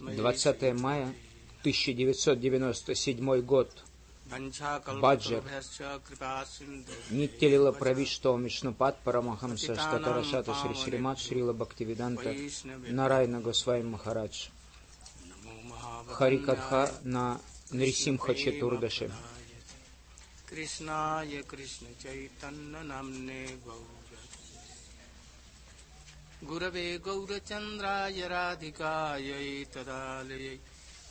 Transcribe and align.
20 0.00 0.80
мая 0.80 1.14
1997 1.60 3.40
год. 3.42 3.70
Баджар. 5.00 5.42
Ниттилила 7.10 7.72
Правишто 7.72 8.36
Мишнупат 8.36 8.98
Парамахамса 8.98 9.74
Штатарашата 9.74 10.54
Шри 10.54 10.74
Шримат 10.74 11.18
Шрила 11.18 11.52
Бхактивиданта 11.52 12.34
Нарайна 12.88 13.40
Госвами 13.40 13.84
Махарадж. 13.84 14.48
Харикатха 16.08 16.90
на 17.04 17.40
Нрисимха 17.70 18.34
Четурдаше. 18.34 19.10
Кришная 20.46 21.42
Кришна 21.42 21.88
Чайтанна 22.02 22.82
Намне 22.82 23.48
गुरवे 26.44 26.98
गौरचन्द्राय 26.98 28.28
राधिकायै 28.28 29.64
तदालयै 29.64 30.56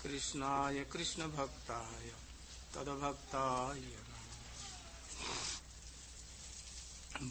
कृष्णाय 0.03 0.83
कृष्णभक्ताय 0.83 2.09
तदभक्ताय 2.75 3.81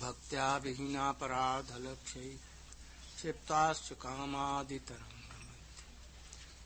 भक्त्या 0.00 0.56
विहीनापराधलक्ष्यै 0.56 2.30
क्षिप्ताश्च 3.16 3.92
कामादितरङ्गमध्यೆ 3.92 5.14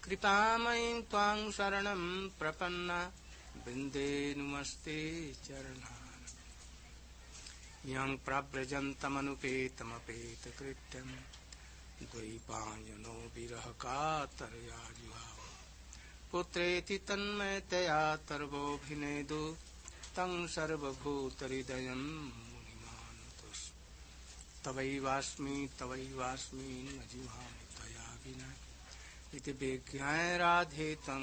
कृपामयीं 0.05 1.03
त्वां 1.03 1.51
शरणं 1.53 2.29
प्रपन्ना। 2.29 3.13
वृन्दे 3.67 4.35
नुमस्ते 4.35 5.01
चरणा। 5.45 6.00
यं 7.87 8.17
प्रव्रजन्तमनुपेतमपेतकृत्यं 8.17 11.09
द्वैपायनो 12.03 13.31
विरहकातरया 13.35 14.91
जुहाव 14.99 15.39
पुत्रेति 16.33 16.99
तन्मयतया 16.99 18.17
तर्वोऽभिनेदु, 18.17 19.57
तं 20.17 20.47
सर्वभूतहृदयं 20.47 22.03
मुनिमानुतुस् 22.53 23.73
तवैवास्मि 24.65 25.69
तवैवास्मि 25.79 26.63
न 26.63 27.09
जिहामि 27.13 27.65
तया 27.77 28.19
विना। 28.25 28.55
इति 29.35 29.53
विज्ञाय 29.53 30.39
राधे 30.39 30.95
तं 30.95 31.23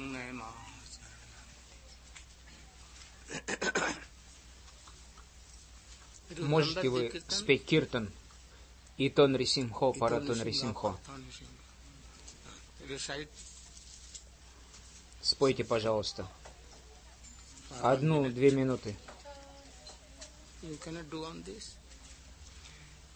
Можете 6.36 6.88
вы 6.88 7.22
спеть 7.28 7.64
киртан 7.64 8.10
и 8.96 9.08
тон 9.08 9.36
рисимхо, 9.36 9.92
паратон 9.92 10.42
рисимхо? 10.42 10.98
Спойте, 15.22 15.64
пожалуйста. 15.64 16.28
Одну-две 17.82 18.50
минуты. 18.50 18.96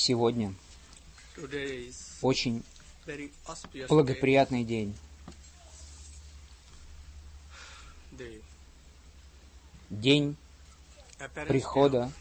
Сегодня 0.07 0.55
очень 2.23 2.63
благоприятный 3.89 4.63
день. 4.63 4.97
День 9.91 10.37
прихода 11.49 12.13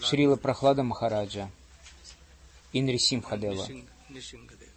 Шрила 0.00 0.36
Прохлада 0.36 0.82
Махараджа 0.82 1.50
и 2.72 2.80
Нрисимхадева. 2.80 3.66
Nising- 3.66 3.86
Nishingadeva. 4.08 4.72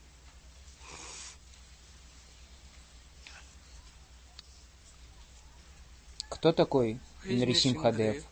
Кто 6.28 6.52
такой 6.52 7.00
Нрисимхадев? 7.24 8.16
Nishingadeva? 8.16 8.26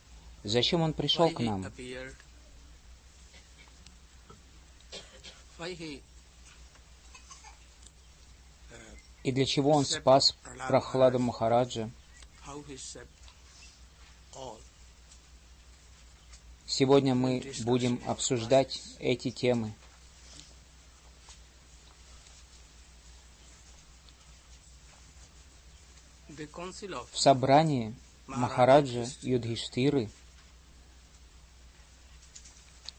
Зачем 0.44 0.82
он 0.82 0.92
пришел 0.94 1.30
к 1.30 1.40
нам? 1.40 1.64
И 9.24 9.32
для 9.32 9.46
чего 9.46 9.72
он 9.72 9.86
спас 9.86 10.36
Прохлада 10.68 11.20
Махараджа? 11.20 11.90
Сегодня 16.66 17.14
мы 17.14 17.44
будем 17.66 18.02
обсуждать 18.08 18.82
эти 19.00 19.32
темы. 19.32 19.74
В 27.12 27.20
собрании 27.20 27.94
Махараджа 28.28 29.06
Юдхиштиры 29.22 30.10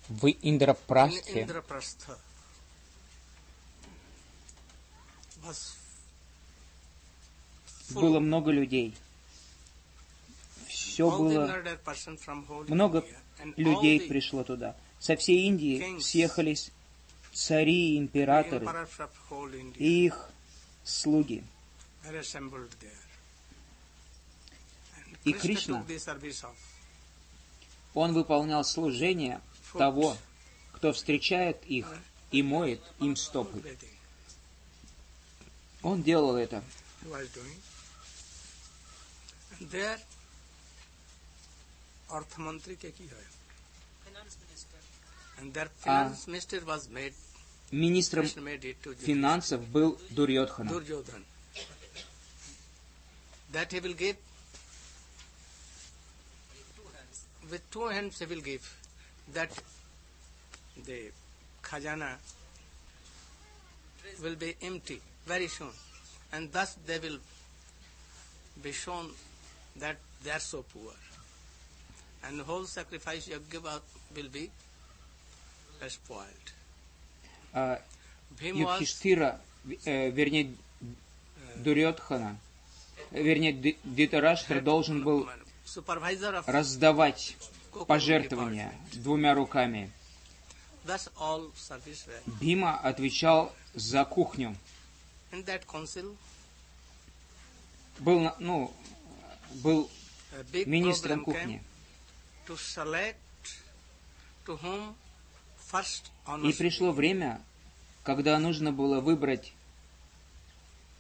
в 0.09 0.27
Индрапрастхе 0.43 1.49
было 7.91 8.21
много 8.21 8.51
людей. 8.51 8.95
Все 10.69 11.11
было, 11.11 11.63
много 12.69 13.05
людей 13.57 14.01
пришло 14.01 14.45
туда. 14.45 14.77
Со 14.99 15.17
всей 15.17 15.47
Индии 15.47 15.99
съехались 16.01 16.71
цари 17.33 17.95
и 17.95 17.99
императоры 17.99 18.67
и 19.77 20.07
их 20.07 20.31
слуги. 20.85 21.43
И 25.25 25.33
Кришна 25.33 25.85
Он 27.95 28.13
выполнял 28.13 28.65
служение 28.65 29.41
того, 29.73 30.17
кто 30.73 30.93
встречает 30.93 31.65
их 31.67 31.93
и 32.31 32.43
моет 32.43 32.81
им 33.01 33.17
стопы. 33.17 33.63
Finance 45.85 46.27
minister 46.27 46.61
was 46.67 46.89
made 46.89 47.15
Министром 47.73 48.27
финансов 48.99 49.61
был. 49.73 49.99
Duryodhan 50.11 51.25
that 53.53 53.73
he 53.73 53.81
will 53.81 53.95
give 53.95 54.17
with 57.51 57.63
two 57.71 57.87
hands 57.89 58.19
he 58.19 58.27
will 58.27 58.43
give 58.43 58.63
that 59.33 59.51
the 60.85 61.11
khajana 61.63 62.17
will 64.23 64.37
be 64.37 64.57
empty 64.63 65.01
very 65.27 65.49
soon 65.49 65.73
and 66.33 66.51
thus 66.53 66.77
they 66.87 66.99
will 66.99 67.19
be 68.63 68.73
shown 68.73 69.11
that 69.77 69.97
they 70.25 70.31
are 70.31 70.41
so 70.41 70.63
poor 70.73 70.93
and 72.25 72.39
the 72.39 72.45
whole 72.45 72.65
sacrifice 72.67 73.27
yajna 73.29 73.81
will 74.15 74.29
be 74.29 74.51
spoiled. 75.89 76.53
А, 77.55 77.81
was 78.39 78.55
Юдхиштира, 78.55 79.41
э, 79.87 80.11
вернее, 80.11 80.55
Дурьотхана, 81.57 82.37
э, 83.11 83.23
вернее, 83.23 83.53
Ди- 83.53 83.79
Дитараштра 83.85 84.61
должен 84.61 85.03
был 85.03 85.29
раздавать 86.47 87.37
пожертвования 87.87 88.73
двумя 88.93 89.35
руками. 89.35 89.91
Бима 92.41 92.79
отвечал 92.79 93.53
за 93.75 94.05
кухню. 94.05 94.57
In 95.33 95.45
that 95.45 95.65
council, 95.67 96.17
Был, 98.01 98.33
ну, 98.39 98.75
был 99.63 99.91
министром 100.67 101.25
кухни. 101.25 101.63
to 102.47 102.57
select 102.57 103.17
to 104.47 104.59
whom 104.61 104.95
first 105.71 106.11
И 106.45 106.53
пришло 106.53 106.93
время, 106.93 107.41
когда 108.03 108.39
нужно 108.39 108.73
было 108.73 109.01
выбрать 109.01 109.53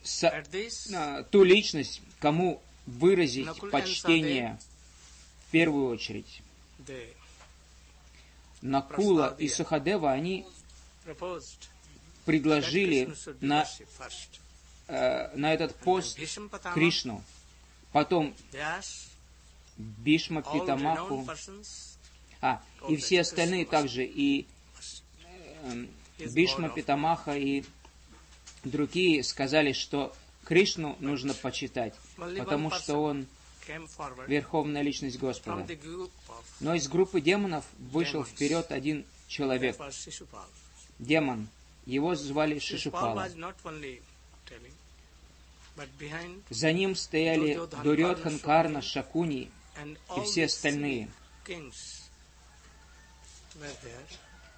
со- 0.02 0.44
this, 0.52 1.24
ту 1.30 1.42
личность, 1.42 2.02
кому 2.20 2.62
выразить 2.86 3.46
Накуль 3.46 3.70
почтение 3.70 4.58
в 5.46 5.50
первую 5.50 5.88
очередь. 5.88 6.42
Накула 8.62 9.34
и. 9.38 9.48
Сахадева, 9.48 10.12
они 10.12 10.46
предложили 12.30 13.12
на, 13.40 13.66
э, 14.86 15.36
на 15.36 15.52
этот 15.52 15.74
пост 15.74 16.16
Кришну, 16.74 17.24
потом 17.90 18.36
Бишма 19.76 20.42
Питамаху, 20.42 21.26
а, 22.40 22.62
и 22.88 22.96
все 22.96 23.22
остальные 23.22 23.66
также, 23.66 24.04
и 24.04 24.46
э, 25.64 25.86
Бишма 26.18 26.68
Питамаха 26.68 27.36
и 27.36 27.64
другие 28.62 29.24
сказали, 29.24 29.72
что 29.72 30.14
Кришну 30.44 30.96
нужно 31.00 31.34
почитать, 31.34 31.94
потому 32.16 32.70
что 32.70 32.96
он 32.98 33.26
верховная 34.28 34.82
личность 34.82 35.18
Господа. 35.18 35.66
Но 36.60 36.74
из 36.74 36.86
группы 36.86 37.20
демонов 37.20 37.64
вышел 37.78 38.24
вперед 38.24 38.70
один 38.70 39.04
человек, 39.26 39.76
демон. 41.00 41.48
Его 41.86 42.14
звали 42.14 42.58
Шишупала. 42.58 43.28
За 46.50 46.72
ним 46.72 46.94
стояли 46.94 47.54
Дурьодхан, 47.54 47.82
Дурьотхан, 47.82 48.38
Карна, 48.38 48.82
Шакуни 48.82 49.50
и 50.16 50.20
все 50.24 50.44
остальные. 50.46 51.08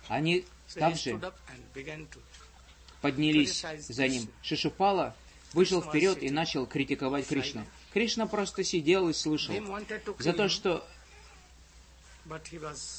Они 0.09 0.45
также 0.75 1.21
поднялись 3.01 3.65
за 3.89 4.09
ним. 4.09 4.29
Шишупала 4.43 5.15
вышел 5.53 5.83
вперед 5.83 6.23
и 6.23 6.31
начал 6.31 6.67
критиковать 6.67 7.27
Кришну. 7.27 7.67
Кришна 7.93 8.27
просто 8.27 8.65
сидел 8.65 9.09
и 9.09 9.13
to 9.13 10.17
За 10.19 10.33
то, 10.33 10.49
что 10.49 10.87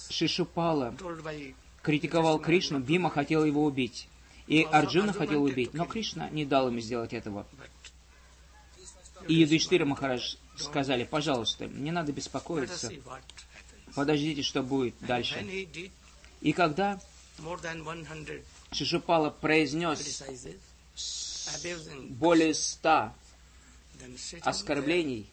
Шишупала 0.10 0.96
критиковал 1.82 2.40
Кришну, 2.40 2.80
Бима 2.80 3.10
хотел 3.10 3.44
его 3.44 3.64
убить. 3.66 4.08
И 4.48 4.64
Арджуна 4.64 5.14
хотел 5.14 5.44
убить, 5.44 5.74
но 5.74 5.86
Кришна 5.86 6.30
не 6.30 6.46
дал 6.46 6.68
ему 6.68 6.80
сделать 6.80 7.14
этого. 7.14 7.48
И 9.28 9.36
Юдиштира 9.36 9.86
Махарадж 9.86 10.36
сказали, 10.58 11.06
пожалуйста, 11.06 11.68
не 11.68 11.92
надо 11.92 12.12
беспокоиться, 12.12 12.92
подождите, 13.96 14.42
что 14.42 14.64
будет 14.64 14.96
дальше. 15.00 15.68
И 16.42 16.52
когда 16.52 17.00
more 17.40 17.60
than 17.62 17.84
100 17.84 18.44
Шишупала 18.74 19.30
произнес 19.30 20.24
более 22.10 22.54
ста 22.54 23.16
оскорблений, 24.42 25.28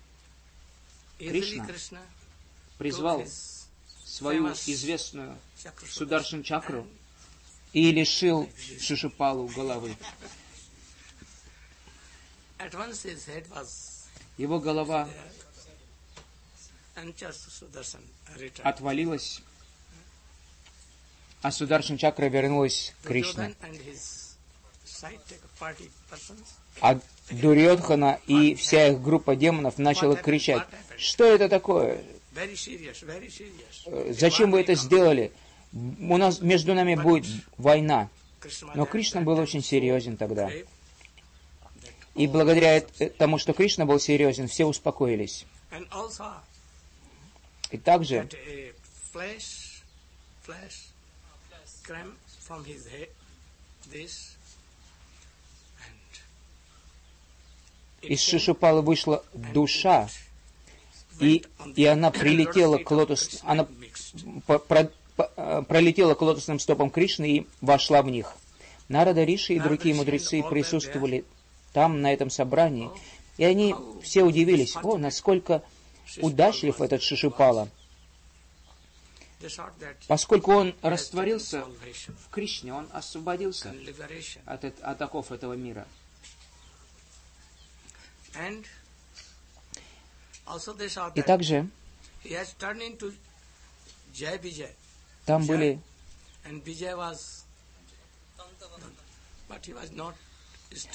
Кришна 1.18 1.66
призвал 2.78 3.24
свою 4.04 4.48
известную 4.52 5.36
Сударшин 5.88 6.42
чакру 6.42 6.86
и 7.72 7.92
лишил 7.92 8.48
Шишупалу 8.80 9.46
головы. 9.48 9.96
Его 14.36 14.58
голова 14.58 15.08
отвалилась, 18.62 19.42
а 21.42 21.50
Сударшин 21.50 21.96
чакра 21.96 22.26
вернулась 22.26 22.94
к 23.02 23.08
Кришне. 23.08 23.54
А 26.80 27.00
Дурьодхана 27.30 28.20
и 28.26 28.54
вся 28.54 28.88
их 28.88 29.00
группа 29.00 29.36
демонов 29.36 29.78
начала 29.78 30.16
кричать, 30.16 30.66
что 30.98 31.24
это 31.24 31.48
такое? 31.48 32.02
Э, 33.86 34.12
Зачем 34.12 34.50
вы 34.50 34.60
это 34.60 34.74
сделали? 34.74 35.32
У 35.72 36.16
нас 36.16 36.40
между 36.40 36.74
нами 36.74 36.94
будет 36.94 37.26
война. 37.56 38.08
Но 38.74 38.86
Кришна 38.86 39.20
был 39.20 39.38
очень 39.38 39.62
серьезен 39.62 40.16
тогда. 40.16 40.50
И 42.14 42.26
благодаря 42.26 42.80
тому, 43.18 43.38
что 43.38 43.52
Кришна 43.52 43.86
был 43.86 44.00
серьезен, 44.00 44.48
все 44.48 44.64
успокоились. 44.66 45.46
И 47.70 47.78
также 47.78 48.28
из 58.02 58.20
Шишупала 58.20 58.80
вышла 58.80 59.24
душа, 59.34 60.08
и, 61.20 61.44
и 61.76 61.84
она 61.84 62.10
прилетела 62.10 62.78
к 62.78 62.90
лотос, 62.90 63.40
она 63.44 63.68
э, 64.48 64.58
пролетела 65.68 66.14
к 66.14 66.22
лотосным 66.22 66.58
стопам 66.58 66.90
Кришны 66.90 67.30
и 67.30 67.46
вошла 67.60 68.02
в 68.02 68.10
них. 68.10 68.34
Нарада 68.88 69.24
Риши 69.24 69.54
и 69.54 69.60
другие 69.60 69.94
мудрецы 69.94 70.42
присутствовали 70.42 71.24
там, 71.72 72.02
на 72.02 72.12
этом 72.12 72.30
собрании, 72.30 72.90
и 73.36 73.44
они 73.44 73.74
все 74.02 74.22
удивились, 74.24 74.76
о, 74.76 74.98
насколько 74.98 75.62
удачлив 76.18 76.80
этот 76.80 77.02
Шишупала, 77.02 77.68
поскольку 80.08 80.52
он 80.52 80.74
растворился 80.82 81.64
в 81.64 82.30
Кришне, 82.30 82.74
он 82.74 82.88
освободился 82.92 83.74
от, 84.44 84.64
от 84.64 85.02
оков 85.02 85.32
этого 85.32 85.54
мира. 85.54 85.86
И 91.14 91.22
также 91.22 91.68
там 95.30 95.46
были 95.46 95.78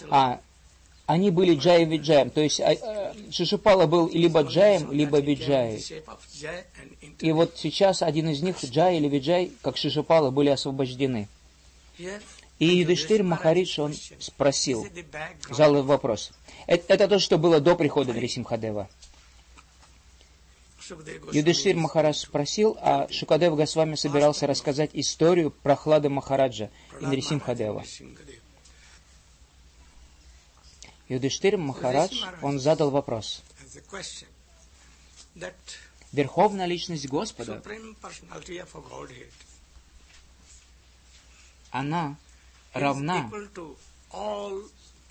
а, 0.10 0.42
они 1.06 1.32
были 1.32 1.56
Джай 1.56 1.84
и 1.84 1.86
Виджаем. 1.86 2.30
То 2.30 2.42
есть 2.42 2.60
а, 2.60 3.14
Шишипала 3.32 3.86
был 3.86 4.10
либо 4.10 4.42
Джаем, 4.42 4.92
либо 4.92 5.20
Виджаем. 5.20 5.80
И 7.20 7.32
вот 7.32 7.54
сейчас 7.56 8.02
один 8.02 8.30
из 8.30 8.42
них, 8.42 8.62
Джай 8.62 8.98
или 8.98 9.08
Виджай, 9.08 9.52
как 9.62 9.78
Шишипала, 9.78 10.32
были 10.32 10.50
освобождены. 10.50 11.30
И 12.58 12.66
Юдиштир 12.66 13.24
Махаридж, 13.24 13.80
он 13.80 13.94
спросил, 14.20 14.88
задал 15.50 15.84
вопрос. 15.84 16.32
Это, 16.68 16.94
это 16.94 17.08
то, 17.08 17.20
что 17.20 17.38
было 17.38 17.62
до 17.62 17.76
прихода 17.76 18.14
Нарисимхадева. 18.14 18.90
Юдиштир 21.32 21.76
Махарадж 21.76 22.18
спросил, 22.18 22.78
а 22.80 23.08
Шукадев 23.12 23.56
Госвами 23.56 23.96
собирался 23.96 24.48
рассказать 24.48 24.92
историю 24.94 25.52
Прохлады 25.52 26.10
Махараджа 26.10 26.70
и 27.00 27.06
Нарисимхадева. 27.06 27.84
Юдиштир 31.08 31.58
Махарадж, 31.58 32.24
он 32.42 32.60
задал 32.60 32.90
вопрос. 32.92 33.44
Верховная 36.12 36.66
личность 36.66 37.08
Господа, 37.08 37.62
она 41.72 42.16
равна 42.74 43.30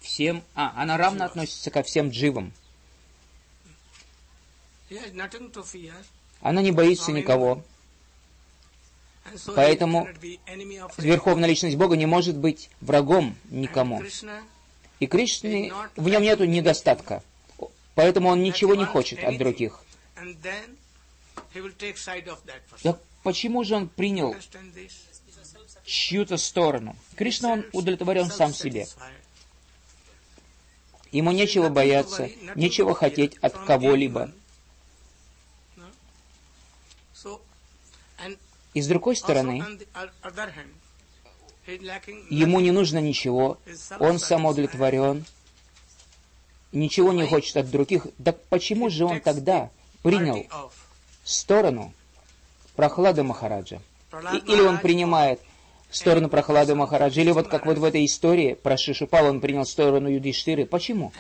всем, 0.01 0.43
а, 0.55 0.73
она 0.81 0.97
равна 0.97 1.27
относится 1.27 1.71
ко 1.71 1.83
всем 1.83 2.09
дживам. 2.09 2.53
Она 6.41 6.63
не 6.63 6.73
боится 6.73 7.13
никого. 7.13 7.63
Поэтому 9.55 10.09
Верховная 10.99 11.49
Личность 11.49 11.77
Бога 11.77 11.97
не 11.97 12.07
может 12.07 12.37
быть 12.37 12.71
врагом 12.81 13.37
никому. 13.51 14.03
И 15.01 15.07
Кришны, 15.07 15.73
в 15.97 16.09
нем 16.09 16.23
нет 16.23 16.41
недостатка. 16.41 17.23
Поэтому 17.95 18.29
он 18.29 18.43
ничего 18.43 18.75
не 18.75 18.85
хочет 18.85 19.23
от 19.25 19.39
других. 19.39 19.83
Так 22.83 23.01
почему 23.23 23.65
же 23.65 23.77
он 23.77 23.89
принял 23.89 24.35
чью-то 25.85 26.37
сторону? 26.37 26.97
Кришна, 27.17 27.53
он 27.53 27.67
удовлетворен 27.73 28.31
сам 28.31 28.53
себе. 28.53 28.87
Ему 31.13 31.31
нечего 31.31 31.69
бояться, 31.69 32.29
нечего 32.57 32.95
хотеть 32.95 33.37
от 33.39 33.57
кого-либо. 33.65 34.33
И 38.75 38.83
с 38.83 38.89
другой 38.89 39.17
стороны, 39.17 39.65
ему 42.29 42.61
не 42.61 42.73
нужно 42.73 42.99
ничего, 42.99 43.59
он 43.99 44.19
самоудовлетворен, 44.19 45.25
ничего 46.73 47.13
не 47.13 47.27
хочет 47.27 47.57
от 47.57 47.71
других. 47.71 48.07
Так 48.23 48.43
почему 48.51 48.91
же 48.91 49.05
он 49.05 49.21
тогда 49.21 49.71
принял 50.03 50.47
сторону 51.25 51.95
Прохлады 52.77 53.23
Махараджа? 53.23 53.81
И, 54.33 54.53
или 54.53 54.61
он 54.61 54.79
принимает 54.79 55.41
сторону 55.91 56.29
Прохлады 56.29 56.75
Махараджа, 56.75 57.21
или 57.21 57.31
вот 57.31 57.49
как 57.49 57.67
вот 57.67 57.79
в 57.79 57.85
этой 57.85 58.05
истории 58.05 58.55
про 58.55 58.77
Шишупал 58.77 59.27
он 59.27 59.41
принял 59.41 59.65
сторону 59.65 60.09
Юдиштиры. 60.09 60.67
Почему? 60.67 61.13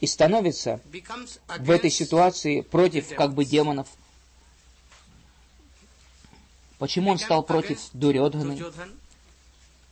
И 0.00 0.06
становится 0.06 0.80
в 1.58 1.70
этой 1.70 1.90
ситуации 1.90 2.60
против 2.60 3.14
как 3.14 3.32
бы 3.32 3.44
демонов. 3.44 3.88
Почему 6.80 7.10
он 7.10 7.18
стал 7.18 7.42
против 7.44 7.78
Дурьодханы? 7.92 8.58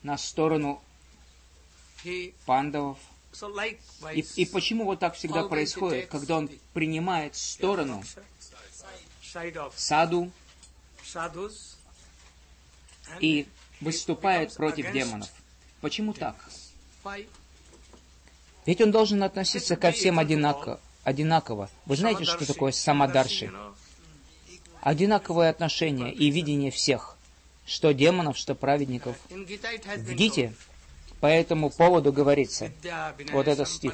на 0.02 0.16
сторону 0.16 0.80
пандавов. 2.46 2.98
И, 4.14 4.24
и 4.36 4.46
почему 4.46 4.84
вот 4.84 5.00
так 5.00 5.14
всегда 5.14 5.44
происходит, 5.44 6.08
когда 6.08 6.38
он 6.38 6.50
принимает 6.72 7.36
сторону 7.36 8.02
саду 9.76 10.30
и 13.20 13.46
выступает 13.80 14.54
против 14.54 14.90
демонов? 14.92 15.28
Почему 15.80 16.14
так? 16.14 16.36
Ведь 18.64 18.80
он 18.80 18.90
должен 18.90 19.22
относиться 19.22 19.76
ко 19.76 19.92
всем 19.92 20.18
одинаково. 20.18 20.80
одинаково. 21.04 21.70
Вы 21.86 21.96
знаете, 21.96 22.24
что 22.24 22.46
такое 22.46 22.72
самодарши? 22.72 23.52
Одинаковое 24.82 25.50
отношение 25.50 26.12
и 26.12 26.30
видение 26.30 26.70
всех 26.70 27.18
что 27.68 27.92
демонов, 27.92 28.36
что 28.38 28.54
праведников. 28.54 29.16
В 29.28 30.14
Гите 30.14 30.54
по 31.20 31.26
этому 31.26 31.70
поводу 31.70 32.12
говорится, 32.12 32.72
вот 33.30 33.46
этот 33.46 33.68
стих. 33.68 33.92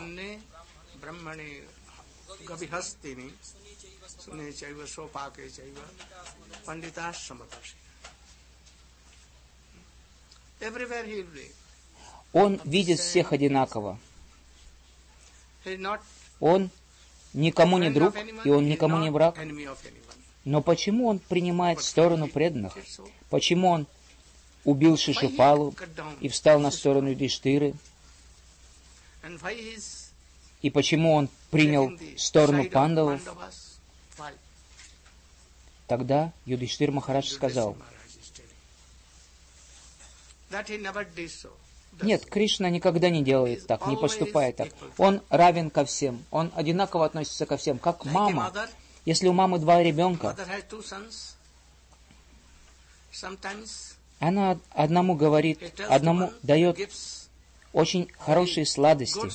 Он 12.32 12.60
видит 12.64 13.00
всех 13.00 13.32
одинаково. 13.32 13.98
Он 16.40 16.70
никому 17.32 17.78
не 17.78 17.90
друг, 17.90 18.14
и 18.44 18.50
он 18.50 18.66
никому 18.68 18.98
не 18.98 19.10
враг. 19.10 19.36
Но 20.44 20.60
почему 20.60 21.06
он 21.06 21.18
принимает 21.18 21.80
сторону 21.80 22.28
преданных? 22.28 22.76
Почему 23.30 23.68
он 23.68 23.86
убил 24.64 24.96
Шишупалу 24.96 25.74
и 26.20 26.28
встал 26.28 26.60
на 26.60 26.70
сторону 26.70 27.10
Юдиштиры? 27.10 27.74
И 30.60 30.70
почему 30.70 31.14
он 31.14 31.28
принял 31.50 31.92
сторону 32.16 32.68
пандавов? 32.68 33.20
Тогда 35.86 36.32
Юдиштир 36.46 36.90
Махарадж 36.90 37.28
сказал, 37.28 37.76
нет, 42.02 42.26
Кришна 42.26 42.70
никогда 42.70 43.10
не 43.10 43.22
делает 43.22 43.66
так, 43.66 43.86
не 43.86 43.96
поступает 43.96 44.56
так. 44.56 44.68
Он 44.98 45.20
равен 45.28 45.70
ко 45.70 45.84
всем, 45.84 46.24
он 46.30 46.50
одинаково 46.54 47.06
относится 47.06 47.46
ко 47.46 47.56
всем, 47.56 47.78
как 47.78 48.04
мама. 48.04 48.52
Если 49.04 49.28
у 49.28 49.32
мамы 49.32 49.58
два 49.58 49.82
ребенка, 49.82 50.36
она 54.18 54.58
одному 54.70 55.14
говорит, 55.14 55.80
одному 55.88 56.32
дает 56.42 56.78
очень 57.72 58.10
хорошие 58.18 58.64
сладости, 58.64 59.28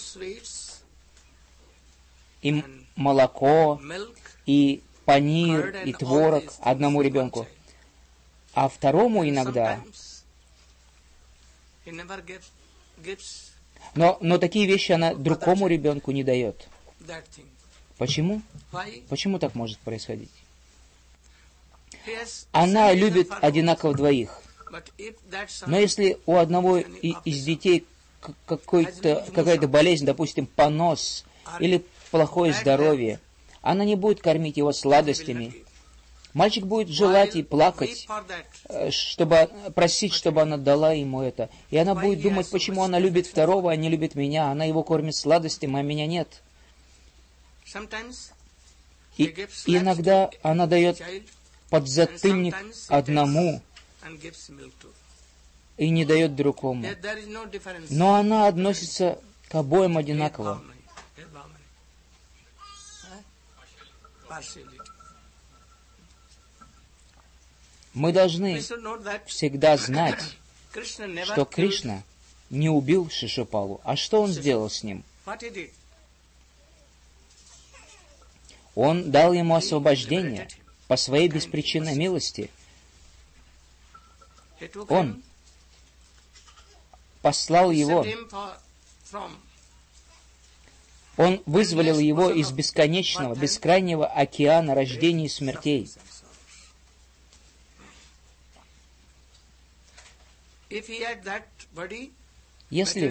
и 2.41 2.63
молоко, 2.95 3.79
и 4.45 4.81
панир, 5.05 5.83
и 5.85 5.93
творог 5.93 6.45
одному 6.61 7.01
ребенку. 7.01 7.47
А 8.53 8.69
второму 8.69 9.27
иногда... 9.27 9.79
Но, 13.95 14.17
но 14.21 14.37
такие 14.37 14.67
вещи 14.67 14.91
она 14.91 15.13
другому 15.13 15.67
ребенку 15.67 16.11
не 16.11 16.23
дает. 16.23 16.67
Почему? 17.99 18.41
Почему 19.09 19.39
так 19.39 19.53
может 19.55 19.77
происходить? 19.79 20.31
Она 22.53 22.93
любит 22.93 23.29
одинаково 23.41 23.93
двоих. 23.93 24.41
Но 25.67 25.77
если 25.77 26.17
у 26.25 26.37
одного 26.37 26.77
из 26.77 27.43
детей 27.43 27.85
какая-то 28.45 29.67
болезнь, 29.67 30.05
допустим, 30.05 30.45
понос 30.45 31.25
или 31.59 31.85
плохое 32.09 32.53
здоровье, 32.53 33.19
она 33.61 33.83
не 33.83 33.95
будет 33.95 34.21
кормить 34.21 34.55
его 34.55 34.71
сладостями. 34.71 35.53
Мальчик 36.33 36.65
будет 36.65 36.89
желать 36.89 37.35
и 37.35 37.43
плакать, 37.43 38.07
э, 38.69 38.91
чтобы 38.91 39.49
просить, 39.73 40.13
чтобы 40.13 40.43
она 40.43 40.57
дала 40.57 40.93
ему 40.93 41.23
это. 41.23 41.49
И 41.71 41.77
она 41.77 41.95
будет 41.95 42.21
думать, 42.21 42.49
почему 42.51 42.83
она 42.83 42.99
любит 42.99 43.25
второго, 43.25 43.71
а 43.71 43.75
не 43.75 43.89
любит 43.89 44.13
меня. 44.13 44.51
Она 44.51 44.65
его 44.65 44.83
кормит 44.83 45.15
сладостями, 45.15 45.79
а 45.79 45.81
меня 45.81 46.05
нет. 46.05 46.43
И, 49.17 49.25
иногда 49.65 50.29
она 50.41 50.65
дает 50.65 51.01
подзатыльник 51.69 52.55
одному 52.87 53.61
и 55.77 55.89
не 55.89 56.05
дает 56.05 56.35
другому. 56.35 56.85
Но 57.89 58.15
она 58.15 58.47
относится 58.47 59.19
к 59.49 59.55
обоим 59.55 59.97
одинаково. 59.97 60.63
Мы 67.93 68.13
должны 68.13 68.61
всегда 69.25 69.77
знать, 69.77 70.37
что 71.25 71.45
Кришна 71.45 72.03
не 72.49 72.69
убил 72.69 73.09
Шишупалу. 73.09 73.81
А 73.83 73.95
что 73.95 74.21
он 74.21 74.31
сделал 74.31 74.69
с 74.69 74.83
ним? 74.83 75.03
Он 78.81 79.11
дал 79.11 79.33
ему 79.33 79.55
освобождение 79.55 80.47
по 80.87 80.95
своей 80.95 81.27
беспричинной 81.27 81.95
милости. 81.95 82.49
Он 84.87 85.21
послал 87.21 87.71
его, 87.71 88.05
он 91.17 91.43
вызволил 91.45 91.99
его 91.99 92.29
из 92.29 92.51
бесконечного, 92.53 93.35
бескрайнего 93.35 94.07
океана 94.07 94.75
рождений 94.75 95.25
и 95.25 95.29
смертей. 95.29 95.91
Если 102.69 103.09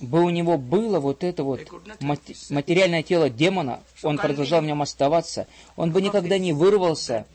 бы 0.00 0.22
у 0.22 0.30
него 0.30 0.58
было 0.58 0.98
вот 0.98 1.22
это 1.22 1.44
вот 1.44 1.60
материальное 2.00 3.02
тело 3.02 3.30
демона, 3.30 3.82
он 4.02 4.18
продолжал 4.18 4.60
в 4.60 4.64
нем 4.64 4.82
оставаться, 4.82 5.46
он 5.76 5.92
бы 5.92 6.02
никогда 6.02 6.38
не 6.38 6.52
вырвался 6.52 7.26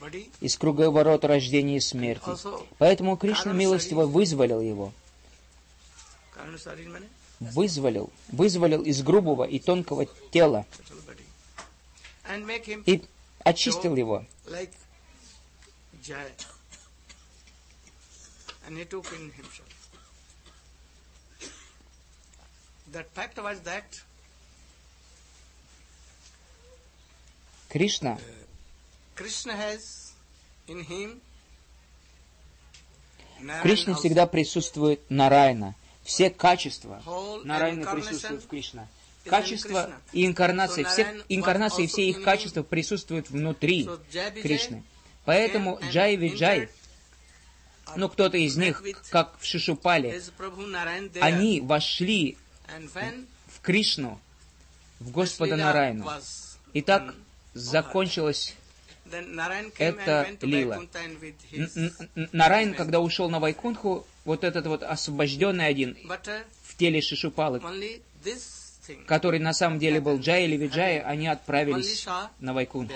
из 0.41 0.57
круговорота 0.57 1.27
рождения 1.27 1.77
и 1.77 1.79
смерти. 1.79 2.29
Поэтому 2.77 3.17
Кришна 3.17 3.53
милостиво 3.53 4.05
вызволил 4.05 4.61
его. 4.61 4.91
Вызволил, 7.39 8.09
вызволил 8.29 8.81
из 8.81 9.01
грубого 9.01 9.45
и 9.45 9.59
тонкого 9.59 10.05
тела 10.31 10.65
и 12.85 13.01
очистил 13.43 13.95
его. 13.95 14.25
And 18.67 18.77
he 18.77 18.85
took 18.85 19.11
in 19.13 19.31
himself. 19.31 19.68
The 22.91 23.03
fact 23.13 23.37
was 23.37 23.59
that 23.61 24.01
Krishna, 27.69 28.17
Krishna 29.15 29.53
has 29.53 30.13
in 30.67 30.83
him 30.83 31.21
в 33.39 33.61
Кришне 33.61 33.95
всегда 33.95 34.27
присутствует 34.27 35.01
Нарайна. 35.09 35.75
Все 36.03 36.29
качества 36.29 37.01
Нарайны 37.43 37.85
присутствуют 37.85 38.43
в 38.43 38.47
Кришне. 38.47 38.87
Качество 39.25 39.91
и 40.11 40.25
инкарнация, 40.25 40.83
все 40.85 41.23
инкарнации, 41.29 41.85
все 41.85 42.09
их 42.09 42.23
качества 42.23 42.63
присутствуют 42.63 43.29
внутри 43.29 43.87
Кришны. 44.41 44.83
Поэтому 45.25 45.79
Джай 45.91 46.15
Виджай 46.15 46.69
ну, 47.95 48.09
кто-то 48.09 48.37
из 48.37 48.55
них, 48.55 48.83
как 49.09 49.37
в 49.39 49.45
Шишупале, 49.45 50.21
они 51.21 51.61
вошли 51.61 52.37
в 53.47 53.61
Кришну, 53.61 54.19
в 54.99 55.11
Господа 55.11 55.55
Нарайну. 55.55 56.09
И 56.73 56.81
так 56.81 57.15
закончилась 57.53 58.55
эта 59.77 60.27
лила. 60.41 60.79
Нарайн, 62.31 62.73
когда 62.73 62.99
ушел 62.99 63.29
на 63.29 63.39
Вайкунху, 63.39 64.05
вот 64.25 64.43
этот 64.43 64.67
вот 64.67 64.83
освобожденный 64.83 65.67
один 65.67 65.97
в 66.63 66.75
теле 66.77 67.01
Шишупалы, 67.01 67.61
который 69.05 69.39
на 69.39 69.53
самом 69.53 69.79
деле 69.79 69.99
был 69.99 70.19
Джай 70.19 70.45
или 70.45 70.57
Виджай, 70.57 70.99
они 70.99 71.27
отправились 71.27 72.05
на 72.39 72.53
Вайкунху. 72.53 72.93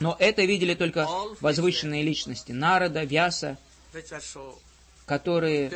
Но 0.00 0.16
это 0.18 0.42
видели 0.44 0.74
только 0.74 1.06
возвышенные 1.40 2.02
личности 2.02 2.52
Нарада, 2.52 3.04
Вяса, 3.04 3.58
которые 5.06 5.70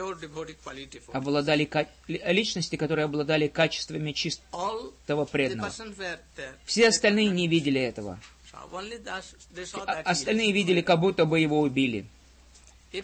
обладали 1.12 1.68
личности, 2.08 2.76
которые 2.76 3.04
обладали 3.04 3.48
качествами 3.48 4.12
чистого 4.12 5.24
преданного. 5.24 5.72
Все 6.64 6.88
остальные 6.88 7.30
не 7.30 7.48
видели 7.48 7.80
этого. 7.80 8.18
А 8.52 10.00
остальные 10.04 10.52
видели, 10.52 10.80
как 10.80 11.00
будто 11.00 11.24
бы 11.24 11.40
его 11.40 11.60
убили. 11.60 12.06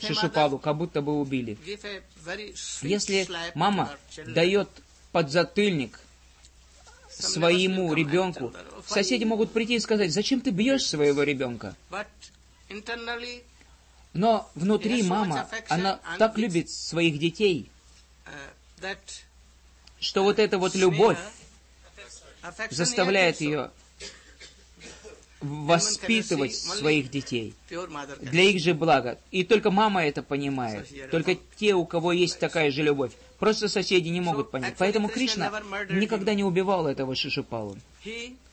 Шишупалу, 0.00 0.58
как 0.58 0.76
будто 0.76 1.02
бы 1.02 1.20
убили. 1.20 1.58
Если 2.82 3.28
мама 3.54 3.90
дает 4.26 4.68
подзатыльник 5.10 6.00
своему 7.10 7.92
ребенку, 7.92 8.52
соседи 8.86 9.24
могут 9.24 9.52
прийти 9.52 9.74
и 9.74 9.80
сказать, 9.80 10.12
зачем 10.12 10.40
ты 10.40 10.50
бьешь 10.50 10.86
своего 10.86 11.22
ребенка? 11.22 11.76
Но 14.12 14.50
внутри 14.54 15.02
мама, 15.02 15.48
она 15.68 16.00
так 16.18 16.36
любит 16.36 16.68
своих 16.70 17.18
детей, 17.18 17.70
uh, 18.80 18.96
что 19.98 20.22
вот 20.22 20.38
эта 20.38 20.58
вот 20.58 20.74
любовь 20.74 21.18
заставляет 22.70 23.40
ее 23.40 23.70
воспитывать 25.40 26.54
своих 26.54 27.10
детей 27.10 27.54
для 28.20 28.42
их 28.42 28.60
же 28.60 28.74
блага. 28.74 29.18
И 29.30 29.44
только 29.44 29.70
мама 29.70 30.04
это 30.04 30.22
понимает. 30.22 30.88
Только 31.10 31.36
те, 31.56 31.74
у 31.74 31.84
кого 31.84 32.12
есть 32.12 32.38
такая 32.38 32.70
же 32.70 32.82
любовь. 32.82 33.12
Просто 33.38 33.68
соседи 33.68 34.08
не 34.08 34.20
могут 34.20 34.50
понять. 34.50 34.74
Поэтому 34.78 35.08
Кришна 35.08 35.50
никогда 35.90 36.34
не 36.34 36.44
убивал 36.44 36.86
этого 36.86 37.16
Шишупалу. 37.16 37.76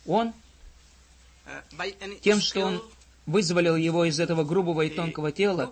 Он 0.08 0.34
uh, 1.78 2.20
тем, 2.22 2.42
что 2.42 2.62
он 2.62 2.84
вызволил 3.30 3.76
его 3.76 4.06
из 4.06 4.20
этого 4.20 4.44
грубого 4.44 4.82
и 4.82 4.90
тонкого 4.90 5.32
тела, 5.32 5.72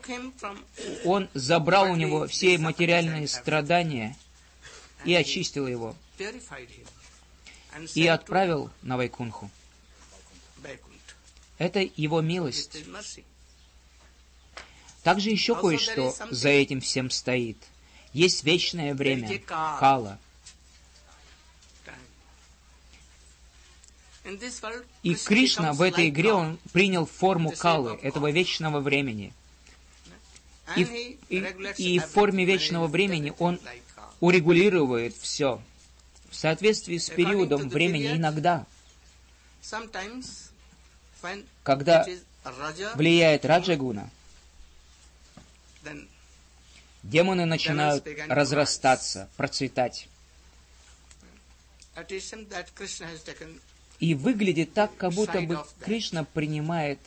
он 1.03 1.27
забрал 1.33 1.91
у 1.91 1.95
него 1.95 2.27
все 2.27 2.57
материальные 2.57 3.27
страдания 3.27 4.15
и 5.03 5.13
очистил 5.13 5.67
его, 5.67 5.95
и 7.95 8.07
отправил 8.07 8.69
на 8.83 8.97
Вайкунху. 8.97 9.49
Это 11.57 11.79
его 11.95 12.21
милость. 12.21 12.83
Также 15.03 15.31
еще 15.31 15.55
кое-что 15.55 16.15
за 16.29 16.49
этим 16.49 16.81
всем 16.81 17.09
стоит. 17.09 17.57
Есть 18.13 18.43
вечное 18.43 18.93
время, 18.93 19.39
кала. 19.79 20.19
И 25.03 25.15
Кришна 25.15 25.73
в 25.73 25.81
этой 25.81 26.09
игре, 26.09 26.33
он 26.33 26.59
принял 26.73 27.05
форму 27.05 27.51
Калы, 27.51 27.97
этого 28.01 28.29
вечного 28.31 28.79
времени. 28.79 29.33
И, 30.75 31.17
и, 31.29 31.37
и 31.77 31.99
в 31.99 32.07
форме 32.07 32.43
вечного 32.43 32.87
времени 32.87 33.33
он 33.39 33.59
урегулирует 34.19 35.15
все 35.15 35.61
в 36.29 36.35
соответствии 36.35 36.97
с 36.97 37.09
периодом 37.09 37.69
времени 37.69 38.11
иногда, 38.11 38.65
когда 41.63 42.05
влияет 42.95 43.45
Раджагуна, 43.45 44.09
демоны 47.03 47.45
начинают 47.45 48.05
разрастаться, 48.27 49.29
процветать. 49.37 50.09
И 53.99 54.13
выглядит 54.13 54.73
так, 54.73 54.95
как 54.95 55.13
будто 55.13 55.41
бы 55.41 55.65
Кришна 55.79 56.23
принимает 56.23 56.99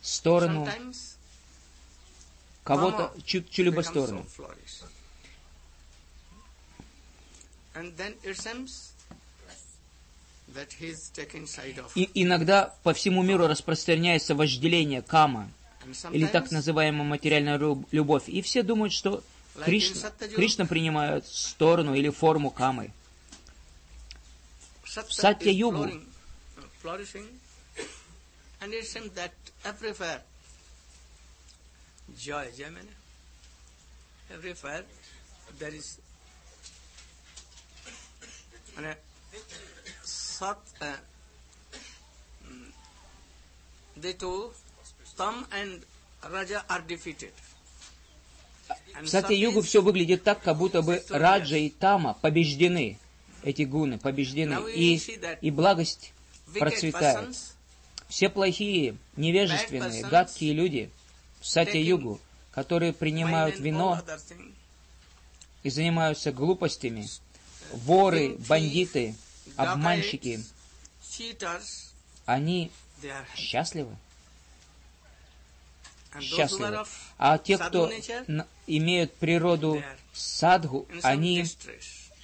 сторону 0.00 0.66
кого-то, 2.64 3.12
чью-либо 3.24 3.82
сторону. 3.82 4.26
И 11.94 12.10
иногда 12.14 12.74
по 12.82 12.92
всему 12.92 13.22
миру 13.22 13.46
распространяется 13.46 14.34
вожделение 14.34 15.02
кама, 15.02 15.50
или 16.10 16.26
так 16.26 16.50
называемая 16.50 17.04
материальная 17.04 17.58
любовь. 17.90 18.28
И 18.28 18.42
все 18.42 18.62
думают, 18.62 18.92
что 18.92 19.22
Кришна, 19.64 20.10
Кришна 20.34 20.66
принимает 20.66 21.26
сторону 21.26 21.94
или 21.94 22.08
форму 22.10 22.50
камы. 22.50 22.90
В 24.84 25.12
Сатья-югу 25.12 25.90
joy, 32.18 32.46
joy 32.56 32.70
means 32.70 32.92
everywhere 34.34 34.84
there 35.58 35.74
is 35.80 35.88
মানে 38.76 38.92
sat 40.04 40.62
uh, 40.80 40.98
the 44.04 44.12
two 44.22 44.50
tam 45.18 45.36
and 45.58 45.72
raja 46.34 46.60
are 46.68 46.82
defeated. 46.92 47.34
В 49.02 49.08
Сатья-югу 49.08 49.60
все 49.62 49.82
выглядит 49.82 50.22
так, 50.24 50.42
как 50.42 50.56
будто 50.56 50.80
бы 50.82 51.02
Раджа 51.10 51.56
и 51.56 51.68
Тама 51.68 52.14
побеждены, 52.14 52.98
эти 53.42 53.62
гуны 53.62 53.98
побеждены, 53.98 54.56
и, 54.70 54.96
и 55.46 55.50
благость 55.50 56.12
процветает. 56.58 57.36
Все 58.08 58.28
плохие, 58.28 58.96
невежественные, 59.16 60.04
гадкие 60.04 60.52
люди 60.52 60.90
в 61.40 61.46
Сатья-югу, 61.46 62.20
которые 62.52 62.92
принимают 62.92 63.58
вино 63.58 64.02
и 65.62 65.70
занимаются 65.70 66.32
глупостями, 66.32 67.08
воры, 67.72 68.36
бандиты, 68.48 69.14
обманщики, 69.56 70.44
они 72.26 72.70
счастливы. 73.34 73.96
Счастливы. 76.20 76.84
А 77.16 77.38
те, 77.38 77.56
кто 77.56 77.90
имеют 78.66 79.14
природу 79.14 79.82
садху, 80.12 80.86
они 81.02 81.46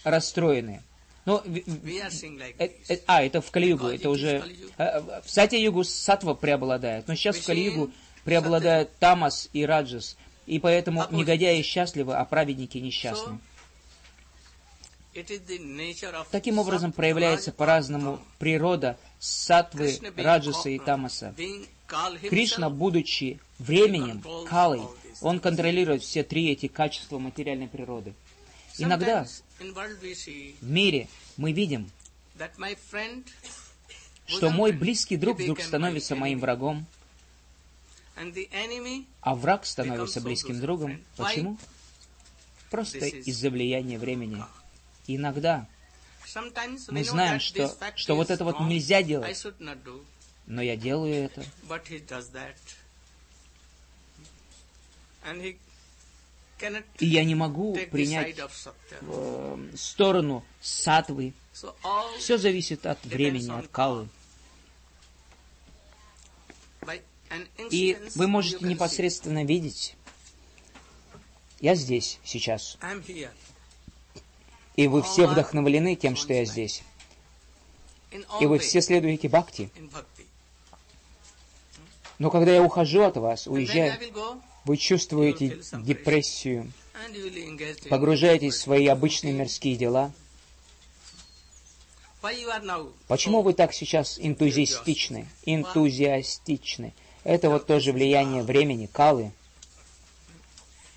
расстроены. 0.05 0.83
Но, 1.29 1.43
э, 1.45 2.71
э, 2.88 2.99
а, 3.07 3.23
это 3.23 3.43
в 3.43 3.51
Калиюгу, 3.51 3.88
это 3.88 4.09
уже... 4.09 4.43
Э, 4.79 5.21
в 5.23 5.31
Сатя-югу 5.31 5.85
сатва 5.85 6.33
преобладает, 6.33 7.07
но 7.07 7.14
сейчас 7.17 7.37
в 7.37 7.45
Калиюгу 7.45 7.91
преобладают 8.25 8.97
тамас 8.99 9.51
и 9.53 9.67
раджас, 9.67 10.17
и 10.47 10.59
поэтому 10.59 11.05
негодяи 11.11 11.61
счастливы, 11.61 12.17
а 12.17 12.25
праведники 12.25 12.79
несчастны. 12.79 13.38
Таким 16.31 16.59
образом 16.59 16.93
проявляется 16.93 17.53
по-разному 17.53 18.21
природа 18.38 18.97
сатвы, 19.19 20.01
раджаса 20.17 20.71
и 20.71 20.79
тамаса. 20.79 21.35
Кришна, 22.31 22.71
будучи 22.71 23.38
временем, 23.59 24.25
калой, 24.49 24.81
он 25.21 25.41
контролирует 25.41 26.03
все 26.03 26.23
три 26.23 26.51
эти 26.51 26.69
качества 26.69 27.19
материальной 27.19 27.69
природы. 27.69 28.14
Иногда 28.79 29.27
в 29.59 30.71
мире 30.71 31.09
мы 31.37 31.53
видим, 31.53 31.91
что 34.27 34.51
мой 34.51 34.73
близкий 34.73 35.17
друг 35.17 35.38
вдруг 35.41 35.61
становится 35.61 36.14
моим 36.14 36.41
врагом, 36.41 36.87
а 39.21 39.35
враг 39.35 39.67
становится 39.67 40.21
близким 40.21 40.61
другом. 40.61 41.03
Почему? 41.17 41.59
Просто 42.71 43.07
из-за 43.07 43.51
влияния 43.51 43.99
времени. 43.99 44.43
Иногда 45.07 45.67
мы 46.91 47.05
знаем, 47.05 47.41
что, 47.41 47.75
что 47.97 48.14
вот 48.14 48.31
это 48.31 48.45
вот 48.45 48.61
нельзя 48.61 49.03
делать, 49.03 49.45
но 50.47 50.62
я 50.62 50.77
делаю 50.77 51.14
это. 51.14 51.45
И 56.99 57.07
я 57.07 57.25
не 57.25 57.35
могу 57.35 57.77
принять 57.90 58.37
э, 59.01 59.68
сторону 59.77 60.44
сатвы. 60.61 61.35
Все 62.18 62.38
зависит 62.38 62.87
от 62.87 63.05
времени, 63.05 63.51
от 63.51 63.68
калы. 63.68 64.09
И 67.71 67.99
вы 68.14 68.27
можете 68.27 68.64
непосредственно 68.64 69.44
видеть, 69.44 69.94
я 71.61 71.75
здесь 71.75 72.18
сейчас. 72.25 72.79
И 74.77 74.87
вы 74.87 75.03
все 75.03 75.27
вдохновлены 75.27 75.97
тем, 75.97 76.16
что 76.16 76.33
я 76.33 76.44
здесь. 76.44 76.83
И 78.40 78.47
вы 78.47 78.59
все 78.59 78.81
следуете 78.81 79.29
бхакти. 79.29 79.71
Но 82.18 82.31
когда 82.31 82.53
я 82.53 82.62
ухожу 82.62 83.03
от 83.03 83.16
вас, 83.16 83.47
уезжаю, 83.47 83.99
вы 84.68 84.76
чувствуете 84.76 85.61
депрессию, 85.83 86.70
погружаетесь 87.88 88.54
в 88.54 88.61
свои 88.61 88.87
обычные 88.87 89.33
мирские 89.33 89.76
дела. 89.76 90.12
Почему 93.07 93.40
вы 93.40 93.54
так 93.54 93.72
сейчас 93.72 94.18
энтузиастичны? 94.18 95.26
Энтузиастичны. 95.46 96.92
Это 97.24 97.48
вот 97.48 97.66
тоже 97.66 97.92
влияние 97.92 98.42
времени, 98.42 98.87
калы. 98.87 99.33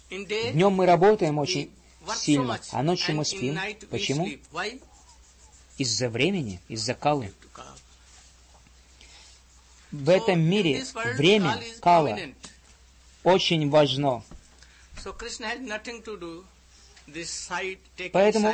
Днем 0.09 0.73
мы 0.73 0.85
работаем 0.85 1.39
очень 1.39 1.71
сильно, 2.17 2.59
а 2.71 2.83
ночью 2.83 3.15
мы 3.15 3.23
спим. 3.23 3.57
Почему? 3.89 4.27
Из-за 5.77 6.09
времени, 6.09 6.59
из-за 6.67 6.93
калы. 6.93 7.31
В 9.91 10.09
этом 10.09 10.41
мире 10.41 10.85
время, 11.15 11.61
кала, 11.81 12.17
очень 13.23 13.69
важно. 13.69 14.23
Поэтому 18.13 18.53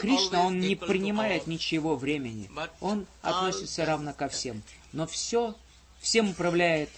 Кришна, 0.00 0.46
он 0.46 0.60
не 0.60 0.74
принимает 0.74 1.46
ничего 1.46 1.96
времени. 1.96 2.50
Он 2.80 3.06
относится 3.22 3.84
равно 3.84 4.12
ко 4.12 4.28
всем. 4.28 4.62
Но 4.92 5.06
все, 5.06 5.54
всем 6.00 6.30
управляет 6.30 6.90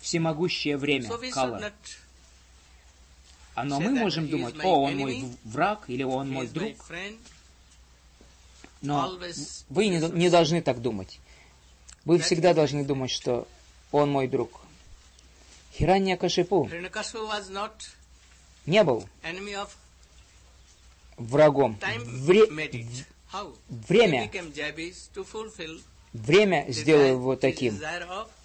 всемогущее 0.00 0.76
время, 0.76 1.10
кала. 1.32 1.72
А 3.54 3.64
но 3.64 3.80
мы 3.80 3.90
можем 3.90 4.28
думать, 4.28 4.54
о, 4.64 4.82
он 4.82 4.96
мой 4.96 5.24
враг 5.44 5.84
или 5.88 6.02
он 6.02 6.30
мой 6.30 6.46
друг. 6.46 6.72
Но 8.80 9.18
вы 9.68 9.88
не, 9.88 9.98
не 9.98 10.30
должны 10.30 10.62
так 10.62 10.80
думать. 10.80 11.20
Вы 12.06 12.18
всегда 12.18 12.54
должны 12.54 12.84
думать, 12.84 13.10
что 13.10 13.46
он 13.92 14.10
мой 14.10 14.26
друг. 14.26 14.62
Хиранья 15.72 16.16
Кашипу 16.16 16.68
не 18.66 18.84
был 18.84 19.04
врагом. 21.16 21.78
Вре... 22.04 22.46
Время, 23.68 24.28
время 26.12 26.66
сделало 26.68 27.04
его 27.04 27.36
таким. 27.36 27.80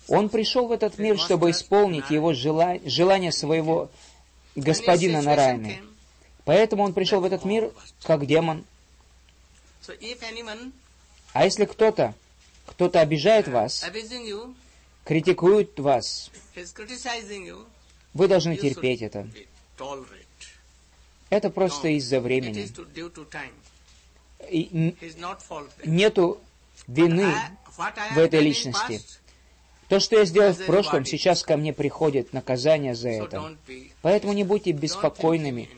Он 0.08 0.30
пришел 0.30 0.68
в 0.68 0.72
этот 0.72 1.00
мир, 1.00 1.18
чтобы 1.18 1.50
исполнить 1.50 2.12
его 2.12 2.34
желание, 2.34 2.88
желание 2.88 3.32
своего 3.32 3.90
господина 4.56 5.24
Нараяны. 5.24 5.82
Поэтому 6.44 6.84
он 6.84 6.94
пришел 6.94 7.22
в 7.22 7.26
этот 7.26 7.44
мир 7.46 7.72
как 8.04 8.28
демон. 8.28 8.64
А 11.34 11.46
если 11.46 11.66
кто-то, 11.66 12.14
кто-то 12.68 13.02
обижает 13.02 13.48
вас, 13.48 13.84
критикует 15.06 15.80
вас, 15.80 16.32
вы 18.14 18.28
должны 18.28 18.58
терпеть 18.58 19.02
это. 19.02 19.28
Это 21.30 21.50
просто 21.50 21.90
из-за 21.90 22.20
времени. 22.20 22.70
И 24.50 24.96
нету 25.86 26.42
вины 26.88 27.34
в 28.14 28.18
этой 28.18 28.42
личности. 28.42 29.02
То, 29.88 30.00
что 30.00 30.18
я 30.18 30.26
сделал 30.26 30.54
в 30.54 30.66
прошлом, 30.66 31.06
сейчас 31.06 31.44
ко 31.44 31.58
мне 31.58 31.72
приходит 31.72 32.34
наказание 32.34 32.96
за 32.96 33.10
это. 33.10 33.56
Поэтому 34.02 34.34
не 34.34 34.44
будьте 34.44 34.72
беспокойными. 34.72 35.70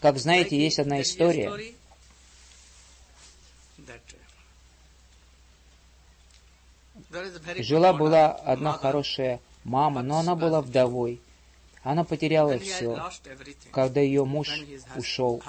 Как 0.00 0.18
знаете, 0.18 0.58
есть 0.58 0.78
одна 0.78 1.00
история. 1.02 1.52
Жила-была 7.58 8.32
одна 8.32 8.72
хорошая 8.72 9.40
мама, 9.64 10.02
но 10.02 10.18
она 10.18 10.34
была 10.34 10.60
вдовой. 10.60 11.20
Она 11.82 12.04
потеряла 12.04 12.58
все, 12.58 13.10
когда 13.70 14.00
ее 14.00 14.24
муж 14.24 14.50
ушел. 14.96 15.42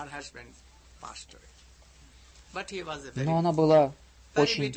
Но 3.15 3.37
она 3.37 3.51
была 3.51 3.93
очень 4.35 4.73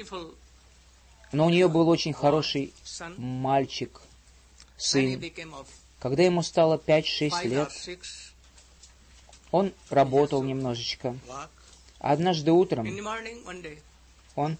но 1.33 1.47
у 1.47 1.51
нее 1.51 1.69
был 1.69 1.89
очень 1.89 2.13
хороший 2.13 2.73
мальчик, 3.17 4.01
сын. 4.77 5.23
Когда 6.01 6.23
ему 6.23 6.43
стало 6.43 6.77
5-6 6.77 7.47
лет, 7.47 8.01
он 9.53 9.73
работал 9.91 10.43
немножечко. 10.43 11.17
Однажды 11.99 12.51
утром 12.51 12.89
он, 14.35 14.57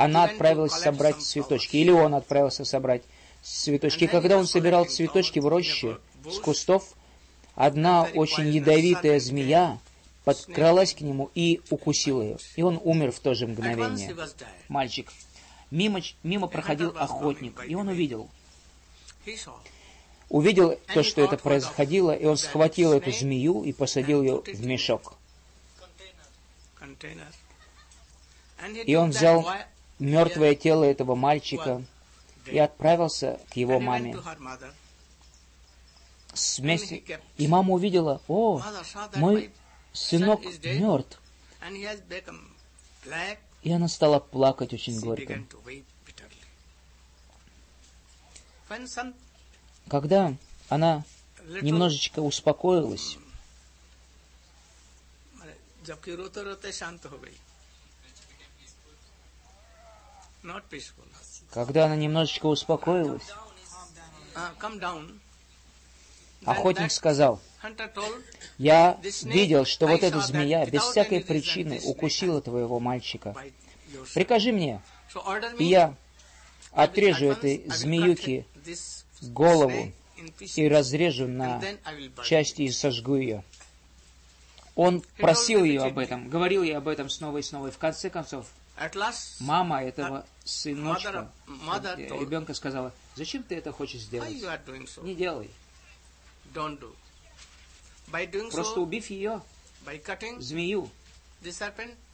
она 0.00 0.24
отправилась 0.24 0.72
собрать 0.72 1.20
цветочки, 1.20 1.76
или 1.76 1.90
он 1.90 2.14
отправился 2.14 2.64
собрать 2.64 3.02
цветочки. 3.42 4.04
И 4.04 4.06
когда 4.06 4.38
он 4.38 4.46
собирал 4.46 4.86
цветочки 4.86 5.40
в 5.40 5.46
роще 5.46 5.98
с 6.26 6.38
кустов, 6.38 6.94
одна 7.54 8.04
очень 8.14 8.48
ядовитая 8.48 9.20
змея 9.20 9.78
подкралась 10.24 10.94
к 10.94 11.02
нему 11.02 11.30
и 11.34 11.60
укусила 11.68 12.22
ее. 12.22 12.38
И 12.56 12.62
он 12.62 12.80
умер 12.82 13.12
в 13.12 13.20
то 13.20 13.34
же 13.34 13.46
мгновение. 13.46 14.16
Мальчик. 14.68 15.12
Мимо, 15.70 16.00
мимо 16.22 16.46
проходил 16.46 16.94
охотник, 16.96 17.62
и 17.68 17.74
он 17.74 17.88
увидел. 17.88 18.30
Увидел 20.30 20.78
то, 20.94 21.02
что 21.02 21.20
это 21.20 21.36
происходило, 21.36 22.12
и 22.12 22.24
он 22.24 22.38
схватил 22.38 22.94
эту 22.94 23.12
змею 23.12 23.64
и 23.64 23.74
посадил 23.74 24.22
ее 24.22 24.40
в 24.40 24.64
мешок. 24.64 25.18
И 28.86 28.94
он 28.94 29.10
взял 29.10 29.46
мертвое 30.00 30.54
тело 30.54 30.84
этого 30.84 31.14
мальчика 31.14 31.84
и 32.46 32.58
отправился 32.58 33.38
к 33.50 33.56
его 33.56 33.78
маме. 33.78 34.16
Вместе. 36.58 37.20
И 37.36 37.48
мама 37.48 37.74
увидела, 37.74 38.20
о, 38.28 38.62
мой 39.16 39.52
сынок 39.92 40.40
мертв. 40.64 41.20
И 43.62 43.70
она 43.72 43.88
стала 43.88 44.20
плакать 44.20 44.72
очень 44.72 44.98
горько. 45.00 45.44
Когда 49.88 50.34
она 50.68 51.04
немножечко 51.60 52.20
успокоилась, 52.20 53.18
когда 61.50 61.86
она 61.86 61.96
немножечко 61.96 62.46
успокоилась, 62.46 63.28
охотник 66.44 66.92
сказал, 66.92 67.40
я 68.58 68.98
видел, 69.22 69.64
что 69.64 69.86
вот 69.86 70.02
эта 70.02 70.20
змея 70.20 70.64
без 70.66 70.82
всякой 70.82 71.22
причины 71.22 71.80
укусила 71.84 72.40
твоего 72.40 72.80
мальчика. 72.80 73.34
Прикажи 74.14 74.52
мне, 74.52 74.82
и 75.58 75.64
я 75.64 75.94
отрежу 76.72 77.26
этой 77.26 77.64
змеюке 77.68 78.46
голову 79.22 79.92
и 80.56 80.68
разрежу 80.68 81.26
на 81.26 81.62
части 82.24 82.62
и 82.62 82.70
сожгу 82.70 83.16
ее. 83.16 83.44
Он 84.76 85.02
просил 85.18 85.64
ее 85.64 85.82
об 85.82 85.98
этом, 85.98 86.28
говорил 86.28 86.62
ей 86.62 86.76
об 86.76 86.88
этом 86.88 87.10
снова 87.10 87.38
и 87.38 87.42
снова. 87.42 87.66
И 87.66 87.70
в 87.70 87.78
конце 87.78 88.08
концов, 88.08 88.46
мама 89.40 89.82
этого 89.84 90.26
сыночка, 90.44 91.30
ребенка 92.20 92.54
сказала, 92.54 92.92
зачем 93.14 93.42
ты 93.42 93.56
это 93.56 93.72
хочешь 93.72 94.00
сделать? 94.02 94.30
Не 95.02 95.14
делай. 95.14 95.50
Просто 98.50 98.80
убив 98.80 99.10
ее, 99.10 99.42
змею, 100.40 100.90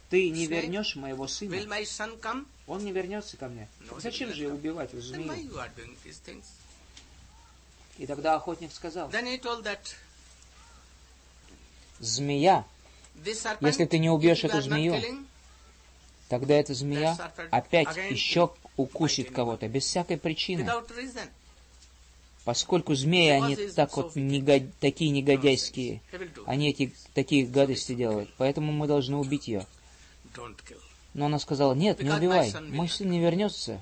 ты 0.09 0.29
не 0.29 0.45
вернешь 0.47 0.95
моего 0.95 1.27
сына. 1.27 1.51
Он 2.67 2.83
не 2.83 2.91
вернется 2.91 3.37
ко 3.37 3.47
мне. 3.47 3.67
Зачем 3.99 4.33
же 4.33 4.49
убивать 4.49 4.91
змею? 4.91 5.51
И 7.97 8.05
тогда 8.05 8.35
охотник 8.35 8.71
сказал, 8.73 9.09
змея, 11.99 12.65
если 13.61 13.85
ты 13.85 13.97
не 13.97 14.09
убьешь 14.09 14.43
эту 14.43 14.61
змею, 14.61 14.93
тогда 16.29 16.55
эта 16.55 16.73
змея 16.73 17.17
опять 17.51 17.95
еще 18.09 18.51
укусит 18.75 19.31
кого-то 19.31 19.67
без 19.67 19.83
всякой 19.83 20.17
причины. 20.17 20.69
Поскольку 22.43 22.95
змеи, 22.95 23.29
они 23.31 23.55
так 23.55 23.97
вот 23.97 24.15
негод... 24.15 24.63
такие 24.79 25.11
негодяйские, 25.11 26.01
они 26.45 26.69
эти 26.69 26.93
такие 27.13 27.45
гадости 27.45 27.93
делают, 27.93 28.29
поэтому 28.37 28.71
мы 28.71 28.87
должны 28.87 29.17
убить 29.17 29.49
ее. 29.49 29.65
Но 31.13 31.25
она 31.25 31.39
сказала, 31.39 31.73
нет, 31.73 32.01
не 32.01 32.09
убивай, 32.09 32.53
мой 32.69 32.87
сын 32.87 33.09
не 33.09 33.19
вернется. 33.19 33.81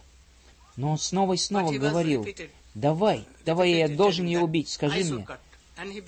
Но 0.77 0.91
он 0.91 0.97
снова 0.97 1.33
и 1.33 1.37
снова 1.37 1.71
говорил, 1.73 2.25
давай, 2.73 3.25
давай, 3.45 3.71
я 3.71 3.87
должен 3.87 4.25
ее 4.25 4.39
убить, 4.39 4.69
скажи 4.69 5.03
мне. 5.03 5.27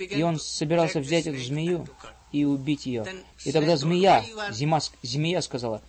И 0.09 0.23
он 0.23 0.39
собирался 0.39 0.99
взять 0.99 1.27
эту 1.27 1.37
змею 1.37 1.87
и 2.31 2.43
убить 2.43 2.85
ее. 2.85 3.05
И 3.45 3.51
тогда 3.51 3.77
змея, 3.77 4.25
зима, 4.51 4.79
змея 5.03 5.41
сказала, 5.41 5.81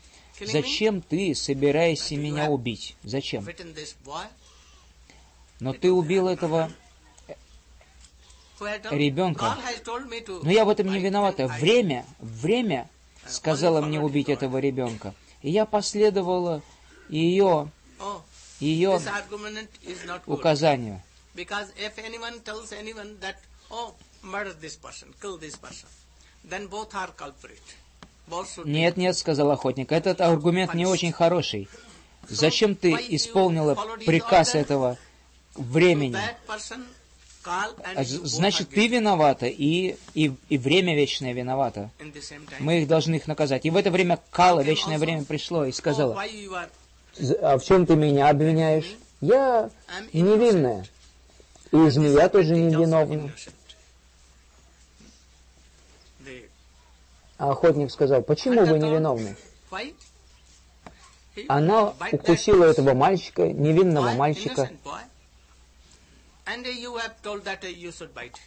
зачем 0.47 1.03
ты 1.03 1.35
собираешься 1.35 2.17
меня 2.17 2.51
убить? 2.51 2.97
Зачем? 3.03 3.47
Но 5.61 5.73
ты 5.73 5.91
убил 5.91 6.29
этого 6.29 6.71
ребенка. 8.91 9.57
Но 10.43 10.51
я 10.51 10.65
в 10.65 10.69
этом 10.69 10.89
не 10.89 11.01
виновата. 11.01 11.47
Время, 11.47 12.05
время 12.19 12.89
сказала 13.27 13.81
мне 13.81 14.01
убить 14.01 14.29
этого 14.29 14.59
ребенка. 14.59 15.15
И 15.43 15.51
я 15.51 15.67
последовала 15.67 16.63
ее, 17.09 17.71
ее 18.61 19.01
указанию. 20.27 21.03
Нет, 28.65 28.97
нет, 28.97 29.17
сказал 29.17 29.51
охотник, 29.51 29.93
этот 29.93 30.21
аргумент 30.21 30.75
не 30.75 30.87
очень 30.87 31.13
хороший. 31.13 31.69
Зачем 32.29 32.75
ты 32.75 32.93
исполнила 33.09 33.75
приказ 34.05 34.55
этого 34.55 34.99
времени. 35.55 36.19
А 37.45 38.05
значит, 38.05 38.69
ты 38.69 38.89
виновата, 38.89 39.47
и, 39.47 39.97
и, 40.15 40.33
и 40.49 40.59
время 40.59 40.95
вечное 40.95 41.33
виновато. 41.33 41.91
Мы 42.59 42.83
их 42.83 42.89
должны 42.89 43.15
их 43.15 43.27
наказать. 43.27 43.65
И 43.65 43.71
в 43.71 43.77
это 43.77 43.91
время 43.91 44.19
Кала, 44.31 44.61
вечное 44.61 44.99
время, 44.99 45.25
пришло 45.25 45.65
и 45.65 45.73
сказала, 45.73 46.23
а 47.41 47.59
в 47.59 47.65
чем 47.65 47.87
ты 47.87 47.97
меня 47.97 48.29
обвиняешь? 48.29 48.97
Я 49.21 49.71
невинная. 50.13 50.87
И 51.73 51.91
змея 51.91 52.29
тоже 52.29 52.55
невиновна. 52.55 53.33
А 57.39 57.53
охотник 57.53 57.91
сказал, 57.91 58.23
почему 58.23 58.65
вы 58.65 58.79
невиновны? 58.79 59.37
Она 61.47 61.95
укусила 62.13 62.65
этого 62.65 62.95
мальчика, 62.95 63.47
невинного 63.47 64.11
мальчика, 64.11 64.71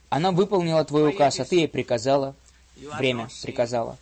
она 0.10 0.32
выполнила 0.32 0.84
твой 0.84 1.10
указ, 1.10 1.40
а 1.40 1.46
ты 1.46 1.56
ей 1.58 1.68
приказала, 1.68 2.36
время 2.76 3.30
приказала. 3.44 3.98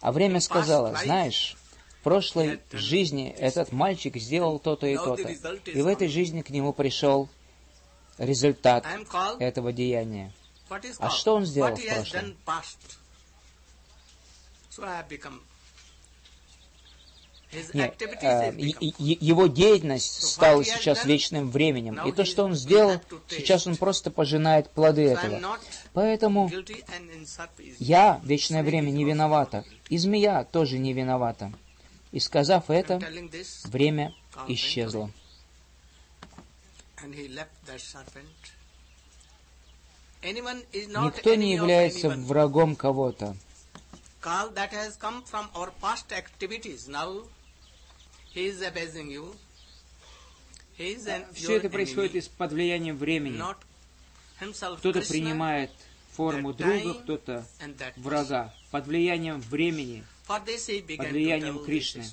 А 0.00 0.12
время 0.12 0.40
сказала, 0.40 0.94
знаешь, 0.94 1.56
в 2.00 2.04
прошлой 2.04 2.60
жизни 2.72 3.34
этот 3.36 3.72
мальчик 3.72 4.16
сделал 4.16 4.58
то-то 4.58 4.86
и 4.86 4.96
то-то. 4.96 5.28
И 5.70 5.82
в 5.82 5.86
этой 5.86 6.08
жизни 6.08 6.42
к 6.42 6.50
нему 6.50 6.72
пришел 6.72 7.28
результат 8.18 8.86
этого 9.40 9.72
деяния. 9.72 10.32
А 10.98 11.10
что 11.10 11.34
он 11.34 11.44
сделал 11.44 11.74
в 11.74 11.84
прошлом? 11.84 12.36
Нет, 17.72 18.02
э, 18.22 18.52
его 18.56 19.46
деятельность 19.46 20.28
стала 20.28 20.64
сейчас 20.64 21.04
вечным 21.04 21.50
временем. 21.50 21.98
И 22.06 22.12
то, 22.12 22.24
что 22.24 22.44
он 22.44 22.54
сделал, 22.54 23.00
сейчас 23.28 23.66
он 23.66 23.76
просто 23.76 24.10
пожинает 24.10 24.70
плоды 24.70 25.02
этого. 25.02 25.58
Поэтому 25.92 26.50
я, 27.78 28.20
вечное 28.24 28.62
время, 28.62 28.90
не 28.90 29.04
виновата. 29.04 29.64
И 29.88 29.98
змея 29.98 30.44
тоже 30.44 30.78
не 30.78 30.92
виновата. 30.92 31.52
И 32.12 32.20
сказав 32.20 32.70
это, 32.70 33.00
время 33.64 34.14
исчезло. 34.48 35.10
Никто 40.22 41.34
не 41.34 41.54
является 41.54 42.08
врагом 42.10 42.74
кого-то. 42.74 43.36
Все 51.32 51.56
это 51.56 51.68
происходит 51.70 52.14
из-под 52.16 52.52
влияния 52.52 52.92
времени. 52.92 53.36
Кто-то 54.78 55.00
принимает 55.08 55.70
форму 56.12 56.52
друга, 56.52 56.94
кто-то 57.02 57.46
врага. 57.96 58.54
Под 58.70 58.86
влиянием 58.86 59.40
времени, 59.40 60.04
под 60.98 61.06
влиянием 61.12 61.64
Кришны. 61.64 62.04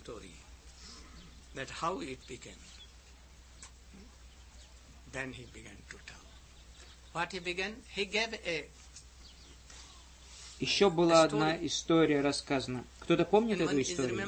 Еще 10.63 10.89
была 10.89 11.23
одна 11.23 11.57
история 11.57 12.21
рассказана. 12.21 12.85
Кто-то 12.99 13.25
помнит 13.25 13.59
эту 13.59 13.81
историю? 13.81 14.25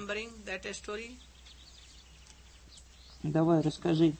Давай, 3.24 3.62
расскажи. 3.62 4.14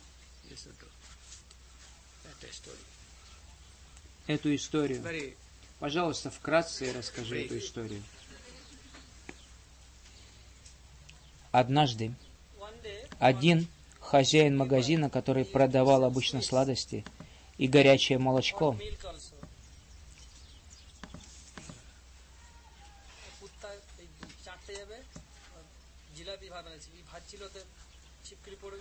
эту 4.28 4.56
историю. 4.56 5.04
Пожалуйста, 5.80 6.32
вкратце 6.32 6.94
расскажи 6.94 7.44
эту 7.44 7.58
историю. 7.58 8.02
Однажды 11.52 12.14
один 13.20 13.68
хозяин 14.00 14.56
магазина, 14.56 15.10
который 15.10 15.44
продавал 15.44 16.06
обычно 16.06 16.42
сладости 16.42 17.04
и 17.58 17.68
горячее 17.68 18.20
молочко, 18.20 18.78
ছিলতে 27.36 27.62
ছিপকলি 28.26 28.58
পড়ে 28.64 28.78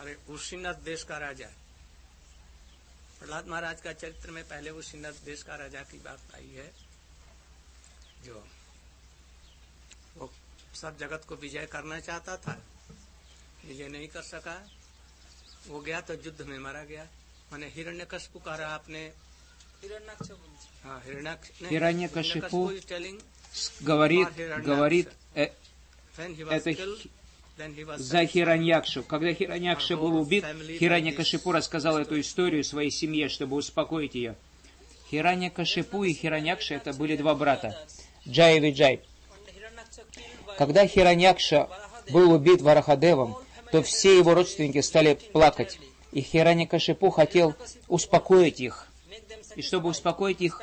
अरे 0.00 0.12
उसीनाथ 0.34 0.78
देश 0.82 1.00
का 1.08 1.16
राजा 1.18 1.48
प्रहलाद 3.16 3.44
महाराज 3.52 3.78
का 3.86 3.92
चरित्र 4.02 4.28
में 4.36 4.44
पहले 4.48 4.70
उसीनाथ 4.80 5.16
देश 5.24 5.40
का 5.48 5.54
राजा 5.62 5.82
की 5.90 5.98
बात 6.06 6.20
आई 6.36 6.50
है 6.58 6.68
जो 8.24 8.36
वो 10.16 10.24
सब 10.82 10.92
जगत 10.98 11.22
को 11.28 11.34
विजय 11.36 11.66
करना 11.74 11.98
चाहता 12.00 12.36
था 12.44 12.54
विजय 13.64 13.88
नहीं 13.88 14.08
कर 14.08 14.22
सका। 14.24 14.56
वो 15.68 15.78
गया 15.80 16.00
तो 16.00 16.14
युद्ध 16.26 16.40
में 16.42 16.58
मारा 16.58 16.82
गया। 16.84 17.04
मैंने 17.50 17.68
हिरण्य 17.76 18.04
का 18.12 18.18
कहा 18.38 18.66
आपने। 18.68 19.02
हिरण्यक्ष 19.82 20.28
हाँ 20.84 20.98
हिरण्यक्ष 21.04 21.46
हिरण्यकश्यप 21.64 22.44
टेलिंग। 22.88 23.18
Говорит, 23.80 24.28
говорит 24.64 25.08
э, 25.34 25.48
это 26.50 26.74
за 27.96 28.26
Хираньякшу. 28.26 29.02
Когда 29.02 29.32
Хираньякша 29.32 29.96
был 29.96 30.16
убит, 30.16 30.44
Хираньякашипу 30.78 31.52
рассказал 31.52 31.98
эту 31.98 32.20
историю 32.20 32.64
своей 32.64 32.90
семье, 32.90 33.28
чтобы 33.28 33.56
успокоить 33.56 34.14
ее. 34.14 34.36
Хираньякашипу 35.10 36.04
и 36.04 36.12
Хираньякша 36.12 36.74
это 36.74 36.92
были 36.92 37.16
два 37.16 37.34
брата. 37.34 37.76
Джай 38.26 38.58
и 38.58 38.60
Виджай. 38.60 39.00
Когда 40.56 40.86
Хираньякша 40.86 41.68
был 42.10 42.32
убит 42.32 42.60
Варахадевом, 42.60 43.36
то 43.72 43.82
все 43.82 44.18
его 44.18 44.34
родственники 44.34 44.80
стали 44.80 45.14
плакать. 45.14 45.78
И 46.12 46.22
Хираньякашипу 46.22 47.10
хотел 47.10 47.54
успокоить 47.88 48.60
их. 48.60 48.89
И 49.56 49.62
чтобы 49.62 49.88
успокоить 49.90 50.40
их, 50.40 50.60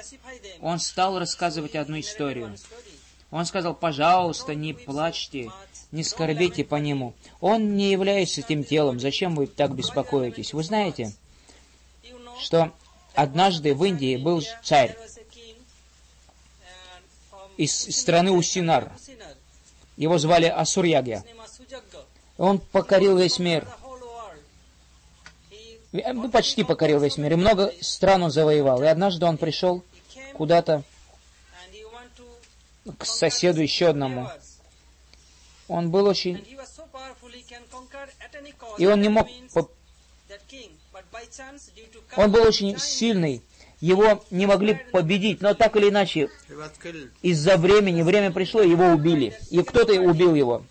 он 0.61 0.79
стал 0.79 1.19
рассказывать 1.19 1.75
одну 1.75 1.99
историю. 1.99 2.55
Он 3.29 3.45
сказал, 3.45 3.73
пожалуйста, 3.75 4.55
не 4.55 4.73
плачьте, 4.73 5.51
не 5.91 6.03
скорбите 6.03 6.63
по 6.63 6.75
нему. 6.75 7.13
Он 7.41 7.75
не 7.75 7.91
является 7.91 8.41
тем 8.41 8.63
телом, 8.63 8.99
зачем 8.99 9.35
вы 9.35 9.47
так 9.47 9.75
беспокоитесь? 9.75 10.53
Вы 10.53 10.63
знаете, 10.63 11.13
что 12.39 12.71
однажды 13.13 13.73
в 13.75 13.83
Индии 13.83 14.15
был 14.15 14.41
царь 14.63 14.97
из 17.57 17.73
страны 17.75 18.31
Усинар. 18.31 18.91
Его 19.97 20.17
звали 20.19 20.45
Асурьягья. 20.45 21.23
Он 22.37 22.59
покорил 22.59 23.17
весь 23.17 23.39
мир. 23.39 23.67
Ну, 26.05 26.29
почти 26.29 26.63
покорил 26.63 26.99
весь 26.99 27.17
мир. 27.17 27.33
И 27.33 27.35
много 27.35 27.73
стран 27.81 28.23
он 28.23 28.31
завоевал. 28.31 28.81
И 28.83 28.85
однажды 28.85 29.25
он 29.25 29.37
пришел 29.37 29.83
куда-то 30.33 30.83
к 32.97 33.05
соседу 33.05 33.61
еще 33.61 33.87
одному. 33.87 34.29
Он 35.67 35.91
был 35.91 36.05
очень... 36.05 36.45
И 38.77 38.85
он 38.85 39.01
не 39.01 39.09
мог... 39.09 39.27
Он 42.15 42.31
был 42.31 42.43
очень 42.43 42.77
сильный. 42.77 43.41
Его 43.79 44.23
не 44.31 44.47
могли 44.47 44.73
победить, 44.91 45.41
но 45.41 45.53
так 45.53 45.75
или 45.75 45.89
иначе, 45.89 46.29
из-за 47.21 47.57
времени, 47.57 48.01
время 48.01 48.31
пришло, 48.31 48.61
его 48.61 48.85
убили. 48.85 49.39
И 49.51 49.61
кто-то 49.61 49.93
убил 49.93 50.33
его. 50.33 50.63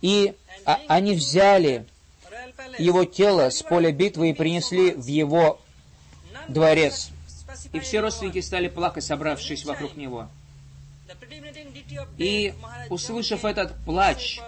И 0.00 0.34
они 0.88 1.14
взяли 1.14 1.86
его 2.78 3.04
тело 3.04 3.50
с 3.50 3.62
поля 3.62 3.92
битвы 3.92 4.30
и 4.30 4.34
принесли 4.34 4.92
в 4.92 5.06
его 5.06 5.60
дворец. 6.48 7.10
И 7.72 7.80
все 7.80 8.00
родственники 8.00 8.40
стали 8.40 8.68
плакать, 8.68 9.04
собравшись 9.04 9.64
вокруг 9.64 9.96
него. 9.96 10.28
И, 12.18 12.54
услышав 12.90 13.44
этот 13.44 13.72
плач, 13.84 14.40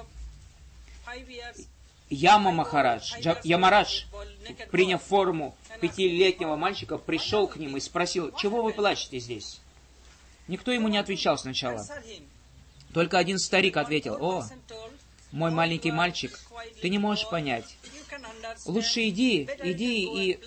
Яма 2.08 2.52
Махарадж, 2.52 3.14
Ямарадж, 3.42 4.04
приняв 4.70 5.02
форму 5.02 5.56
пятилетнего 5.80 6.56
мальчика, 6.56 6.98
пришел 6.98 7.48
к 7.48 7.56
ним 7.56 7.76
и 7.76 7.80
спросил, 7.80 8.32
чего 8.36 8.62
вы 8.62 8.72
плачете 8.72 9.18
здесь? 9.18 9.60
Никто 10.48 10.70
ему 10.70 10.88
не 10.88 10.98
отвечал 10.98 11.36
сначала. 11.36 11.84
Только 12.96 13.18
один 13.18 13.38
старик 13.38 13.76
ответил, 13.76 14.16
«О, 14.24 14.48
мой 15.30 15.50
маленький 15.50 15.92
мальчик, 15.92 16.40
ты 16.80 16.88
не 16.88 16.96
можешь 16.96 17.28
понять. 17.28 17.76
Лучше 18.64 19.06
иди, 19.10 19.46
иди 19.62 20.06
и 20.06 20.40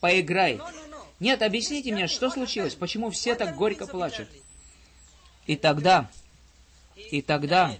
поиграй. 0.00 0.60
Нет, 1.20 1.42
объясните 1.42 1.92
мне, 1.92 2.08
что 2.08 2.28
случилось, 2.28 2.74
почему 2.74 3.12
все 3.12 3.36
так 3.36 3.54
горько 3.54 3.86
плачут?» 3.86 4.28
И 5.46 5.54
тогда, 5.54 6.10
и 6.96 7.22
тогда 7.22 7.78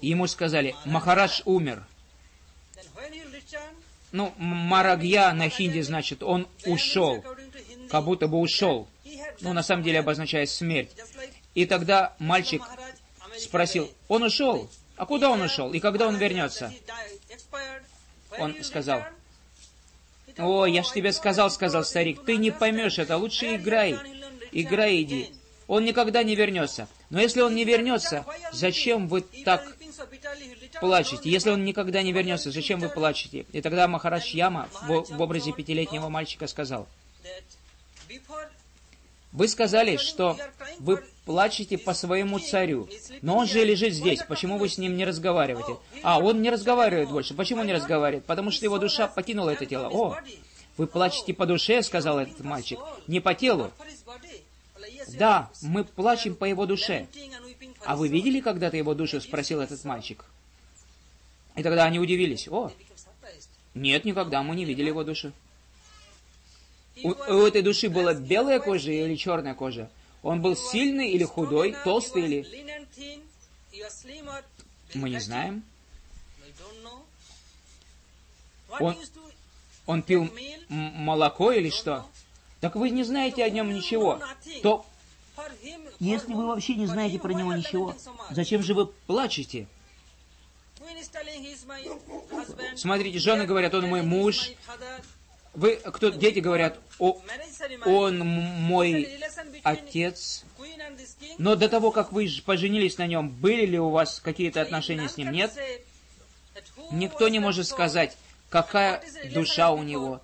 ему 0.00 0.26
сказали, 0.26 0.74
Махарадж 0.84 1.42
умер. 1.44 1.86
Ну, 4.10 4.34
Марагья 4.38 5.32
на 5.34 5.48
хинди 5.48 5.82
значит, 5.82 6.24
он 6.24 6.48
ушел, 6.66 7.24
как 7.88 8.04
будто 8.04 8.26
бы 8.26 8.40
ушел 8.40 8.88
ну, 9.40 9.52
на 9.52 9.62
самом 9.62 9.82
деле 9.82 10.00
обозначает 10.00 10.48
смерть. 10.50 10.90
И 11.54 11.66
тогда 11.66 12.14
мальчик 12.18 12.62
спросил, 13.38 13.92
он 14.08 14.22
ушел? 14.22 14.70
А 14.96 15.06
куда 15.06 15.30
он 15.30 15.42
ушел? 15.42 15.72
И 15.72 15.80
когда 15.80 16.06
он 16.06 16.16
вернется? 16.16 16.72
Он 18.38 18.62
сказал, 18.62 19.02
о, 20.38 20.66
я 20.66 20.82
ж 20.82 20.92
тебе 20.92 21.12
сказал, 21.12 21.50
сказал 21.50 21.84
старик, 21.84 22.24
ты 22.24 22.36
не 22.36 22.50
поймешь 22.50 22.98
это, 22.98 23.16
лучше 23.16 23.56
играй, 23.56 23.98
играй 24.52 25.02
иди. 25.02 25.34
Он 25.66 25.84
никогда 25.84 26.22
не 26.22 26.34
вернется. 26.34 26.88
Но 27.10 27.20
если 27.20 27.40
он 27.40 27.54
не 27.54 27.64
вернется, 27.64 28.24
зачем 28.52 29.08
вы 29.08 29.22
так 29.44 29.76
плачете? 30.80 31.30
Если 31.30 31.50
он 31.50 31.64
никогда 31.64 32.02
не 32.02 32.12
вернется, 32.12 32.50
зачем 32.50 32.80
вы 32.80 32.88
плачете? 32.88 33.46
И 33.52 33.60
тогда 33.60 33.88
Махарадж 33.88 34.34
Яма 34.34 34.68
в, 34.82 35.04
в 35.16 35.20
образе 35.20 35.52
пятилетнего 35.52 36.08
мальчика 36.08 36.46
сказал, 36.46 36.88
вы 39.32 39.48
сказали, 39.48 39.96
что 39.96 40.38
вы 40.78 41.02
плачете 41.24 41.78
по 41.78 41.94
своему 41.94 42.38
царю, 42.38 42.88
но 43.20 43.36
он 43.36 43.46
же 43.46 43.64
лежит 43.64 43.94
здесь, 43.94 44.22
почему 44.28 44.58
вы 44.58 44.68
с 44.68 44.78
ним 44.78 44.96
не 44.96 45.04
разговариваете? 45.04 45.78
А, 46.02 46.18
он 46.18 46.42
не 46.42 46.50
разговаривает 46.50 47.10
больше. 47.10 47.34
Почему 47.34 47.62
не 47.62 47.72
разговаривает? 47.72 48.24
Потому 48.24 48.50
что 48.50 48.64
его 48.64 48.78
душа 48.78 49.06
покинула 49.06 49.50
это 49.50 49.66
тело. 49.66 49.88
О, 49.88 50.16
вы 50.76 50.86
плачете 50.86 51.34
по 51.34 51.46
душе, 51.46 51.82
сказал 51.82 52.18
этот 52.18 52.40
мальчик, 52.40 52.78
не 53.06 53.20
по 53.20 53.34
телу. 53.34 53.70
Да, 55.18 55.50
мы 55.62 55.84
плачем 55.84 56.34
по 56.34 56.44
его 56.44 56.66
душе. 56.66 57.06
А 57.84 57.96
вы 57.96 58.08
видели 58.08 58.40
когда-то 58.40 58.76
его 58.76 58.94
душу? 58.94 59.20
Спросил 59.20 59.60
этот 59.60 59.84
мальчик. 59.84 60.24
И 61.56 61.62
тогда 61.62 61.84
они 61.84 61.98
удивились. 61.98 62.48
О, 62.48 62.72
нет, 63.74 64.04
никогда 64.04 64.42
мы 64.42 64.56
не 64.56 64.64
видели 64.64 64.88
его 64.88 65.04
душу. 65.04 65.32
У, 67.02 67.08
у 67.10 67.46
этой 67.46 67.62
души 67.62 67.88
была 67.88 68.14
белая 68.14 68.60
кожа 68.60 68.90
или 68.90 69.16
черная 69.16 69.54
кожа? 69.54 69.90
Он 70.22 70.40
был 70.40 70.56
сильный 70.56 71.10
или 71.10 71.24
худой, 71.24 71.76
толстый 71.84 72.24
или... 72.24 72.46
Мы 74.94 75.10
не 75.10 75.20
знаем. 75.20 75.64
Он, 78.80 78.96
он 79.86 80.02
пил 80.02 80.30
молоко 80.68 81.52
или 81.52 81.70
что? 81.70 82.06
Так 82.60 82.76
вы 82.76 82.90
не 82.90 83.02
знаете 83.02 83.44
о 83.44 83.50
нем 83.50 83.72
ничего. 83.74 84.20
То, 84.62 84.86
если 85.98 86.32
вы 86.32 86.46
вообще 86.46 86.74
не 86.76 86.86
знаете 86.86 87.18
про 87.18 87.32
него 87.32 87.54
ничего, 87.54 87.96
зачем 88.30 88.62
же 88.62 88.74
вы 88.74 88.86
плачете? 88.86 89.66
Смотрите, 92.76 93.18
жены 93.18 93.46
говорят, 93.46 93.74
он 93.74 93.88
мой 93.88 94.02
муж, 94.02 94.50
вы, 95.54 95.76
кто, 95.76 96.08
дети 96.10 96.38
говорят, 96.38 96.78
О, 96.98 97.20
он 97.84 98.18
мой 98.20 99.20
отец. 99.62 100.44
Но 101.38 101.56
до 101.56 101.68
того, 101.68 101.90
как 101.90 102.12
вы 102.12 102.28
поженились 102.44 102.98
на 102.98 103.06
нем, 103.06 103.28
были 103.28 103.66
ли 103.66 103.78
у 103.78 103.90
вас 103.90 104.20
какие-то 104.20 104.60
отношения 104.62 105.08
с 105.08 105.16
ним? 105.16 105.30
Нет? 105.30 105.52
Никто 106.90 107.28
не 107.28 107.38
может 107.38 107.66
сказать, 107.66 108.16
какая 108.48 109.02
душа 109.32 109.70
у 109.70 109.82
него, 109.82 110.20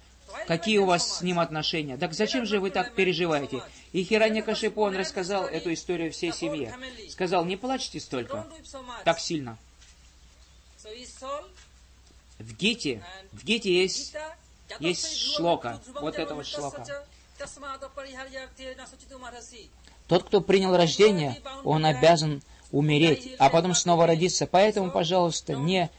какие 0.47 0.79
у 0.79 0.87
вас 0.87 1.19
с 1.19 1.23
ним 1.23 1.41
отношения. 1.41 1.97
Так 1.97 2.15
зачем 2.15 2.47
же 2.47 2.61
вы 2.61 2.71
так 2.71 2.95
переживаете? 2.95 3.63
И 3.93 4.05
Хираньякашипу, 4.05 4.83
он 4.83 4.97
рассказал 4.97 5.45
эту 5.45 5.73
историю 5.73 6.13
всей 6.13 6.33
семье. 6.33 6.75
Сказал, 7.11 7.45
не 7.45 7.57
плачьте 7.57 8.01
столько, 8.01 8.47
так 9.05 9.21
сильно. 9.21 9.59
В 12.39 12.55
Гите, 12.55 13.03
в 13.33 13.45
Гите 13.45 13.75
есть, 13.75 14.15
есть 14.81 15.35
шлока, 15.35 15.81
вот 16.01 16.17
это 16.17 16.35
вот 16.35 16.47
шлока. 16.47 16.85
Тот, 20.07 20.25
кто 20.25 20.41
принял 20.41 20.77
рождение, 20.77 21.41
он 21.65 21.85
обязан 21.85 22.43
умереть, 22.73 23.37
а 23.39 23.51
потом 23.51 23.75
снова 23.75 24.07
родиться. 24.07 24.47
Поэтому, 24.47 24.91
пожалуйста, 24.91 25.55
не 25.55 25.91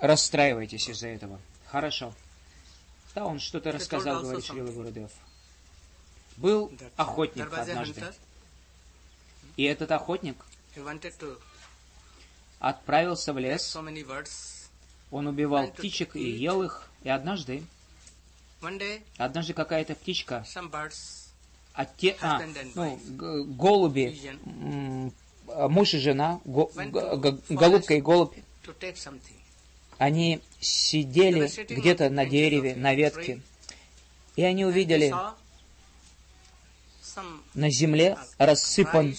расстраивайтесь 0.00 0.88
из-за 0.88 1.08
этого. 1.08 1.40
Хорошо. 1.66 2.12
Да, 3.14 3.24
он 3.26 3.38
что-то 3.38 3.72
рассказал, 3.72 4.22
говорит 4.22 4.44
Шрила 4.44 4.70
Гурудев. 4.70 5.10
Был 6.36 6.72
охотник 6.96 7.52
однажды. 7.52 8.02
И 9.56 9.64
этот 9.64 9.90
охотник 9.92 10.36
отправился 12.58 13.32
в 13.32 13.38
лес. 13.38 13.76
Он 15.10 15.26
убивал 15.26 15.68
птичек 15.68 16.16
и 16.16 16.30
ел 16.30 16.62
их. 16.62 16.89
И 17.02 17.08
однажды, 17.08 17.62
однажды 19.16 19.54
какая-то 19.54 19.94
птичка, 19.94 20.44
а 21.72 21.84
те, 21.86 22.16
а, 22.20 22.42
ну, 22.74 23.00
голуби, 23.46 24.18
муж 25.46 25.94
и 25.94 25.98
жена, 25.98 26.40
го, 26.44 26.70
голубка 27.48 27.94
и 27.94 28.00
голубь, 28.00 28.34
они 29.98 30.40
сидели 30.60 31.50
где-то 31.72 32.10
на 32.10 32.26
дереве, 32.26 32.74
на 32.74 32.94
ветке, 32.94 33.40
и 34.36 34.42
они 34.42 34.64
увидели 34.64 35.14
на 37.54 37.70
земле 37.70 38.18
рассыпан 38.38 39.16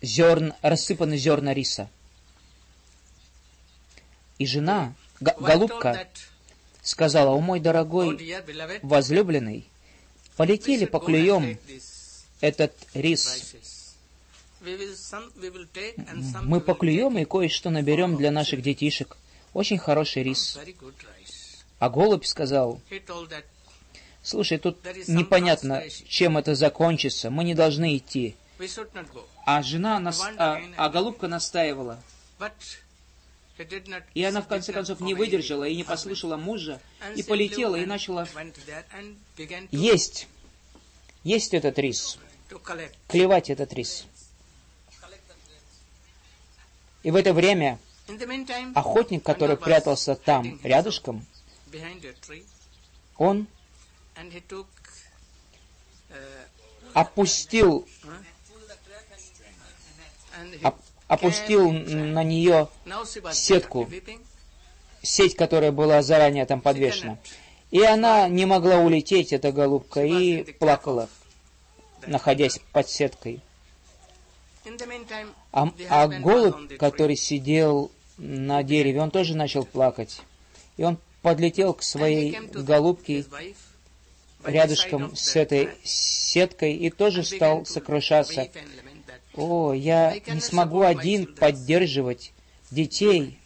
зерн, 0.00 0.54
рассыпаны 0.62 1.16
зерна 1.16 1.54
риса. 1.54 1.88
И 4.38 4.46
жена, 4.46 4.94
голубка, 5.20 6.08
сказала, 6.84 7.30
«О 7.30 7.40
мой 7.40 7.58
дорогой 7.58 8.36
возлюбленный, 8.82 9.66
полетели 10.36 10.84
поклюем 10.84 11.58
этот 12.40 12.72
рис. 12.94 13.54
Мы 16.42 16.60
поклюем 16.60 17.18
и 17.18 17.24
кое-что 17.24 17.70
наберем 17.70 18.16
для 18.16 18.30
наших 18.30 18.62
детишек. 18.62 19.16
Очень 19.52 19.78
хороший 19.78 20.22
рис. 20.22 20.58
А 21.78 21.90
голубь 21.90 22.24
сказал, 22.24 22.80
слушай, 24.22 24.58
тут 24.58 24.78
непонятно, 25.06 25.82
чем 26.08 26.38
это 26.38 26.54
закончится, 26.54 27.30
мы 27.30 27.44
не 27.44 27.54
должны 27.54 27.96
идти. 27.96 28.36
А 29.44 29.62
жена, 29.62 29.98
нас, 29.98 30.22
а, 30.38 30.60
а 30.76 30.88
голубка 30.88 31.28
настаивала. 31.28 32.02
И 34.14 34.24
она 34.24 34.42
в 34.42 34.48
конце 34.48 34.72
концов 34.72 35.00
не 35.00 35.14
выдержала 35.14 35.64
и 35.64 35.76
не 35.76 35.84
послушала 35.84 36.36
мужа, 36.36 36.80
и 37.14 37.22
полетела, 37.22 37.76
и 37.76 37.86
начала 37.86 38.26
есть, 39.70 40.28
есть 41.22 41.54
этот 41.54 41.78
рис, 41.78 42.18
клевать 43.08 43.50
этот 43.50 43.72
рис. 43.72 44.06
И 47.04 47.10
в 47.10 47.16
это 47.16 47.32
время 47.32 47.78
Охотник, 48.74 49.22
который 49.22 49.56
прятался 49.56 50.14
там, 50.14 50.60
рядышком, 50.62 51.24
он 53.16 53.46
опустил, 56.92 57.88
оп, 60.62 60.76
опустил 61.08 61.70
на 61.70 62.22
нее 62.22 62.68
сетку, 63.32 63.88
сеть, 65.02 65.36
которая 65.36 65.72
была 65.72 66.02
заранее 66.02 66.46
там 66.46 66.60
подвешена. 66.60 67.18
И 67.70 67.82
она 67.82 68.28
не 68.28 68.46
могла 68.46 68.78
улететь, 68.78 69.32
эта 69.32 69.52
голубка, 69.52 70.04
и 70.04 70.52
плакала, 70.54 71.08
находясь 72.06 72.60
под 72.72 72.88
сеткой. 72.88 73.40
А, 75.52 75.70
а 75.90 76.08
голубь, 76.08 76.76
который 76.78 77.16
сидел 77.16 77.90
на 78.16 78.62
дереве, 78.62 79.00
он 79.00 79.10
тоже 79.10 79.36
начал 79.36 79.64
плакать. 79.64 80.22
И 80.76 80.84
он 80.84 80.98
подлетел 81.20 81.74
к 81.74 81.82
своей 81.82 82.38
голубке 82.52 83.24
рядышком 84.44 85.14
с 85.16 85.36
этой 85.36 85.70
сеткой 85.82 86.74
и 86.74 86.90
тоже 86.90 87.24
стал 87.24 87.66
сокрушаться. 87.66 88.48
О, 89.36 89.72
я 89.72 90.16
не 90.26 90.40
смогу 90.40 90.82
один 90.82 91.26
поддерживать 91.34 92.32
детей. 92.70 93.38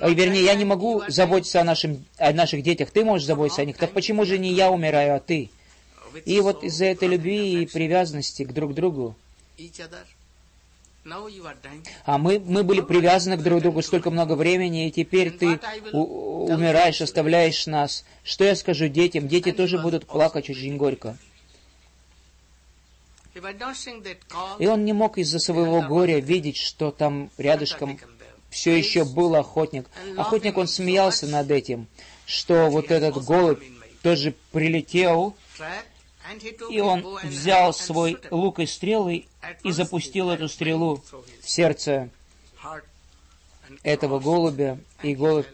Ой, 0.00 0.14
вернее, 0.14 0.44
я 0.44 0.54
не 0.54 0.64
могу 0.64 1.02
заботиться 1.08 1.60
о, 1.60 1.64
нашем, 1.64 2.04
о 2.16 2.32
наших 2.32 2.62
детях. 2.62 2.90
Ты 2.90 3.04
можешь 3.04 3.26
заботиться 3.26 3.62
о 3.62 3.64
них. 3.64 3.76
Так 3.76 3.92
почему 3.92 4.24
же 4.24 4.38
не 4.38 4.52
я 4.52 4.70
умираю, 4.70 5.16
а 5.16 5.20
ты? 5.20 5.50
И 6.24 6.40
вот 6.40 6.64
из-за 6.64 6.86
этой 6.86 7.08
любви 7.08 7.62
и 7.62 7.66
привязанности 7.66 8.44
к 8.44 8.52
друг 8.52 8.72
другу, 8.72 9.14
а 12.04 12.18
мы, 12.18 12.40
мы 12.40 12.64
были 12.64 12.80
привязаны 12.80 13.36
к 13.36 13.42
друг 13.42 13.62
другу 13.62 13.82
столько 13.82 14.10
много 14.10 14.32
времени, 14.32 14.88
и 14.88 14.90
теперь 14.90 15.30
ты 15.30 15.60
у, 15.92 16.46
умираешь, 16.46 17.00
оставляешь 17.00 17.66
нас. 17.66 18.04
Что 18.24 18.44
я 18.44 18.56
скажу 18.56 18.88
детям? 18.88 19.28
Дети 19.28 19.52
тоже 19.52 19.78
будут 19.78 20.06
плакать 20.06 20.50
очень 20.50 20.76
горько. 20.76 21.16
И 24.58 24.66
он 24.66 24.84
не 24.84 24.92
мог 24.92 25.18
из-за 25.18 25.38
своего 25.38 25.82
горя 25.82 26.20
видеть, 26.20 26.56
что 26.56 26.90
там 26.90 27.30
рядышком 27.36 27.98
все 28.50 28.76
еще 28.76 29.04
был 29.04 29.34
охотник. 29.34 29.86
Охотник, 30.16 30.56
он 30.56 30.68
смеялся 30.68 31.26
над 31.26 31.50
этим, 31.50 31.86
что 32.24 32.68
вот 32.70 32.90
этот 32.90 33.22
голубь 33.24 33.62
тоже 34.02 34.34
прилетел 34.52 35.36
и 36.70 36.80
он 36.80 37.18
взял 37.22 37.72
свой 37.72 38.18
лук 38.30 38.58
и 38.58 38.66
стрелы 38.66 39.26
и 39.62 39.70
запустил 39.70 40.30
эту 40.30 40.48
стрелу 40.48 41.02
в 41.42 41.48
сердце 41.48 42.10
этого 43.82 44.18
голубя, 44.18 44.78
и 45.02 45.14
голубь 45.14 45.46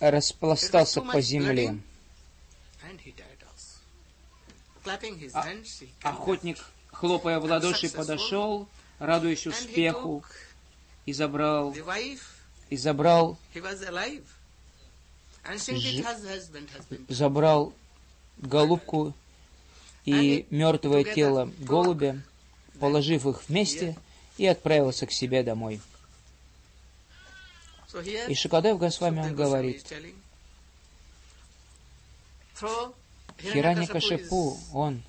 распластался 0.00 1.02
по 1.02 1.20
земле. 1.20 1.78
А, 4.84 5.46
охотник, 6.02 6.58
хлопая 6.90 7.38
в 7.38 7.44
ладоши, 7.44 7.88
подошел, 7.90 8.68
радуясь 8.98 9.46
успеху, 9.46 10.24
и 11.06 11.12
забрал, 11.12 11.74
и 12.70 12.76
забрал, 12.76 13.38
забрал 17.08 17.72
голубку 18.38 19.14
и 20.04 20.46
мертвое 20.50 21.04
тело 21.04 21.52
голубя, 21.58 22.22
положив 22.78 23.26
их 23.26 23.48
вместе, 23.48 23.96
и 24.38 24.46
отправился 24.46 25.06
к 25.06 25.12
себе 25.12 25.42
домой. 25.42 25.80
И 28.28 28.34
Шикадев 28.34 28.78
Госвами 28.78 29.20
он 29.20 29.34
говорит, 29.34 29.84
Хираникашипу, 33.42 34.58
он 34.72 35.02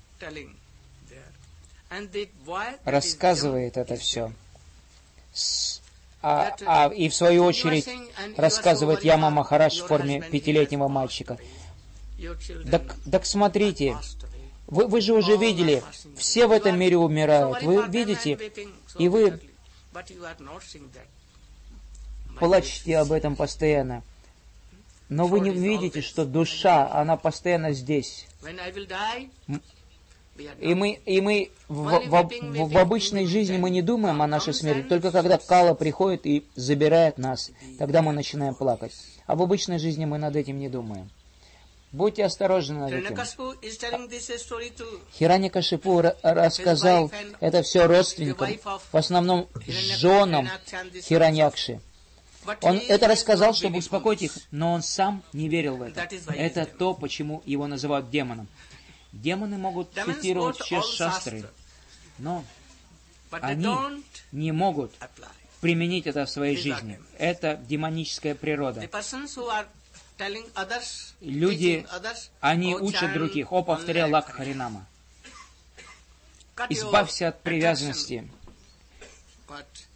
рассказывает 2.84 3.76
это 3.76 3.96
все. 3.96 4.32
А, 6.24 6.54
а, 6.66 6.88
и 6.88 7.08
в 7.08 7.14
свою 7.14 7.44
очередь 7.44 7.88
рассказывает 8.36 9.02
Яма 9.04 9.30
Махарадж 9.30 9.80
в 9.80 9.86
форме 9.86 10.22
пятилетнего 10.22 10.86
мальчика. 10.86 11.36
Так, 12.70 12.94
так 13.10 13.26
смотрите, 13.26 13.96
вы, 14.68 14.86
вы 14.86 15.00
же 15.00 15.14
уже 15.14 15.36
видели, 15.36 15.82
все 16.16 16.46
в 16.46 16.52
этом 16.52 16.78
мире 16.78 16.96
умирают. 16.96 17.62
Вы 17.62 17.88
видите, 17.88 18.38
и 18.98 19.08
вы 19.08 19.40
плачете 22.38 22.98
об 22.98 23.10
этом 23.10 23.34
постоянно. 23.34 24.04
Но 25.12 25.26
вы 25.26 25.40
не 25.40 25.50
видите, 25.50 26.00
что 26.00 26.24
душа, 26.24 26.90
она 26.90 27.18
постоянно 27.18 27.72
здесь. 27.72 28.26
И 30.58 30.74
мы, 30.74 30.92
и 31.04 31.20
мы 31.20 31.50
в, 31.68 32.08
в, 32.08 32.68
в, 32.70 32.78
обычной 32.78 33.26
жизни 33.26 33.58
мы 33.58 33.68
не 33.68 33.82
думаем 33.82 34.22
о 34.22 34.26
нашей 34.26 34.54
смерти, 34.54 34.88
только 34.88 35.12
когда 35.12 35.36
Кала 35.36 35.74
приходит 35.74 36.26
и 36.26 36.46
забирает 36.56 37.18
нас, 37.18 37.50
тогда 37.78 38.00
мы 38.00 38.12
начинаем 38.14 38.54
плакать. 38.54 38.92
А 39.26 39.36
в 39.36 39.42
обычной 39.42 39.78
жизни 39.78 40.06
мы 40.06 40.16
над 40.16 40.34
этим 40.34 40.58
не 40.58 40.70
думаем. 40.70 41.10
Будьте 41.92 42.24
осторожны 42.24 42.78
над 42.78 42.92
этим. 42.92 43.14
Хираньякашипу 45.18 46.02
рассказал 46.22 47.12
это 47.40 47.62
все 47.62 47.86
родственникам, 47.86 48.48
в 48.90 48.96
основном 48.96 49.46
женам 49.66 50.48
Хираньякши. 51.02 51.82
Он 52.62 52.76
это 52.76 53.08
рассказал, 53.08 53.54
чтобы 53.54 53.78
успокоить 53.78 54.22
их, 54.22 54.32
но 54.50 54.72
он 54.72 54.82
сам 54.82 55.22
не 55.32 55.48
верил 55.48 55.76
в 55.76 55.82
это. 55.82 56.08
Это 56.34 56.66
то, 56.66 56.94
почему 56.94 57.42
его 57.46 57.66
называют 57.66 58.10
демоном. 58.10 58.48
Демоны 59.12 59.58
могут 59.58 59.92
цитировать 59.92 60.58
все 60.58 60.82
шастры, 60.82 61.44
но 62.18 62.44
они 63.30 64.02
не 64.32 64.52
могут 64.52 64.92
применить 65.60 66.06
это 66.06 66.24
в 66.24 66.30
своей 66.30 66.56
жизни. 66.56 66.98
Это 67.18 67.60
демоническая 67.68 68.34
природа. 68.34 68.88
Люди, 71.20 71.86
они 72.40 72.74
учат 72.74 73.12
других. 73.12 73.52
О, 73.52 73.62
повторял 73.62 74.10
Лака 74.10 74.32
Харинама. 74.32 74.86
Избавься 76.68 77.28
от 77.28 77.42
привязанности 77.42 78.28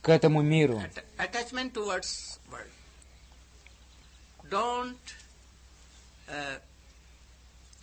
к 0.02 0.08
этому 0.08 0.42
миру. 0.42 0.82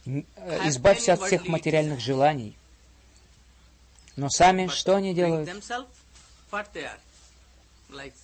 Избавься 0.06 1.14
от 1.14 1.22
всех 1.22 1.48
материальных 1.48 2.00
желаний. 2.00 2.58
Но 4.16 4.30
сами 4.30 4.68
что 4.68 4.96
они 4.96 5.14
делают? 5.14 5.50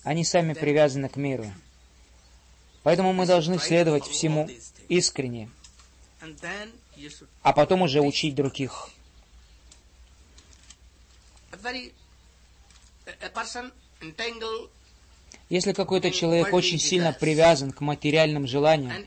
Они 0.04 0.24
сами 0.24 0.54
привязаны 0.54 1.08
к 1.08 1.16
миру. 1.16 1.50
Поэтому 2.82 3.12
мы 3.12 3.26
должны 3.26 3.58
следовать 3.58 4.06
всему 4.06 4.48
искренне, 4.88 5.50
а 7.42 7.52
потом 7.52 7.82
уже 7.82 8.00
учить 8.00 8.34
других. 8.34 8.88
Если 15.48 15.72
какой-то 15.72 16.12
человек 16.12 16.52
очень 16.54 16.78
сильно 16.78 17.12
привязан 17.12 17.72
к 17.72 17.80
материальным 17.80 18.46
желаниям, 18.46 19.04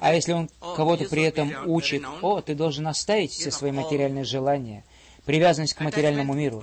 а 0.00 0.14
если 0.14 0.32
он 0.32 0.50
oh, 0.60 0.76
кого-то 0.76 1.06
при 1.06 1.22
этом 1.22 1.50
учит, 1.66 2.04
о, 2.20 2.42
ты 2.42 2.54
должен 2.54 2.86
оставить 2.86 3.32
все 3.32 3.50
свои 3.50 3.72
материальные 3.72 4.24
желания, 4.24 4.84
привязанность 5.24 5.72
к 5.72 5.80
материальному 5.80 6.34
миру, 6.34 6.62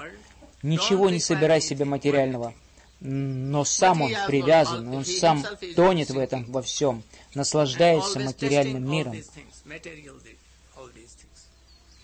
ничего 0.61 1.09
не 1.09 1.19
собирай 1.19 1.59
себе 1.59 1.85
материального, 1.85 2.53
но 2.99 3.65
сам 3.65 4.01
он 4.03 4.11
привязан, 4.27 4.87
он 4.93 5.05
сам 5.05 5.43
тонет 5.75 6.11
в 6.11 6.19
этом 6.19 6.43
во 6.45 6.61
всем, 6.61 7.01
наслаждается 7.33 8.19
материальным 8.19 8.89
миром, 8.89 9.15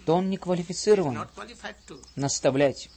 то 0.08 0.16
он 0.16 0.32
не 0.32 0.38
квалифицирован 0.38 1.28
наставлять 2.16 2.90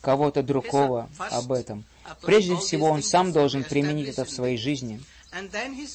кого-то 0.00 0.42
другого 0.42 1.08
об 1.18 1.52
этом. 1.52 1.84
Прежде 2.22 2.56
всего, 2.56 2.86
он 2.86 3.02
сам 3.02 3.32
должен 3.32 3.64
применить 3.64 4.08
это 4.08 4.24
в 4.24 4.30
своей 4.30 4.56
жизни. 4.56 5.02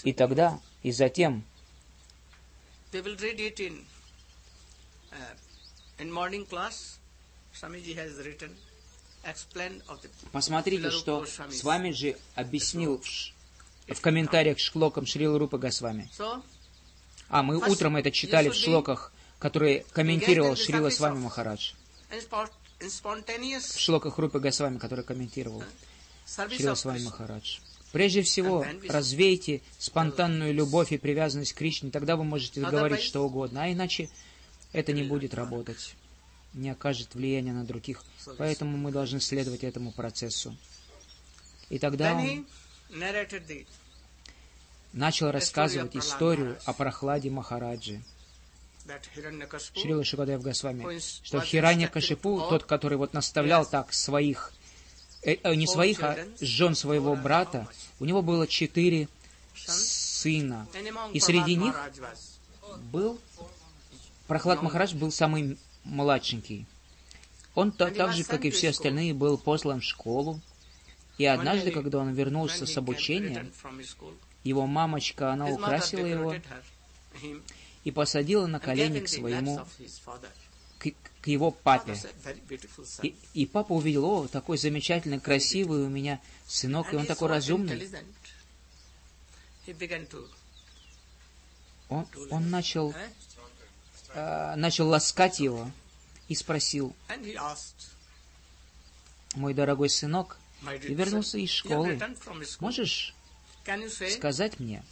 И 0.04 0.14
тогда, 0.14 0.60
и 0.84 0.92
затем, 0.92 1.44
Посмотрите, 10.32 10.92
что 10.92 11.26
с 11.26 11.64
вами 11.64 11.92
же 11.92 12.18
объяснил 12.36 13.02
в 13.88 14.02
комментариях 14.02 14.60
шлокам 14.60 15.06
Шрила 15.06 15.40
Рупа 15.40 15.58
Госвами. 15.58 16.10
А 17.30 17.42
мы 17.42 17.58
утром 17.58 17.96
это 17.96 18.12
читали 18.12 18.50
в 18.50 18.56
шлоках, 18.56 19.12
которые 19.40 19.86
комментировал 19.92 20.56
Шрила 20.56 20.90
с 20.90 21.00
вами 21.00 21.20
Махарадж 21.20 21.72
в 23.76 23.80
шлоках 23.80 24.18
Рупы 24.18 24.40
Госвами, 24.40 24.78
который 24.78 25.04
комментировал 25.04 25.64
Шрила 26.26 26.76
Свами 26.76 27.04
Махарадж. 27.04 27.60
Прежде 27.92 28.24
всего, 28.24 28.66
развейте 28.90 29.62
спонтанную 29.78 30.54
любовь 30.54 30.92
и 30.92 30.98
привязанность 30.98 31.54
к 31.54 31.58
Кришне, 31.58 31.92
тогда 31.92 32.16
вы 32.16 32.24
можете 32.24 32.62
говорить 32.62 33.02
что 33.02 33.22
угодно, 33.22 33.64
а 33.64 33.72
иначе 33.72 34.10
это 34.72 34.94
не 34.94 35.04
будет 35.04 35.36
работать, 35.36 35.96
не 36.54 36.72
окажет 36.72 37.14
влияния 37.14 37.54
на 37.54 37.64
других. 37.64 38.04
Поэтому 38.38 38.78
мы 38.78 38.92
должны 38.92 39.20
следовать 39.20 39.64
этому 39.64 39.92
процессу. 39.92 40.58
И 41.70 41.78
тогда 41.78 42.16
он 42.16 42.48
начал 44.92 45.32
рассказывать 45.32 45.96
историю 45.96 46.58
о 46.66 46.74
прохладе 46.74 47.30
Махараджи. 47.30 48.02
Шрила 49.76 50.04
Шукадев 50.04 50.42
Госвами, 50.42 51.00
что 51.24 51.40
Хиранья 51.40 51.88
Кашипу, 51.88 52.46
тот, 52.50 52.64
который 52.64 52.98
вот 52.98 53.14
наставлял 53.14 53.66
так 53.66 53.94
своих, 53.94 54.52
э, 55.22 55.38
э, 55.42 55.56
не 55.56 55.68
своих, 55.68 56.02
а 56.02 56.18
жен 56.42 56.76
своего 56.76 57.16
брата, 57.16 57.68
у 58.00 58.06
него 58.06 58.22
было 58.22 58.48
четыре 58.48 59.08
сына. 59.56 60.68
И 61.14 61.20
среди 61.20 61.56
них 61.56 61.80
был, 62.92 63.20
Прохлад 64.28 64.62
Махарадж 64.62 64.96
был 64.96 65.12
самый 65.12 65.58
младшенький. 65.84 66.66
Он 67.56 67.72
так 67.72 68.14
же, 68.14 68.24
как 68.24 68.46
и 68.46 68.52
все 68.52 68.70
остальные, 68.70 69.14
был 69.14 69.38
послан 69.38 69.82
в 69.82 69.84
школу. 69.84 70.42
И 71.18 71.26
однажды, 71.26 71.72
когда 71.72 72.00
он 72.00 72.14
вернулся 72.14 72.66
с 72.66 72.78
обучения, 72.78 73.52
его 74.44 74.66
мамочка, 74.66 75.32
она 75.32 75.48
украсила 75.48 76.06
его 76.06 76.36
и 77.84 77.92
посадила 77.92 78.48
на 78.48 78.60
колени 78.60 79.00
к 79.00 79.10
своему, 79.10 79.66
к, 80.80 80.88
к 81.22 81.28
его 81.28 81.52
папе. 81.52 81.98
И, 83.02 83.16
и 83.34 83.46
папа 83.46 83.74
увидел, 83.74 84.06
о, 84.06 84.28
такой 84.28 84.58
замечательный, 84.58 85.20
красивый 85.20 85.84
у 85.84 85.90
меня 85.90 86.22
сынок, 86.48 86.94
и 86.94 86.96
он 86.96 87.06
такой 87.06 87.30
разумный. 87.30 87.90
Он, 91.90 92.08
он 92.32 92.50
начал, 92.50 92.94
э, 94.14 94.56
начал 94.56 94.88
ласкать 94.88 95.40
его 95.40 95.70
и 96.28 96.36
спросил, 96.36 96.96
мой 99.36 99.54
дорогой 99.54 99.90
сынок, 99.90 100.38
ты 100.82 100.94
вернулся 100.94 101.38
из 101.38 101.50
школы. 101.50 102.00
Можешь 102.60 103.14
сказать 104.10 104.60
мне, 104.60 104.84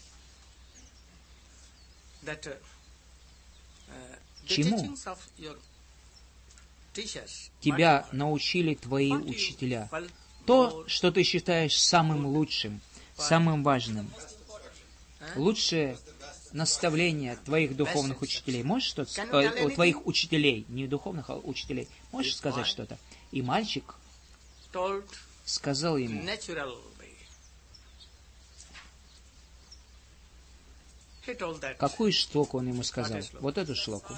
Чему 4.45 4.95
тебя 7.61 8.07
научили 8.11 8.75
твои 8.75 9.11
учителя? 9.11 9.89
То, 10.45 10.83
что 10.87 11.11
ты 11.11 11.23
считаешь 11.23 11.79
самым 11.79 12.25
лучшим, 12.25 12.81
самым 13.17 13.63
важным. 13.63 14.09
Лучшее 15.35 15.97
наставление 16.51 17.37
твоих 17.45 17.75
духовных 17.75 18.21
учителей. 18.21 18.63
Можешь 18.63 18.89
что-то? 18.89 19.21
Э, 19.21 19.69
твоих 19.69 20.05
учителей, 20.05 20.65
не 20.67 20.87
духовных, 20.87 21.29
а 21.29 21.35
учителей. 21.35 21.87
Можешь 22.11 22.35
сказать 22.35 22.67
что-то? 22.67 22.97
И 23.31 23.41
мальчик 23.41 23.95
сказал 25.45 25.97
ему, 25.97 26.21
Какую 31.78 32.12
шлоку 32.12 32.58
он 32.58 32.68
ему 32.68 32.82
сказал? 32.82 33.20
Вот 33.40 33.58
эту 33.58 33.74
шлоку. 33.74 34.14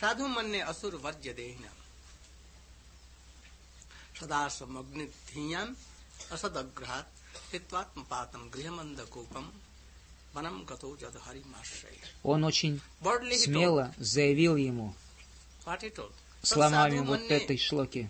साधु 0.00 0.26
मन्ने 0.26 0.60
असुर 0.64 0.94
वर्ज्य 0.96 1.32
देहिना 1.36 1.70
सदा 4.16 4.40
समग्नि 4.48 5.04
धीयाम 5.28 5.74
असदग्रहात 6.32 7.06
हित्वात्म 7.52 8.02
पातम 8.10 8.48
गृहमंद 8.54 9.00
कूपम 9.12 9.46
он 12.23 12.43
очень 12.43 12.81
смело 13.33 13.93
заявил 13.97 14.55
ему 14.55 14.93
словами 16.41 16.99
вот 16.99 17.21
этой 17.31 17.57
шлоки. 17.57 18.09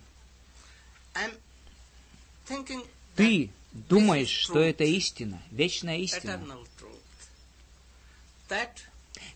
Ты 3.14 3.50
думаешь, 3.72 4.28
что 4.28 4.60
это 4.60 4.84
истина, 4.84 5.42
вечная 5.50 5.98
истина. 5.98 6.58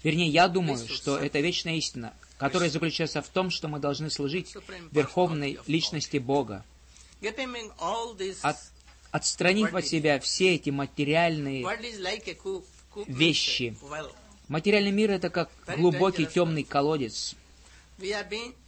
Вернее, 0.02 0.28
я 0.28 0.48
думаю, 0.48 0.86
что 0.88 1.18
это 1.18 1.40
вечная 1.40 1.76
истина, 1.76 2.14
которая 2.38 2.70
заключается 2.70 3.22
в 3.22 3.28
том, 3.28 3.50
что 3.50 3.68
мы 3.68 3.78
должны 3.78 4.10
служить 4.10 4.54
Верховной 4.92 5.58
Личности 5.66 6.18
Бога. 6.18 6.64
От, 8.42 8.56
отстранив 9.10 9.74
от 9.74 9.86
себя 9.86 10.20
все 10.20 10.54
эти 10.54 10.70
материальные 10.70 11.64
вещи. 13.06 13.76
Материальный 14.48 14.90
мир— 14.90 15.10
это 15.12 15.30
как 15.30 15.50
глубокий 15.76 16.26
темный 16.26 16.64
колодец. 16.64 17.34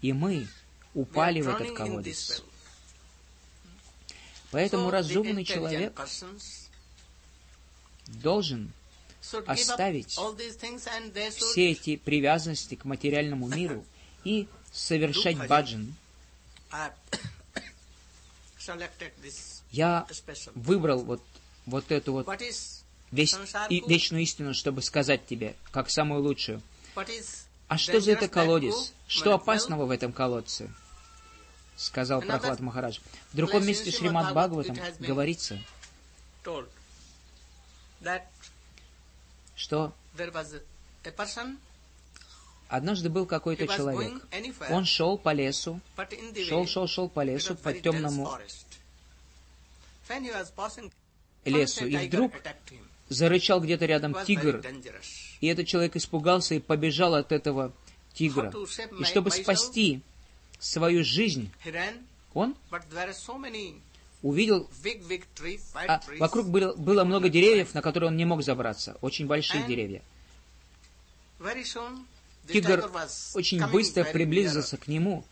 И 0.00 0.12
мы 0.12 0.46
упали 0.94 1.40
в 1.40 1.48
этот 1.48 1.72
колодец. 1.76 2.42
Поэтому 4.50 4.90
разумный 4.90 5.44
человек 5.44 5.98
должен 8.06 8.72
оставить 9.46 10.18
все 11.30 11.70
эти 11.70 11.96
привязанности 11.96 12.74
к 12.74 12.84
материальному 12.84 13.48
миру 13.54 13.84
и 14.24 14.46
совершать 14.72 15.48
баджан. 15.48 15.94
Я 19.72 20.06
выбрал 20.54 21.02
вот, 21.02 21.22
вот 21.66 21.90
эту 21.90 22.12
вот 22.12 22.28
весь, 23.12 23.36
и, 23.68 23.82
вечную 23.86 24.22
истину, 24.22 24.54
чтобы 24.54 24.82
сказать 24.82 25.26
тебе, 25.26 25.54
как 25.70 25.90
самую 25.90 26.22
лучшую. 26.22 26.60
А 27.68 27.78
что 27.78 28.00
за 28.00 28.12
это 28.12 28.28
колодец? 28.28 28.92
Что 29.06 29.34
опасного 29.34 29.86
в 29.86 29.90
этом 29.90 30.12
колодце? 30.12 30.70
Сказал 31.76 32.20
Прохлад 32.20 32.60
Махарадж. 32.60 32.98
В 33.32 33.36
другом 33.36 33.66
месте 33.66 33.90
Шримад 33.90 34.32
Бхагаватам 34.32 34.76
говорится, 34.98 35.58
что 39.54 39.94
однажды 42.68 43.08
был 43.08 43.26
какой-то 43.26 43.66
человек. 43.68 44.22
Он 44.70 44.84
шел 44.84 45.18
по 45.18 45.32
лесу, 45.32 45.80
шел, 46.46 46.66
шел, 46.66 46.86
шел 46.86 47.08
по 47.08 47.22
лесу, 47.22 47.54
по 47.56 47.72
темному 47.72 48.30
лесу, 51.44 51.86
и 51.86 51.96
вдруг. 52.06 52.32
Зарычал 53.12 53.60
где-то 53.60 53.86
рядом 53.86 54.16
тигр, 54.24 54.62
и 55.40 55.46
этот 55.46 55.66
человек 55.66 55.96
испугался 55.96 56.54
и 56.54 56.60
побежал 56.60 57.14
от 57.14 57.32
этого 57.32 57.72
тигра. 58.14 58.52
И 58.98 59.04
чтобы 59.04 59.30
спасти 59.30 60.00
свою 60.58 61.04
жизнь, 61.04 61.50
он 62.34 62.54
увидел, 64.22 64.68
а 65.74 66.00
вокруг 66.18 66.48
было, 66.48 66.74
было 66.74 67.04
много 67.04 67.28
деревьев, 67.28 67.74
на 67.74 67.82
которые 67.82 68.08
он 68.08 68.16
не 68.16 68.24
мог 68.24 68.42
забраться, 68.42 68.96
очень 69.00 69.26
большие 69.26 69.64
деревья. 69.66 70.02
Тигр 72.48 72.90
очень 73.34 73.66
быстро 73.66 74.04
приблизился 74.04 74.76
к 74.76 74.88
нему, 74.88 75.24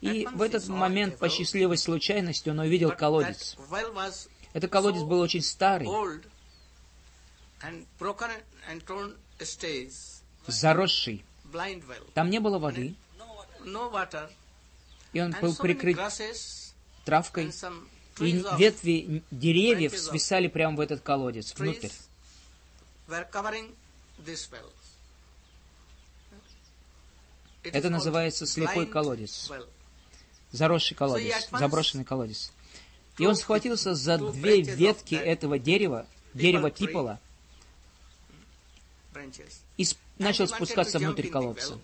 и 0.00 0.28
в 0.32 0.42
этот 0.42 0.68
момент, 0.68 1.18
по 1.18 1.28
счастливой 1.28 1.78
случайности, 1.78 2.50
он 2.50 2.58
увидел 2.58 2.90
колодец. 2.90 3.56
Этот 4.52 4.70
колодец 4.70 5.02
был 5.02 5.20
очень 5.20 5.42
старый, 5.42 5.88
заросший. 10.46 11.24
Там 12.14 12.30
не 12.30 12.40
было 12.40 12.58
воды, 12.58 12.94
и 15.12 15.20
он 15.20 15.34
был 15.40 15.54
прикрыт 15.54 15.98
травкой, 17.04 17.52
и 18.20 18.44
ветви 18.58 19.22
деревьев 19.30 19.98
свисали 19.98 20.48
прямо 20.48 20.76
в 20.76 20.80
этот 20.80 21.00
колодец, 21.00 21.54
внутрь. 21.56 21.88
Это 27.62 27.90
называется 27.90 28.46
слепой 28.46 28.86
колодец. 28.86 29.50
Заросший 30.52 30.96
колодец, 30.96 31.48
заброшенный 31.50 32.04
колодец. 32.04 32.52
И 33.18 33.26
он 33.26 33.36
схватился 33.36 33.94
за 33.94 34.18
две 34.18 34.60
ветки 34.60 35.14
этого 35.14 35.58
дерева, 35.58 36.06
дерева 36.34 36.70
пипола. 36.70 37.20
И 39.76 39.86
начал 40.18 40.48
спускаться 40.48 40.98
внутрь 40.98 41.28
колодца. 41.28 41.78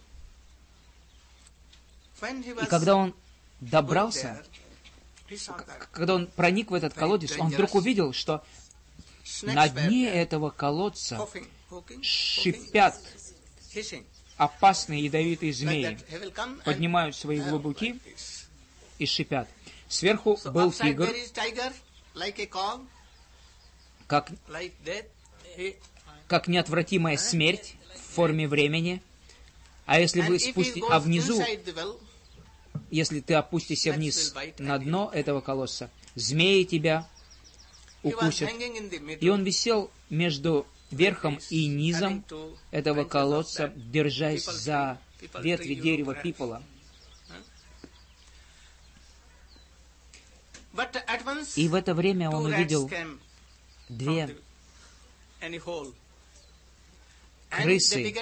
И 2.22 2.66
когда 2.68 2.96
он 2.96 3.14
добрался, 3.60 4.44
когда 5.92 6.14
он 6.14 6.26
проник 6.26 6.70
в 6.70 6.74
этот 6.74 6.94
колодец, 6.94 7.38
он 7.38 7.48
вдруг 7.48 7.74
увидел, 7.74 8.12
что 8.12 8.44
на 9.42 9.68
дне 9.68 10.08
этого 10.08 10.50
колодца 10.50 11.26
шипят 12.02 13.00
опасные 14.36 15.04
ядовитые 15.04 15.52
змеи, 15.52 15.98
поднимают 16.64 17.14
свои 17.14 17.40
глубоки 17.40 18.00
и 18.98 19.06
шипят. 19.06 19.48
Сверху 19.88 20.38
был 20.46 20.72
тигр, 20.72 21.08
как, 24.06 24.30
как 26.30 26.46
неотвратимая 26.46 27.16
смерть 27.16 27.74
в 27.92 28.14
форме 28.14 28.46
времени. 28.46 29.02
А 29.84 29.98
если 29.98 30.20
вы 30.20 30.38
спустите, 30.38 30.86
а 30.88 31.00
внизу, 31.00 31.42
если 32.92 33.18
ты 33.18 33.34
опустишься 33.34 33.92
вниз 33.92 34.32
на 34.60 34.78
дно 34.78 35.10
этого 35.12 35.40
колодца, 35.40 35.90
змеи 36.14 36.62
тебя 36.62 37.08
укусят. 38.04 38.48
И 39.20 39.28
он 39.28 39.42
висел 39.42 39.90
между 40.08 40.68
верхом 40.92 41.40
и 41.50 41.66
низом 41.66 42.24
этого 42.70 43.02
колодца, 43.02 43.72
держась 43.74 44.44
за 44.44 45.00
ветви 45.40 45.74
дерева 45.74 46.14
пипола. 46.14 46.62
И 51.56 51.66
в 51.66 51.74
это 51.74 51.92
время 51.92 52.30
он 52.30 52.46
увидел 52.46 52.88
две 53.88 54.26
the, 54.26 54.36
any 55.40 55.58
hole. 55.58 55.86
And 55.86 55.96
крысы, 57.50 58.14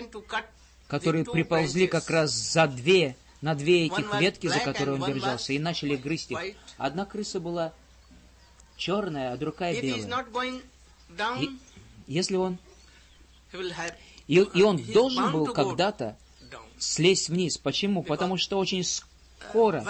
которые 0.88 1.24
приползли 1.24 1.86
как 1.86 2.10
раз 2.10 2.32
за 2.32 2.66
две, 2.66 3.16
на 3.40 3.54
две 3.54 3.86
was 3.86 4.20
ветки, 4.20 4.48
за 4.48 4.60
которые 4.60 5.00
он 5.00 5.06
держался, 5.06 5.52
и 5.52 5.58
начали 5.58 5.96
грызть 5.96 6.32
их. 6.32 6.56
Одна 6.76 7.04
крыса 7.04 7.38
была 7.38 7.72
черная, 8.76 9.32
а 9.32 9.36
другая 9.36 9.80
белая. 9.80 10.24
И 11.40 11.50
если 12.06 12.36
он... 12.36 12.58
И, 14.26 14.34
и 14.36 14.62
он 14.62 14.76
должен 14.78 15.32
был 15.32 15.52
когда-то 15.52 16.16
слезть 16.78 17.28
вниз. 17.28 17.58
Почему? 17.58 18.02
Потому 18.02 18.36
что 18.36 18.58
очень 18.58 18.84
скоро 18.84 19.84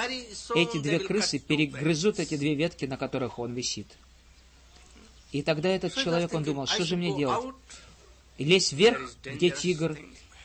эти 0.54 0.78
две 0.78 0.98
крысы 0.98 1.38
перегрызут 1.38 2.18
эти 2.18 2.36
две 2.36 2.54
ветки, 2.54 2.84
на 2.84 2.96
которых 2.96 3.38
он 3.38 3.54
висит. 3.54 3.86
И 5.32 5.42
тогда 5.42 5.68
этот 5.68 5.94
человек, 5.94 6.32
он 6.32 6.42
думал, 6.42 6.66
что 6.66 6.84
же 6.84 6.96
мне 6.96 7.16
делать? 7.16 7.54
И 8.38 8.44
лезть 8.44 8.72
вверх, 8.72 9.16
где 9.24 9.50
тигр, 9.50 9.98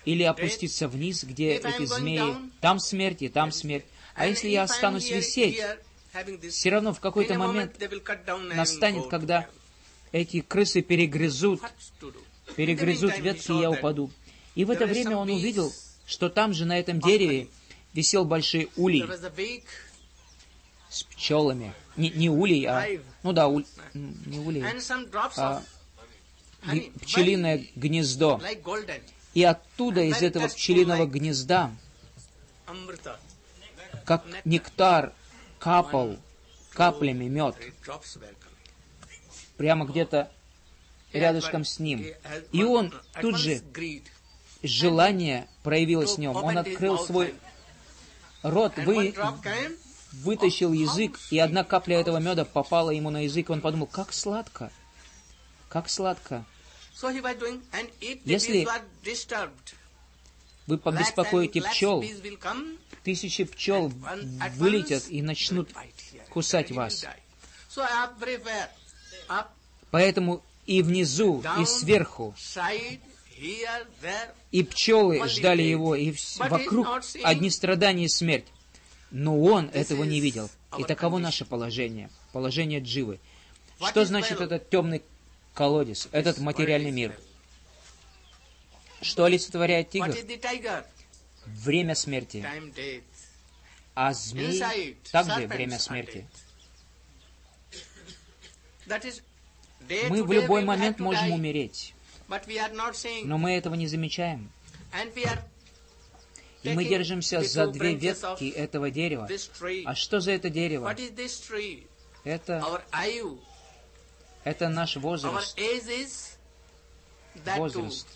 или 0.03 0.23
опуститься 0.23 0.87
вниз, 0.87 1.23
где 1.23 1.55
эти 1.55 1.85
змеи. 1.85 2.35
Там 2.59 2.79
смерть 2.79 3.21
и 3.21 3.29
там 3.29 3.51
смерть. 3.51 3.85
А 4.15 4.27
если 4.27 4.49
я 4.49 4.63
останусь 4.63 5.09
висеть, 5.09 5.61
все 6.49 6.69
равно 6.69 6.93
в 6.93 6.99
какой-то 6.99 7.35
момент 7.35 7.79
настанет, 8.53 9.07
когда 9.07 9.47
эти 10.11 10.41
крысы 10.41 10.81
перегрызут, 10.81 11.61
перегрызут 12.55 13.17
ветки, 13.19 13.51
и 13.51 13.61
я 13.61 13.71
упаду. 13.71 14.11
И 14.55 14.65
в 14.65 14.71
это 14.71 14.85
время 14.85 15.17
он 15.17 15.29
увидел, 15.29 15.73
что 16.05 16.29
там 16.29 16.53
же, 16.53 16.65
на 16.65 16.79
этом 16.79 16.99
дереве, 16.99 17.47
висел 17.93 18.25
большой 18.25 18.69
улей 18.75 19.05
с 20.89 21.03
пчелами. 21.03 21.73
Не, 21.95 22.09
не 22.11 22.29
улей, 22.29 22.65
а... 22.65 22.87
Ну 23.23 23.33
да, 23.33 23.47
уль, 23.47 23.65
не 23.93 24.39
улей. 24.39 24.63
А, 25.37 25.63
пчелиное 27.01 27.65
гнездо. 27.75 28.41
И 29.33 29.43
оттуда, 29.43 30.01
из 30.01 30.21
этого 30.21 30.47
пчелиного 30.47 31.05
гнезда, 31.05 31.71
как 34.05 34.23
нектар 34.45 35.13
капал 35.59 36.17
каплями 36.71 37.25
мед, 37.25 37.55
прямо 39.57 39.85
где-то 39.85 40.31
рядышком 41.13 41.63
с 41.65 41.79
ним. 41.79 42.05
И 42.51 42.63
он 42.63 42.93
тут 43.21 43.37
же, 43.37 43.61
желание 44.61 45.47
проявилось 45.63 46.15
в 46.15 46.17
нем. 46.19 46.35
Он 46.35 46.57
открыл 46.57 46.99
свой 46.99 47.33
рот, 48.43 48.73
вы, 48.77 49.15
вытащил 50.11 50.73
язык, 50.73 51.19
и 51.31 51.39
одна 51.39 51.63
капля 51.63 51.99
этого 51.99 52.17
меда 52.17 52.45
попала 52.45 52.91
ему 52.91 53.09
на 53.09 53.23
язык, 53.23 53.49
и 53.49 53.51
он 53.51 53.61
подумал, 53.61 53.87
как 53.87 54.13
сладко, 54.13 54.71
как 55.69 55.89
сладко. 55.89 56.45
Если 58.25 58.67
Вы 60.67 60.77
побеспокоите 60.77 61.61
пчел, 61.61 62.03
тысячи 63.03 63.43
пчел 63.43 63.91
вылетят 64.55 65.09
и 65.09 65.21
начнут 65.21 65.69
кусать 66.29 66.71
вас. 66.71 67.05
Поэтому 69.91 70.43
и 70.65 70.81
внизу, 70.81 71.43
и 71.59 71.65
сверху, 71.65 72.35
и 74.51 74.63
пчелы 74.63 75.27
ждали 75.27 75.63
его, 75.63 75.95
и 75.95 76.13
вокруг 76.37 76.87
одни 77.23 77.49
страдания 77.49 78.05
и 78.05 78.09
смерть. 78.09 78.45
Но 79.11 79.39
он 79.39 79.69
этого 79.73 80.03
не 80.03 80.19
видел. 80.19 80.49
И 80.77 80.83
таково 80.83 81.19
наше 81.19 81.45
положение, 81.45 82.09
положение 82.31 82.79
Дживы. 82.79 83.19
Что 83.79 84.05
значит 84.05 84.39
этот 84.39 84.69
темный 84.69 85.03
колодец, 85.53 86.07
этот 86.11 86.37
материальный 86.39 86.91
мир? 86.91 87.17
Что 89.01 89.25
олицетворяет 89.25 89.89
тигр? 89.89 90.15
Время 91.45 91.95
смерти. 91.95 92.45
А 93.95 94.13
змей 94.13 94.97
также 95.11 95.47
время 95.47 95.77
смерти. 95.77 96.25
Мы 100.09 100.23
в 100.23 100.31
любой 100.31 100.63
момент 100.63 100.99
можем 100.99 101.31
умереть. 101.31 101.93
Но 103.23 103.37
мы 103.37 103.51
этого 103.51 103.75
не 103.75 103.87
замечаем. 103.87 104.49
И 106.63 106.69
мы 106.69 106.85
держимся 106.85 107.41
за 107.41 107.67
две 107.67 107.95
ветки 107.95 108.49
этого 108.49 108.89
дерева. 108.89 109.29
А 109.85 109.95
что 109.95 110.21
за 110.21 110.31
это 110.31 110.49
дерево? 110.49 110.95
Это, 112.23 112.81
это 114.43 114.69
наш 114.69 114.95
возраст. 114.97 115.57
Возраст, 117.57 118.07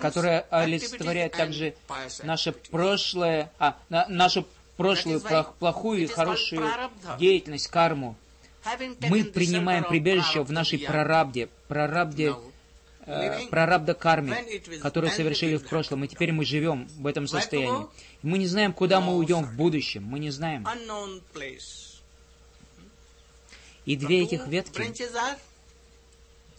которое 0.00 0.40
олицетворяет 0.50 1.32
также 1.32 1.74
наше 2.22 2.52
прошлое, 2.52 3.52
а, 3.58 3.76
на, 3.88 4.06
нашу 4.08 4.46
прошлую 4.76 5.20
плохую 5.58 6.02
и 6.02 6.06
хорошую 6.06 6.68
деятельность, 7.18 7.68
карму. 7.68 8.16
Мы 9.00 9.24
принимаем 9.24 9.84
прибежище 9.84 10.42
в 10.42 10.52
нашей 10.52 10.78
прарабде, 10.78 11.48
прарабде 11.68 12.34
э, 13.06 13.46
прарабда 13.48 13.94
карме, 13.94 14.60
которую 14.80 15.10
совершили 15.10 15.56
в 15.56 15.66
прошлом, 15.66 16.04
и 16.04 16.08
теперь 16.08 16.32
мы 16.32 16.44
живем 16.44 16.88
в 16.96 17.06
этом 17.06 17.26
состоянии. 17.26 17.86
Мы 18.22 18.38
не 18.38 18.46
знаем, 18.46 18.72
куда 18.72 19.00
мы 19.00 19.16
уйдем 19.16 19.44
в 19.44 19.56
будущем, 19.56 20.04
мы 20.04 20.18
не 20.18 20.30
знаем. 20.30 20.66
И 23.84 23.96
две 23.96 24.22
этих 24.22 24.46
ветки, 24.46 24.94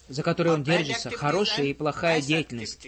за 0.10 0.24
которые 0.24 0.56
он 0.56 0.64
держится, 0.64 1.10
хорошая 1.10 1.68
и 1.68 1.74
плохая 1.74 2.22
деятельность, 2.22 2.88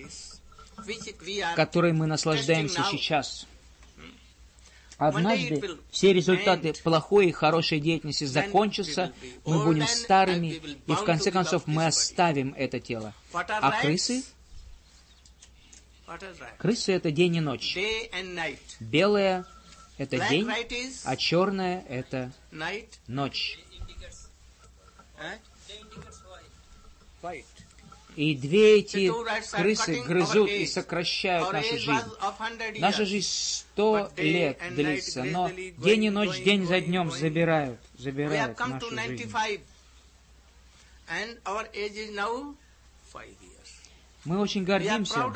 которой 1.55 1.93
мы 1.93 2.05
наслаждаемся 2.05 2.83
сейчас. 2.91 3.47
Однажды 4.97 5.77
все 5.91 6.13
результаты 6.13 6.73
плохой 6.73 7.27
и 7.27 7.31
хорошей 7.31 7.79
деятельности 7.79 8.23
закончатся, 8.23 9.11
мы 9.45 9.63
будем 9.63 9.87
старыми, 9.87 10.61
и 10.87 10.91
в 10.91 11.03
конце 11.03 11.31
концов 11.31 11.63
мы 11.67 11.85
оставим 11.85 12.53
это 12.57 12.79
тело. 12.79 13.13
А 13.33 13.81
крысы? 13.81 14.23
Крысы— 16.57 16.91
это 16.93 17.11
день 17.11 17.37
и 17.37 17.39
ночь. 17.41 17.77
Белое— 18.79 19.45
это 19.97 20.29
день, 20.29 20.47
а 21.03 21.15
черное— 21.17 21.83
это 21.89 22.31
ночь. 23.07 23.59
И 28.15 28.35
две 28.35 28.79
эти 28.79 29.11
крысы 29.51 30.01
грызут 30.03 30.49
и 30.49 30.65
сокращают 30.65 31.51
нашу 31.51 31.77
жизнь. 31.77 32.79
Наша 32.79 33.05
жизнь 33.05 33.27
сто 33.27 34.09
лет 34.15 34.57
длится, 34.71 35.23
но 35.23 35.49
день 35.49 36.05
и 36.05 36.09
ночь, 36.09 36.41
день 36.41 36.65
за 36.65 36.79
днем 36.79 37.11
забирают, 37.11 37.79
забирают 37.97 38.57
нашу 38.57 38.89
жизнь. 38.89 39.33
Мы 44.23 44.39
очень 44.39 44.63
гордимся 44.63 45.31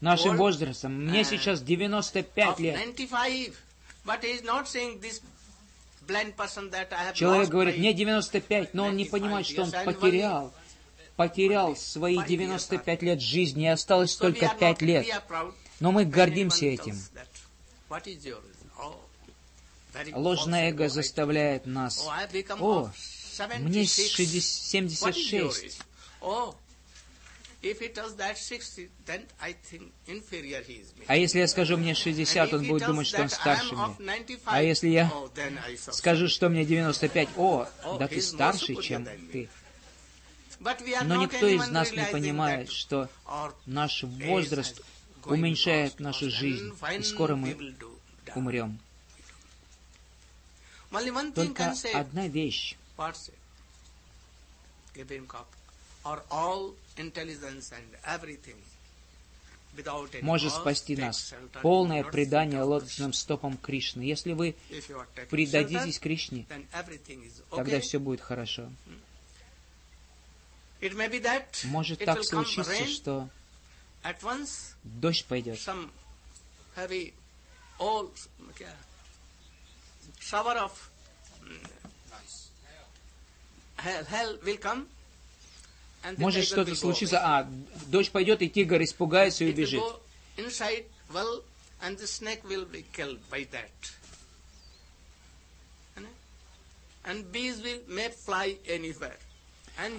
нашим 0.00 0.36
возрастом. 0.36 0.92
Мне 1.06 1.24
сейчас 1.24 1.62
95 1.62 2.58
лет. 2.60 2.78
Человек 7.14 7.48
говорит, 7.48 7.78
мне 7.78 7.92
95, 7.92 8.74
но 8.74 8.86
он 8.86 8.96
не 8.96 9.04
понимает, 9.04 9.46
что 9.46 9.62
он 9.62 9.70
потерял, 9.70 10.52
потерял 11.16 11.76
свои 11.76 12.18
95 12.22 13.02
лет 13.02 13.20
жизни, 13.20 13.64
и 13.64 13.68
осталось 13.68 14.16
только 14.16 14.48
5 14.48 14.82
лет. 14.82 15.06
Но 15.78 15.92
мы 15.92 16.04
гордимся 16.04 16.66
этим. 16.66 16.96
Ложное 20.12 20.70
эго 20.70 20.88
заставляет 20.88 21.66
нас. 21.66 22.06
О, 22.58 22.90
мне 23.58 23.84
76. 23.86 25.80
А 31.06 31.16
если 31.16 31.38
я 31.38 31.46
скажу 31.46 31.76
мне 31.76 31.94
60, 31.94 32.54
он 32.54 32.66
будет 32.66 32.86
думать, 32.86 33.06
что 33.06 33.22
он 33.22 33.28
старше 33.28 33.74
меня. 33.74 33.94
А 34.46 34.62
если 34.62 34.88
я 34.88 35.10
oh, 35.12 35.92
скажу, 35.92 36.28
что 36.28 36.48
мне 36.48 36.64
95, 36.64 37.28
о, 37.36 37.68
да 37.98 38.08
ты 38.08 38.22
старше, 38.22 38.76
чем 38.76 39.06
ты. 39.30 39.50
Но 41.04 41.16
никто 41.16 41.46
из 41.46 41.68
нас 41.68 41.92
не 41.92 42.04
понимает, 42.06 42.70
что 42.70 43.10
наш 43.66 44.04
возраст 44.04 44.80
уменьшает 45.24 46.00
нашу 46.00 46.30
жизнь, 46.30 46.72
и 46.98 47.02
скоро 47.02 47.36
мы 47.36 47.74
умрем. 48.34 48.78
Только 51.34 51.74
одна 51.94 52.26
вещь 52.26 52.76
может 60.22 60.52
спасти 60.52 60.96
нас. 60.96 61.34
Полное 61.62 62.04
предание 62.04 62.62
лотосным 62.62 63.12
стопам 63.12 63.56
Кришны. 63.56 64.02
Если 64.02 64.32
вы 64.32 64.56
предадитесь 65.30 65.98
Кришне, 65.98 66.46
тогда 67.50 67.80
все 67.80 67.98
будет 67.98 68.20
хорошо. 68.20 68.70
Может 71.64 72.04
так 72.04 72.24
случиться, 72.24 72.86
что 72.86 73.28
дождь 74.82 75.24
пойдет. 75.26 75.58
Shower 80.20 80.56
of 80.58 80.72
hell 83.78 84.38
will 84.44 84.58
come, 84.58 84.86
может 86.16 86.44
что-то 86.44 86.74
случиться, 86.74 87.20
а, 87.22 87.50
дождь 87.86 88.10
пойдет, 88.10 88.42
и 88.42 88.48
тигр 88.48 88.82
испугается 88.82 89.44
и 89.44 89.52
убежит. 89.52 89.82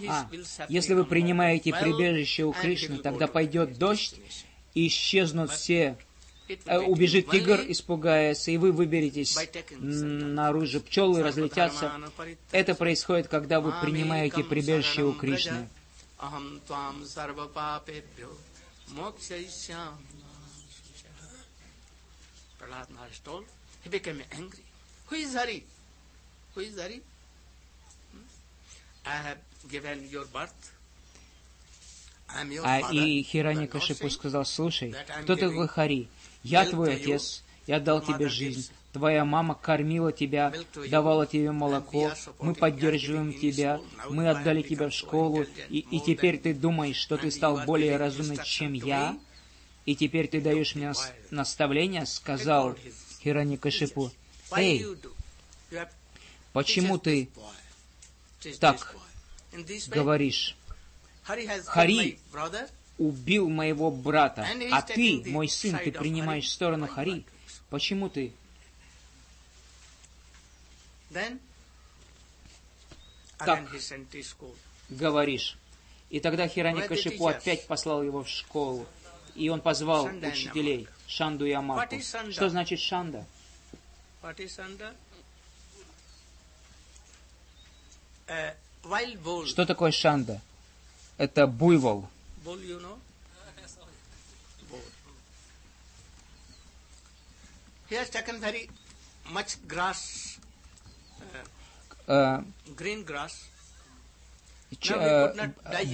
А, 0.08 0.30
если 0.70 0.94
вы 0.94 1.06
принимаете 1.06 1.74
прибежище 1.74 2.44
у 2.44 2.54
Кришны, 2.54 3.00
тогда 3.00 3.28
пойдет 3.28 3.78
дождь, 3.78 4.16
и 4.74 4.88
исчезнут 4.88 5.52
все, 5.52 5.98
э, 6.48 6.78
убежит 6.78 7.30
тигр, 7.30 7.62
испугается, 7.68 8.52
и 8.52 8.58
вы 8.58 8.72
выберетесь 8.72 9.38
наружу, 9.72 10.82
пчелы 10.82 11.24
разлетятся. 11.24 11.92
Это 12.52 12.76
происходит, 12.76 13.28
когда 13.28 13.60
вы 13.60 13.74
принимаете 13.82 14.44
прибежище 14.44 15.04
у 15.04 15.14
Кришны. 15.14 15.68
Tvam 16.68 17.06
sarva 17.06 17.48
papebhyo 17.48 18.30
mokshayishyam. 18.96 19.98
Prahlad 22.60 22.90
Maharaj 22.92 23.20
told, 23.24 23.46
he 23.84 23.90
became 23.90 24.22
angry. 24.32 24.64
Who 25.08 25.16
is 25.16 25.34
Hari? 25.36 25.64
Who 26.54 26.62
is 26.62 26.78
Hari? 26.78 27.02
Hmm? 28.12 28.26
I 29.06 29.16
have 29.16 29.42
given 29.70 30.08
your 30.10 30.26
birth. 30.26 30.72
А 32.34 32.94
и 32.94 33.24
Хираникашипу 33.24 34.10
сказал, 34.10 34.46
слушай, 34.46 34.96
кто 35.24 35.36
такой 35.36 35.68
Хари? 35.68 36.08
Я 36.44 36.66
твой 36.66 36.96
отец, 36.96 37.44
я 37.68 37.80
дал 37.80 38.02
тебе 38.02 38.30
жизнь, 38.30 38.72
Твоя 38.94 39.24
мама 39.24 39.56
кормила 39.56 40.12
тебя, 40.12 40.54
давала 40.90 41.26
тебе 41.26 41.52
молоко, 41.52 42.12
мы 42.40 42.54
поддерживаем 42.54 43.34
тебя, 43.34 43.80
мы 44.10 44.30
отдали 44.30 44.62
тебя 44.62 44.90
в 44.90 44.94
школу, 44.94 45.46
и, 45.70 45.80
и 45.80 46.00
теперь 46.02 46.38
ты 46.38 46.54
думаешь, 46.54 46.98
что 46.98 47.18
ты 47.18 47.32
стал 47.32 47.62
более 47.66 47.96
разумным, 47.96 48.38
чем 48.44 48.74
я, 48.74 49.18
и 49.86 49.96
теперь 49.96 50.28
ты 50.28 50.42
даешь 50.42 50.76
мне 50.76 50.92
наставление, 51.30 52.06
сказал 52.06 52.76
Хираникашипу. 53.24 54.12
Эй, 54.56 54.86
почему 56.52 56.98
ты 56.98 57.30
так 58.60 58.94
говоришь? 59.88 60.58
Хари 61.24 62.20
убил 62.98 63.50
моего 63.50 63.90
брата, 63.90 64.46
а 64.72 64.82
ты, 64.82 65.24
мой 65.28 65.48
сын, 65.48 65.80
ты 65.82 65.94
принимаешь 65.94 66.50
сторону 66.50 66.88
Хари. 66.88 67.26
Почему 67.70 68.10
ты 68.10 68.34
как 73.38 73.68
говоришь. 74.90 75.58
И 76.10 76.20
тогда 76.20 76.48
Хираникашипу 76.48 77.28
опять 77.28 77.68
послал 77.68 78.04
его 78.04 78.24
в 78.24 78.30
школу, 78.30 78.86
и 79.36 79.50
он 79.50 79.62
позвал 79.62 80.06
учителей 80.06 80.88
Шанду 81.08 81.46
и 81.46 81.52
Амаку. 81.52 82.00
Что 82.32 82.50
значит 82.50 82.80
Шанда? 82.80 83.26
Uh, 88.28 89.46
Что 89.46 89.66
такое 89.66 89.92
Шанда? 89.92 90.42
Это 91.18 91.48
буйвол. 91.48 92.08
He 97.90 97.96
has 97.96 98.10
taken 98.10 98.40
very 98.40 98.70
much 99.34 99.58
grass, 99.68 100.40
Э, 102.08 102.44
ч- 104.80 104.94
э, 104.94 105.34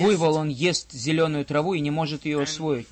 буйвол, 0.04 0.36
он 0.36 0.50
ест 0.50 0.92
зеленую 0.92 1.46
траву 1.46 1.74
и 1.74 1.80
не 1.80 1.92
может 1.92 2.26
ее 2.26 2.38
force. 2.46 2.86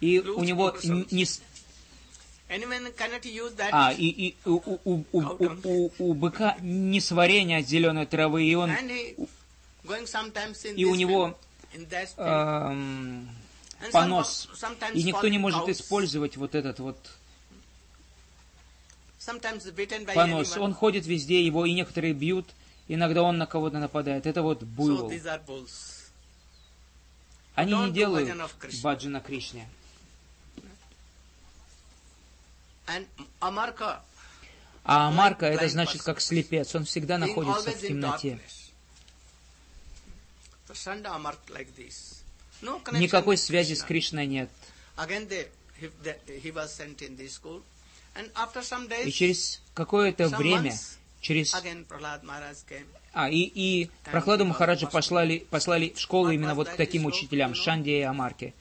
И 0.00 0.18
у 0.20 0.44
него 0.44 0.70
не. 1.12 1.26
А, 3.72 3.92
и, 3.92 4.06
и 4.08 4.36
у, 4.44 4.60
у, 4.84 5.04
у, 5.12 5.20
у, 5.64 5.90
у, 5.98 6.14
быка 6.14 6.56
несварение 6.60 7.58
от 7.58 7.66
зеленой 7.66 8.06
травы, 8.06 8.44
и 8.44 8.54
он, 8.54 8.70
и 10.76 10.84
у 10.84 10.94
него 10.94 11.38
эм, 12.18 13.28
понос. 13.92 14.48
И 14.94 15.02
никто 15.02 15.28
не 15.28 15.38
может 15.38 15.68
использовать 15.68 16.36
вот 16.36 16.54
этот 16.54 16.78
вот 16.78 16.96
понос. 20.14 20.56
Он 20.56 20.74
ходит 20.74 21.06
везде, 21.06 21.44
его 21.44 21.66
и 21.66 21.72
некоторые 21.72 22.12
бьют, 22.14 22.46
иногда 22.88 23.22
он 23.22 23.38
на 23.38 23.46
кого-то 23.46 23.78
нападает. 23.78 24.26
Это 24.26 24.42
вот 24.42 24.62
буйвол. 24.62 25.12
Они 27.54 27.72
не 27.72 27.92
делают 27.92 28.30
баджана 28.82 29.20
Кришне. 29.20 29.68
А 34.86 35.10
Марка 35.10 35.46
blind 35.46 35.54
это 35.54 35.68
значит 35.68 36.02
как 36.02 36.20
слепец. 36.20 36.74
Он 36.74 36.84
всегда 36.84 37.16
находится 37.16 37.70
в 37.70 37.80
темноте. 37.80 38.38
Никакой 42.92 43.36
связи 43.36 43.74
с. 43.74 43.82
Кришной 43.82 44.26
нет. 44.26 44.50
И 49.06 49.12
через 49.12 49.60
какое-то 49.74 50.28
время, 50.28 50.74
через. 51.20 51.54
А, 53.12 53.28
и, 53.28 53.42
и 53.42 53.90
Прохладу 54.10 54.44
Махараджа 54.44 54.86
послали, 54.86 55.46
послали 55.50 55.90
в 55.90 56.00
школу 56.00 56.30
именно 56.30 56.54
вот 56.54 56.68
к 56.68 56.76
таким 56.76 57.06
учителям, 57.06 57.54
Шанде 57.54 57.98
и 57.98 58.02
Амарке. 58.02 58.54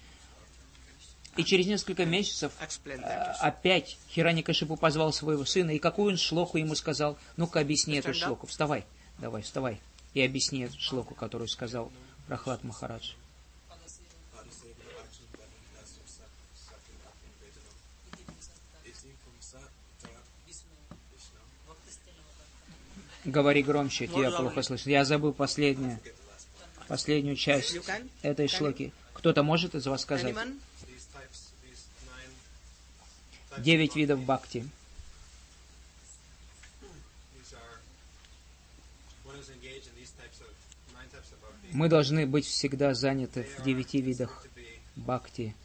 И 1.35 1.43
через 1.43 1.65
несколько 1.65 2.05
месяцев 2.05 2.51
that. 2.59 3.35
опять 3.39 3.97
Хираникашипу 4.11 4.77
позвал 4.77 5.11
своего 5.11 5.45
сына, 5.45 5.71
и 5.71 5.79
какую 5.79 6.11
он 6.11 6.17
шлоку 6.17 6.57
ему 6.57 6.75
сказал, 6.75 7.17
ну-ка 7.37 7.59
объясни 7.59 7.95
эту 7.95 8.13
шлоку, 8.13 8.45
вставай, 8.45 8.85
давай, 9.17 9.41
вставай, 9.41 9.81
и 10.13 10.21
объясни 10.21 10.61
эту 10.61 10.79
шлоку, 10.79 11.15
которую 11.15 11.47
сказал 11.47 11.91
Прохлад 12.27 12.63
Махарадж. 12.63 13.13
Говори 23.25 23.63
громче, 23.63 24.07
тебя 24.07 24.31
плохо 24.31 24.61
слышно. 24.61 24.89
Я 24.89 25.05
забыл 25.05 25.31
последнюю, 25.33 25.99
последнюю 26.87 27.35
часть 27.35 27.77
этой 28.21 28.47
шлоки. 28.47 28.91
Кто-то 29.13 29.43
может 29.43 29.75
из 29.75 29.85
вас 29.85 30.01
сказать? 30.01 30.35
Девять 33.57 33.95
видов 33.95 34.19
бхакти. 34.23 34.67
Мы 41.71 41.87
должны 41.87 42.27
быть 42.27 42.45
всегда 42.45 42.93
заняты 42.93 43.47
в 43.57 43.63
девяти 43.63 44.01
видах 44.01 44.45
бхакти. 44.95 45.55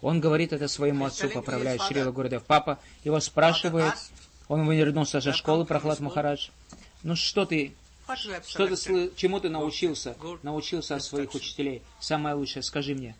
Он 0.00 0.20
говорит 0.20 0.52
это 0.52 0.68
своему 0.68 1.04
отцу, 1.04 1.28
поправляет 1.28 1.82
Шрила 1.82 2.12
Гурдев. 2.12 2.44
Папа 2.44 2.78
его 3.04 3.20
спрашивает, 3.20 3.94
он 4.48 4.70
вернулся 4.70 5.20
со 5.20 5.32
школы, 5.32 5.66
Прохлад 5.66 6.00
Махарадж. 6.00 6.48
Ну 7.02 7.16
что 7.16 7.46
ты, 7.46 7.72
что 8.46 8.66
ты, 8.66 9.12
чему 9.16 9.40
ты 9.40 9.48
научился? 9.48 10.16
Научился 10.42 10.96
от 10.96 11.02
своих 11.02 11.34
учителей. 11.34 11.82
Самое 12.00 12.34
лучшее, 12.34 12.62
скажи 12.62 12.94
мне. 12.94 13.14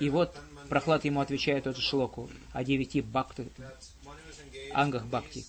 И 0.00 0.10
вот 0.10 0.36
Прохлад 0.68 1.04
ему 1.04 1.20
отвечает 1.20 1.66
эту 1.66 1.80
шлоку 1.80 2.30
о 2.52 2.64
девяти 2.64 3.00
бхакти, 3.00 3.48
ангах 4.72 5.06
бхакти. 5.06 5.44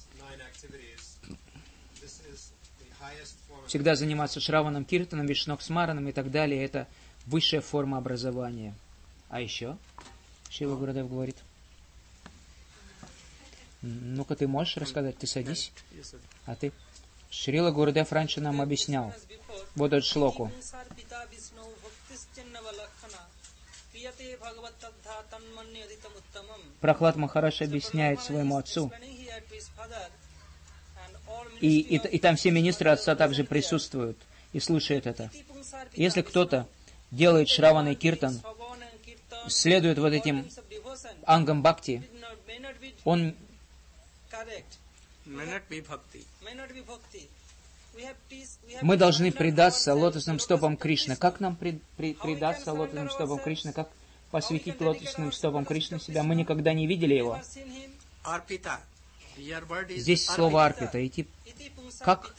Всегда 3.68 3.96
заниматься 3.96 4.40
шраваном, 4.40 4.84
киртаном, 4.84 5.28
вишноксмараном 5.28 6.08
и 6.08 6.12
так 6.12 6.32
далее. 6.32 6.64
Это 6.64 6.88
высшая 7.26 7.62
форма 7.62 7.98
образования. 7.98 8.74
А 9.30 9.42
еще? 9.42 9.78
Шива 10.50 10.76
Гурадев 10.76 11.08
говорит. 11.10 11.38
Ну-ка, 13.82 14.36
ты 14.36 14.48
можешь 14.48 14.78
рассказать? 14.78 15.18
Ты 15.18 15.28
садись. 15.28 15.72
А 16.46 16.56
ты? 16.56 16.72
Шрила 17.30 17.72
Гурдев 17.72 18.12
раньше 18.12 18.42
нам 18.42 18.62
объяснял 18.62 19.14
вот 19.76 19.94
эту 19.94 20.06
шлоку. 20.06 20.52
Прохлад 26.80 27.16
Махараш 27.18 27.62
объясняет 27.62 28.22
своему 28.22 28.58
отцу, 28.58 28.92
и, 31.60 31.80
и, 31.80 31.96
и 31.96 32.20
там 32.20 32.36
все 32.36 32.52
министры 32.52 32.90
отца 32.90 33.16
также 33.16 33.44
присутствуют 33.44 34.18
и 34.54 34.60
слушают 34.60 35.06
это. 35.06 35.30
Если 35.94 36.22
кто-то 36.22 36.68
делает 37.12 37.50
Шраваны 37.50 37.96
Киртан, 37.96 38.42
следует 39.48 39.98
вот 39.98 40.14
этим 40.14 40.50
ангам 41.26 41.62
бхакти, 41.62 42.08
он 43.04 43.36
мы 48.82 48.98
должны 48.98 49.32
предаться 49.32 49.94
лотосным 49.94 50.40
стопам 50.40 50.78
Кришны. 50.78 51.16
Как 51.16 51.40
нам 51.40 51.56
пред- 51.56 51.82
при- 51.98 52.14
предаться 52.14 52.72
лотосным 52.74 53.10
стопам 53.10 53.40
Кришны? 53.40 53.74
Как 53.74 53.90
посвятить 54.32 54.80
лотосным 54.80 55.32
стопам 55.32 55.66
Кришны 55.66 56.00
себя? 56.00 56.24
Мы 56.24 56.36
никогда 56.36 56.74
не 56.74 56.88
видели 56.88 57.16
его. 57.16 57.42
Здесь 59.90 60.26
слово 60.26 60.66
арпита. 60.66 61.06
Идти. 61.06 61.28
Как, 62.00 62.36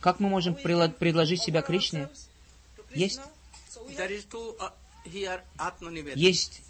как 0.00 0.20
мы 0.20 0.28
можем 0.28 0.54
предложить 0.54 1.42
себя 1.42 1.62
Кришне? 1.62 2.08
Есть, 2.94 3.20
uh, 3.74 4.72
есть 6.14 6.62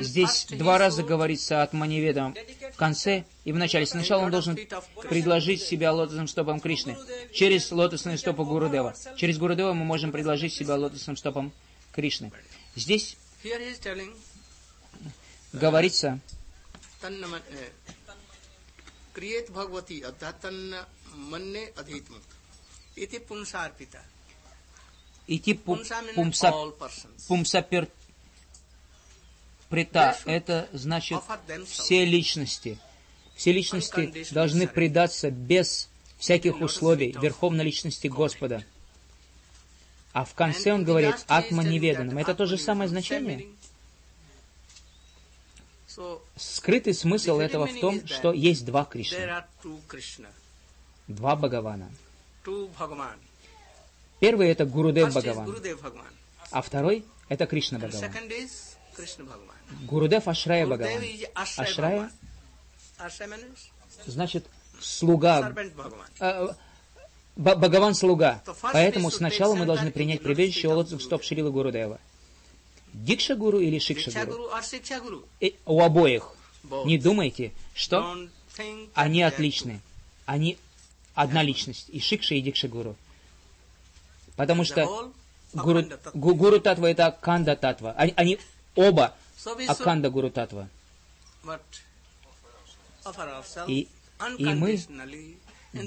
здесь 0.00 0.46
first 0.48 0.56
два 0.56 0.76
he 0.76 0.78
раза 0.78 1.02
should 1.02 1.06
говорится 1.06 1.62
от 1.62 1.72
Маниведа 1.72 2.34
в 2.72 2.76
конце 2.76 3.24
и 3.44 3.52
в 3.52 3.56
начале. 3.56 3.86
Сначала 3.86 4.24
он 4.24 4.30
должен 4.30 4.56
предложить 5.08 5.62
себя 5.62 5.92
лотосным 5.92 6.28
стопам 6.28 6.60
Кришны. 6.60 6.96
Через 7.32 7.70
лотосные 7.70 8.18
стопы 8.18 8.44
Гурудева. 8.44 8.94
Через 9.16 9.38
Гурудева 9.38 9.72
мы 9.72 9.84
можем 9.84 10.12
предложить 10.12 10.52
себя 10.52 10.76
лотосным 10.76 11.16
стопам 11.16 11.52
Кришны. 11.92 12.32
Здесь 12.76 13.16
Here 13.42 13.60
he 13.60 13.72
is 13.72 13.78
telling 13.78 14.14
говорится, 15.52 16.20
तन्न 17.00 17.40
क्रिएत 19.14 19.50
भगवती 19.50 20.00
अर्थात 20.00 20.34
तन्न 20.42 20.84
मन्ने 21.32 21.64
अधीतमुत 21.78 22.98
इति 22.98 23.18
पुंसार्पिता 23.18 24.00
идти 25.28 25.52
пу- 25.54 25.82
पुंसा 27.28 27.60
прета. 29.73 30.15
Это 30.25 30.69
значит 30.71 31.19
все 31.65 32.05
личности. 32.05 32.77
Все 33.35 33.51
личности 33.51 34.31
должны 34.31 34.67
предаться 34.67 35.31
без 35.31 35.89
всяких 36.19 36.61
условий 36.61 37.15
верховной 37.19 37.63
личности 37.63 38.05
Господа. 38.05 38.63
А 40.13 40.25
в 40.25 40.35
конце 40.35 40.73
он 40.73 40.83
говорит 40.83 41.15
«атма 41.27 41.63
неведанным». 41.63 42.19
Это 42.19 42.35
то 42.35 42.45
же 42.45 42.59
самое 42.59 42.87
значение. 42.87 43.47
Скрытый 46.35 46.93
смысл 46.93 47.39
этого 47.39 47.65
в 47.65 47.79
том, 47.79 48.05
что 48.07 48.31
есть 48.31 48.65
два 48.65 48.85
Кришны, 48.85 49.17
два 51.07 51.35
Бхагавана. 51.35 51.89
Первый 54.19 54.49
это 54.49 54.65
Гурудев 54.65 55.09
Бхагаван, 55.09 55.55
а 56.51 56.61
второй 56.61 57.05
это 57.27 57.47
Кришна 57.47 57.79
Бхагаван. 57.79 58.11
Гурудев 59.87 60.27
Ашрая 60.27 60.65
Бхагаван. 60.65 61.01
Ашрая 61.57 62.11
значит 64.05 64.45
слуга, 64.79 65.53
э, 66.19 66.47
Б- 67.35 67.55
Бхагаван 67.55 67.95
слуга. 67.95 68.41
Поэтому 68.73 69.09
сначала 69.11 69.55
мы 69.55 69.65
должны 69.65 69.91
принять 69.91 70.21
прибежище 70.21 70.67
лотосов 70.67 71.01
стоп 71.03 71.23
Шрила 71.23 71.49
Гурудева. 71.49 71.99
Дикша 72.93 73.35
Гуру 73.35 73.59
или 73.59 73.79
Шикша 73.79 74.11
Гуру? 74.25 74.49
И 75.39 75.55
у 75.65 75.81
обоих. 75.81 76.31
Не 76.85 76.97
думайте, 76.97 77.51
что 77.73 78.15
они 78.93 79.23
отличны. 79.23 79.81
Они 80.25 80.57
одна 81.15 81.41
личность. 81.43 81.87
И 81.89 81.99
Шикша, 81.99 82.35
и 82.35 82.41
Дикша 82.41 82.67
Гуру. 82.67 82.95
Потому 84.35 84.63
что 84.63 85.11
Гуру, 85.53 85.83
гуру 86.13 86.59
Татва 86.59 86.89
это 86.89 87.07
Аканда 87.07 87.55
Татва. 87.55 87.93
Они, 87.97 88.13
они 88.15 88.39
оба 88.75 89.13
Аканда 89.67 90.09
Гуру 90.09 90.29
Татва. 90.29 90.67
И- 93.67 93.87
и 94.37 94.45
мы 94.53 94.77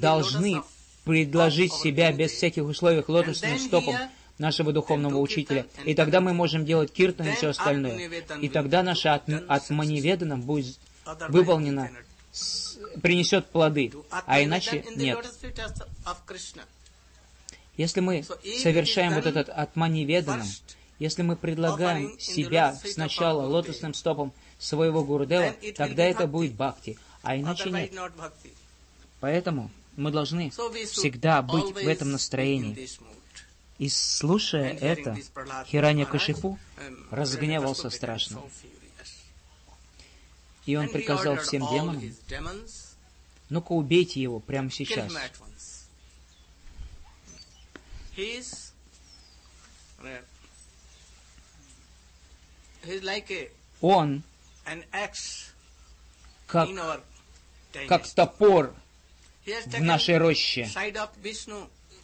Должны 0.01 0.63
предложить 1.05 1.73
себя 1.73 2.13
без 2.13 2.33
всяких 2.33 2.65
условий 2.65 3.03
лотосным 3.07 3.53
here 3.81 4.09
нашего 4.39 4.73
духовного 4.73 5.19
учителя. 5.19 5.65
И 5.85 5.95
тогда 5.95 6.21
мы 6.21 6.33
можем 6.35 6.65
делать 6.65 6.93
киртан 6.93 7.29
и 7.29 7.35
все 7.37 7.49
остальное. 7.51 7.97
И 8.43 8.49
тогда 8.49 8.83
be 8.83 8.83
наше 8.83 9.09
от, 9.09 9.29
done 9.29 9.47
атманиведаном 9.49 10.43
будет 10.43 10.77
с- 12.33 12.79
принесет 13.01 13.47
плоды. 13.47 13.93
А 14.27 14.43
иначе 14.43 14.85
нет. 14.97 15.17
Если 17.77 18.01
мы 18.01 18.25
совершаем 18.63 19.15
вот 19.15 19.27
этот 19.27 19.49
атманиведаном, 19.51 20.41
first, 20.43 20.76
если 20.99 21.23
мы 21.23 21.37
предлагаем 21.37 22.19
себя 22.19 22.77
сначала 22.85 23.47
лотосным 23.47 23.95
стопом 23.95 24.33
своего 24.59 25.05
Гурудева, 25.05 25.55
тогда 25.77 26.05
это 26.05 26.27
будет 26.27 26.55
бхакти, 26.55 26.99
а 27.23 27.37
иначе 27.37 27.71
нет. 27.71 27.93
Поэтому 29.21 29.71
мы 29.97 30.11
должны 30.11 30.51
всегда 30.51 31.43
быть 31.43 31.75
в 31.75 31.89
этом 31.89 32.13
настроении. 32.13 32.89
И 33.79 33.91
слушая 33.91 34.73
это, 34.73 35.19
Хиранья 35.67 36.07
Кашипу 36.07 36.59
um, 36.79 37.09
разгневался 37.11 37.91
страшно. 37.91 38.43
И 40.65 40.77
он 40.77 40.89
приказал 40.89 41.37
всем 41.37 41.61
демонам, 41.69 42.03
ну-ка 43.51 43.73
убейте 43.73 44.21
его 44.21 44.41
прямо 44.41 44.71
сейчас. 44.71 45.13
him 45.13 45.17
at 45.17 45.33
once. 45.39 45.89
He 48.17 48.39
is, 48.39 48.73
uh, 50.03 50.03
he 50.03 50.03
is 50.03 50.05
like 50.05 50.15
a, 50.15 50.23
Он, 53.81 54.23
как, 56.47 56.69
как 57.89 58.09
топор 58.09 58.75
в 59.45 59.81
нашей 59.81 60.19
роще, 60.19 60.69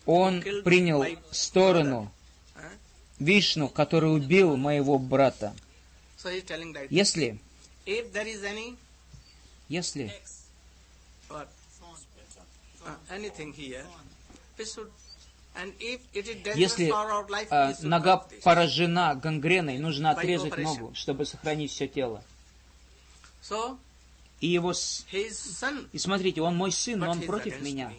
он 0.07 0.43
принял 0.65 1.05
сторону? 1.31 2.13
Вишну, 3.19 3.69
который 3.69 4.15
убил 4.15 4.57
моего 4.57 4.99
брата. 4.99 5.55
Если, 6.91 7.39
если 9.69 10.13
Если 16.57 16.89
should 16.89 17.83
нога 17.83 18.17
поражена 18.43 19.15
гангреной, 19.15 19.79
нужно 19.79 20.11
отрезать 20.13 20.53
ногу, 20.65 20.95
чтобы 20.95 21.27
сохранить 21.27 21.71
все 21.71 21.87
тело. 21.89 22.23
И 24.41 24.47
его 24.49 24.73
с- 24.73 25.05
И 25.93 25.99
смотрите, 25.99 26.41
он 26.43 26.57
мой 26.57 26.73
сын, 26.73 26.99
но 26.99 27.11
он 27.11 27.19
против 27.27 27.61
меня, 27.61 27.93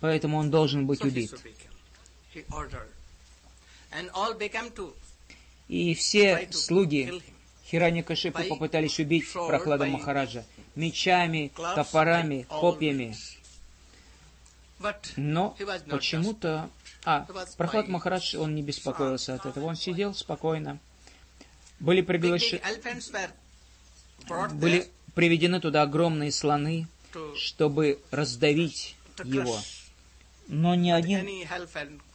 поэтому 0.00 0.38
он 0.38 0.50
должен 0.50 0.86
быть 0.86 1.00
убит. 1.02 1.30
И 5.68 5.94
все 5.94 6.48
слуги. 6.52 7.22
Хирани 7.70 8.02
Кашипу 8.02 8.38
попытались 8.48 8.98
убить 9.00 9.24
Прохлада 9.48 9.84
Махараджа 9.86 10.44
мечами, 10.76 11.50
топорами, 11.74 12.46
копьями. 12.48 13.16
Но 15.16 15.56
почему-то... 15.90 16.70
А, 17.08 17.24
Прохлад 17.56 17.86
Махарадж, 17.86 18.36
он 18.36 18.56
не 18.56 18.62
беспокоился 18.62 19.34
от 19.34 19.46
этого. 19.46 19.66
Он 19.66 19.76
сидел 19.76 20.12
спокойно. 20.12 20.80
Были 21.78 22.02
приглашены... 22.02 22.60
Были 24.54 24.90
приведены 25.14 25.60
туда 25.60 25.82
огромные 25.82 26.32
слоны, 26.32 26.88
чтобы 27.36 28.00
раздавить 28.10 28.96
его. 29.22 29.56
Но 30.48 30.74
ни 30.74 30.90
один 30.90 31.28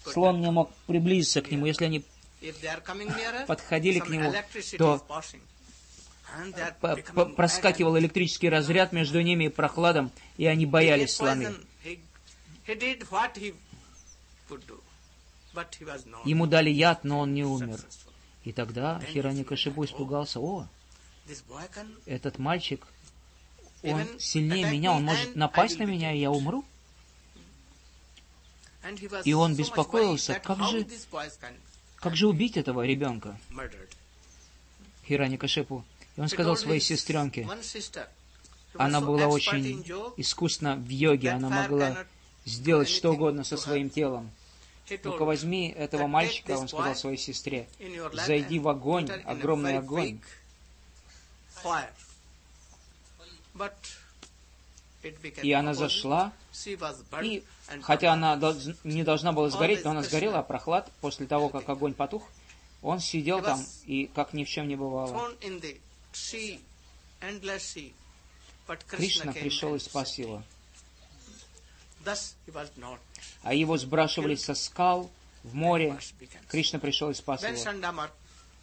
слон 0.03 0.41
не 0.41 0.51
мог 0.51 0.73
приблизиться 0.87 1.41
к 1.41 1.49
нему. 1.49 1.67
Если 1.67 1.85
они 1.85 2.03
подходили 3.47 3.99
к 3.99 4.09
нему, 4.09 4.33
то 4.77 5.01
проскакивал 7.37 7.97
электрический 7.97 8.49
разряд 8.49 8.91
между 8.91 9.21
ними 9.21 9.45
и 9.45 9.49
прохладом, 9.49 10.11
и 10.35 10.47
они 10.47 10.65
боялись 10.65 11.15
слоны. 11.15 11.55
Ему 16.25 16.47
дали 16.47 16.69
яд, 16.69 17.03
но 17.03 17.19
он 17.19 17.33
не 17.33 17.43
умер. 17.43 17.79
И 18.43 18.51
тогда 18.53 18.99
Хирани 19.13 19.43
Кашибу 19.43 19.85
испугался, 19.85 20.39
о, 20.39 20.67
этот 22.05 22.39
мальчик, 22.39 22.85
он 23.83 24.19
сильнее 24.19 24.65
меня, 24.71 24.91
он 24.93 25.03
может 25.03 25.35
напасть 25.35 25.77
на 25.79 25.83
меня, 25.83 26.11
и 26.13 26.19
я 26.19 26.31
умру. 26.31 26.63
И 29.25 29.33
он 29.33 29.55
беспокоился, 29.55 30.33
как 30.43 30.57
же- 30.71 30.83
Как 31.97 32.15
же 32.15 32.27
убить 32.27 32.57
этого 32.57 32.83
ребенка? 32.85 33.37
murdered. 33.51 33.89
Хирани 35.07 35.37
Кашипу. 35.37 35.83
И 36.17 36.21
он 36.21 36.27
сказал 36.29 36.55
своей 36.57 36.79
сестренке, 36.81 37.47
она 38.73 38.99
была 39.01 39.27
очень 39.27 39.85
искусна 40.17 40.75
в 40.77 40.87
йоге, 40.89 41.29
она 41.31 41.49
могла 41.49 42.05
сделать 42.45 42.89
что 42.89 43.11
угодно 43.11 43.43
со 43.43 43.55
своим 43.57 43.89
телом. 43.89 44.31
Ну-ка 45.03 45.25
возьми 45.25 45.69
этого 45.69 46.07
мальчика, 46.07 46.51
он 46.57 46.67
сказал 46.67 46.95
своей 46.95 47.17
сестре, 47.17 47.67
зайди 48.13 48.59
в 48.59 48.67
огонь, 48.67 49.09
огромный 49.25 49.77
огонь. 49.77 50.19
И 55.41 55.51
она 55.51 55.73
зашла, 55.73 56.31
и 57.21 57.43
хотя 57.81 58.13
она 58.13 58.39
не 58.83 59.03
должна 59.03 59.31
была 59.31 59.49
сгореть, 59.49 59.83
но 59.83 59.91
она 59.91 60.03
сгорела, 60.03 60.39
а 60.39 60.43
прохлад, 60.43 60.91
после 61.01 61.25
того, 61.25 61.49
как 61.49 61.67
огонь 61.69 61.93
потух, 61.93 62.23
он 62.81 62.99
сидел 62.99 63.41
там 63.41 63.63
и 63.85 64.07
как 64.13 64.33
ни 64.33 64.43
в 64.43 64.49
чем 64.49 64.67
не 64.67 64.75
бывало. 64.75 65.31
Кришна 68.87 69.33
пришел 69.33 69.75
и 69.75 69.79
спас 69.79 70.17
его. 70.17 70.37
Thus 70.39 70.39
he 70.39 70.39
was 70.39 70.39
not. 70.39 71.90
А 73.43 73.53
его 73.53 73.77
сбрасывали 73.77 74.35
со 74.35 74.53
скал 74.55 75.09
в 75.43 75.55
море. 75.55 75.97
Кришна 76.49 76.79
пришел 76.79 77.09
и 77.09 77.13
спас 77.13 77.43
его. 77.43 77.57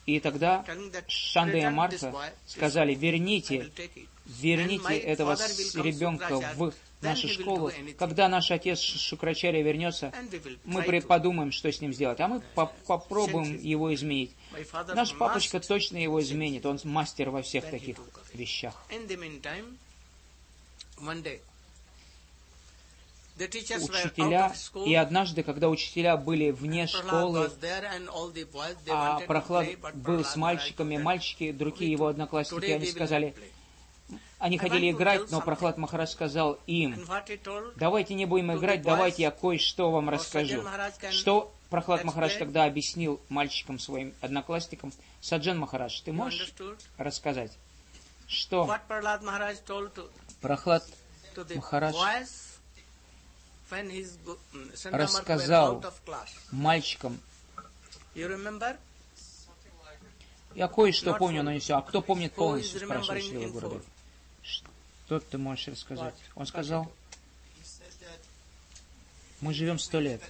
И 0.06 0.20
тогда 0.20 0.64
Шанда 1.06 1.58
и 1.58 1.60
return 1.60 1.66
this 1.66 1.70
Марта 1.70 2.06
boy, 2.06 2.30
сказали, 2.46 2.94
верните, 2.94 3.70
верните 4.24 4.96
этого 4.96 5.34
ребенка 5.34 6.32
Shukracharya, 6.32 6.74
в 7.00 7.04
нашу 7.04 7.28
школу. 7.28 7.70
Когда 7.98 8.28
наш 8.28 8.50
отец 8.50 8.80
Шукрачаря 8.80 9.62
вернется, 9.62 10.10
мы 10.64 10.82
подумаем, 11.02 11.52
что 11.52 11.70
с 11.70 11.82
ним 11.82 11.92
сделать. 11.92 12.20
А 12.20 12.28
мы 12.28 12.40
по- 12.54 12.72
попробуем 12.86 13.60
его 13.60 13.94
изменить. 13.94 14.34
Наш 14.94 15.14
папочка 15.14 15.60
точно 15.60 15.98
его 15.98 16.22
изменит. 16.22 16.64
Он 16.64 16.80
мастер 16.84 17.28
во 17.28 17.42
всех 17.42 17.68
таких 17.70 17.98
вещах. 18.32 18.74
Учителя, 23.38 24.52
и 24.84 24.94
однажды, 24.94 25.42
когда 25.42 25.68
учителя 25.68 26.16
были 26.16 26.50
вне 26.50 26.86
школы, 26.86 27.50
а 28.88 29.20
Прохлад 29.20 29.66
был 29.94 30.24
с 30.24 30.36
мальчиками, 30.36 30.96
мальчики, 30.96 31.52
другие 31.52 31.92
его 31.92 32.08
одноклассники, 32.08 32.70
они 32.70 32.86
сказали, 32.86 33.34
они 34.38 34.58
хотели 34.58 34.90
играть, 34.90 35.30
но. 35.30 35.40
Прохлад 35.40 35.78
Махарадж 35.78 36.10
сказал 36.10 36.58
им, 36.66 37.06
давайте 37.76 38.14
не 38.14 38.26
будем 38.26 38.52
играть, 38.52 38.82
давайте 38.82 39.22
я 39.22 39.30
кое-что 39.30 39.90
вам 39.90 40.10
расскажу. 40.10 40.62
Что 41.10 41.52
Прохлад 41.70 42.04
Махарадж 42.04 42.32
explain? 42.32 42.38
тогда 42.38 42.64
объяснил 42.64 43.20
мальчикам 43.28 43.78
своим 43.78 44.14
одноклассникам, 44.20 44.92
Саджан 45.20 45.58
Махарадж, 45.58 46.00
ты 46.02 46.12
можешь 46.12 46.52
рассказать, 46.96 47.52
что 48.26 48.68
Прохлад 50.40 50.84
to 51.34 51.44
рассказал 54.84 55.80
of 55.80 55.94
class. 56.06 56.28
мальчикам, 56.50 57.20
я 60.54 60.68
кое-что 60.68 61.14
помню, 61.14 61.42
но 61.42 61.52
не 61.52 61.60
все. 61.60 61.76
А 61.76 61.82
кто 61.82 62.02
помнит 62.02 62.34
полностью, 62.34 62.80
remembering 62.80 63.20
Шрила 63.20 63.60
full? 63.60 63.84
Что 64.42 65.20
ты 65.20 65.38
можешь 65.38 65.68
рассказать? 65.68 66.14
Он 66.34 66.46
сказал, 66.46 66.90
мы 69.40 69.54
живем 69.54 69.78
сто 69.78 70.00
лет. 70.00 70.22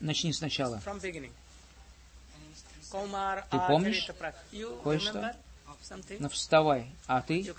Начни 0.00 0.32
сначала. 0.32 0.80
Ты 3.50 3.58
помнишь 3.68 4.10
кое-что? 4.82 5.36
Ну 6.18 6.28
вставай. 6.28 6.90
А 7.06 7.22
ты? 7.22 7.54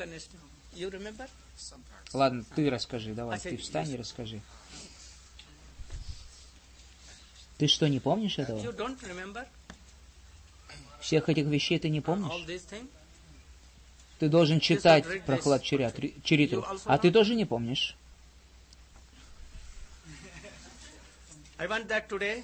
Ладно, 2.14 2.44
ты 2.56 2.70
расскажи, 2.70 3.14
давай. 3.14 3.40
Ты 3.40 3.58
встань 3.58 3.90
и 3.90 3.96
расскажи. 3.96 4.42
Ты 7.58 7.68
что, 7.68 7.88
не 7.88 8.00
помнишь 8.00 8.40
этого? 8.40 8.60
Всех 11.00 11.30
этих 11.30 11.46
вещей 11.46 11.80
ты 11.80 11.90
не 11.90 12.02
помнишь? 12.02 12.32
Ты 14.20 14.30
должен 14.30 14.60
читать. 14.60 15.06
Прохлад 15.26 15.64
also 15.64 16.82
А 16.86 16.98
ты 16.98 17.12
тоже 17.12 17.36
не 17.36 17.46
помнишь? 17.46 17.96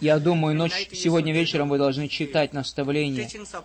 Я 0.01 0.19
думаю, 0.19 0.55
ночь, 0.55 0.89
сегодня 0.93 1.33
вечером 1.33 1.69
вы 1.69 1.79
должны 1.79 2.07
читать 2.07 2.53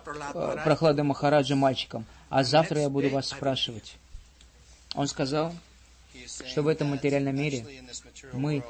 Prahlad 0.03 0.57
э. 0.59 0.63
Прохлады 0.63 1.03
Махараджа 1.03 1.55
мальчикам. 1.55 2.05
А 2.29 2.43
завтра 2.43 2.81
я 2.81 2.89
буду 2.89 3.09
вас 3.09 3.27
спрашивать. 3.29 3.95
Он 4.95 5.07
сказал, 5.07 5.53
что 6.47 6.61
в 6.61 6.67
этом 6.67 6.89
материальном 6.89 7.35
мире 7.35 7.65
мы 8.33 8.63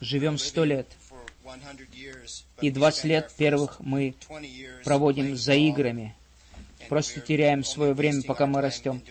живем 0.00 0.38
сто 0.38 0.64
лет, 0.64 0.86
и 2.60 2.70
20 2.70 3.04
лет 3.04 3.32
первых 3.36 3.80
мы 3.80 4.14
проводим 4.84 5.36
за 5.36 5.54
играми, 5.54 6.14
просто 6.88 7.20
теряем 7.20 7.64
свое 7.64 7.94
время, 7.94 8.22
пока 8.22 8.46
мы 8.46 8.60
растем. 8.60 9.02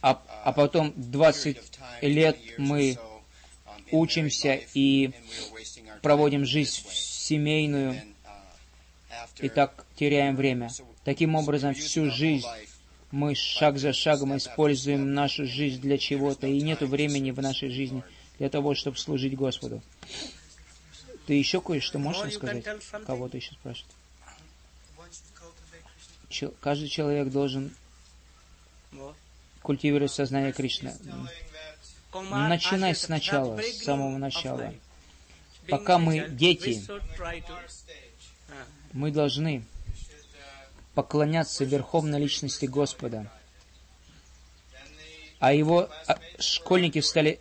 а, 0.00 0.22
а 0.44 0.52
потом 0.52 0.92
20 0.96 1.58
лет 2.02 2.38
мы 2.58 2.98
учимся 3.90 4.60
и 4.74 5.10
проводим 6.02 6.44
жизнь 6.44 6.84
семейную, 6.90 8.00
и 9.40 9.48
так 9.48 9.86
теряем 9.96 10.36
время. 10.36 10.70
Таким 11.04 11.34
образом, 11.34 11.74
всю 11.74 12.10
жизнь 12.10 12.46
мы 13.10 13.34
шаг 13.34 13.78
за 13.78 13.92
шагом 13.92 14.36
используем 14.36 15.14
нашу 15.14 15.46
жизнь 15.46 15.80
для 15.80 15.98
чего-то, 15.98 16.46
и 16.46 16.60
нету 16.60 16.86
времени 16.86 17.30
в 17.30 17.40
нашей 17.40 17.70
жизни 17.70 18.02
для 18.38 18.48
того, 18.50 18.74
чтобы 18.74 18.96
служить 18.98 19.34
Господу. 19.34 19.82
Ты 21.26 21.34
еще 21.34 21.60
кое-что 21.60 21.98
можешь 21.98 22.34
something? 22.34 23.04
Кого-то 23.04 23.36
еще 23.36 23.52
спрашивает. 23.52 23.94
Чел- 26.28 26.54
Каждый 26.60 26.88
человек 26.88 27.30
должен 27.30 27.70
культивировать 29.62 30.12
сознание 30.12 30.52
Кришны. 30.52 30.94
Начинай 32.30 32.94
сначала, 32.94 33.58
с 33.60 33.84
самого 33.84 34.16
начала. 34.18 34.74
Пока 35.68 35.98
мы 35.98 36.28
дети. 36.30 36.82
Мы 38.92 39.10
должны 39.10 39.64
поклоняться 40.98 41.64
Верховной 41.64 42.18
Личности 42.18 42.66
Господа. 42.66 43.30
А 45.38 45.52
его 45.52 45.88
а, 46.08 46.18
школьники 46.40 46.98
стали 46.98 47.38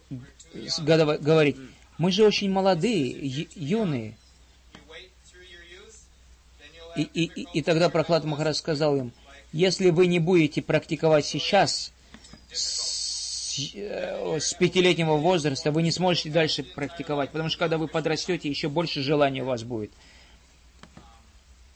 говорить, 0.80 1.58
мы 1.98 2.12
же 2.12 2.24
очень 2.24 2.52
молодые, 2.52 3.10
юные. 3.56 4.16
И, 6.96 7.02
и, 7.02 7.48
и, 7.52 7.64
тогда 7.64 7.90
Прохлад 7.90 8.26
Махараш 8.26 8.58
сказал 8.58 8.96
им, 8.96 9.12
если 9.52 9.90
вы 9.90 10.06
не 10.06 10.20
будете 10.20 10.62
практиковать 10.62 11.26
сейчас, 11.26 11.92
с, 12.52 13.58
э, 13.74 14.40
с 14.40 14.54
пятилетнего 14.54 15.16
возраста, 15.16 15.72
вы 15.72 15.82
не 15.82 15.92
сможете 15.92 16.30
дальше 16.30 16.62
практиковать, 16.62 17.32
потому 17.32 17.50
что 17.50 17.58
когда 17.58 17.80
вы 17.80 17.88
подрастете, 17.88 18.50
еще 18.50 18.70
больше 18.70 19.02
желания 19.02 19.42
у 19.42 19.48
вас 19.48 19.64
будет. 19.64 19.92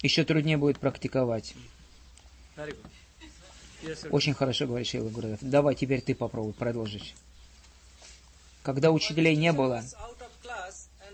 Еще 0.01 0.23
труднее 0.23 0.57
будет 0.57 0.79
практиковать. 0.79 1.53
Очень 4.09 4.33
хорошо 4.33 4.67
говорит 4.67 4.87
Шейла 4.87 5.09
Гурдев. 5.09 5.39
Давай 5.41 5.75
теперь 5.75 6.01
ты 6.01 6.15
попробуй 6.15 6.53
продолжить. 6.53 7.15
Когда 8.63 8.91
учителей 8.91 9.35
не 9.35 9.51
было, 9.51 9.83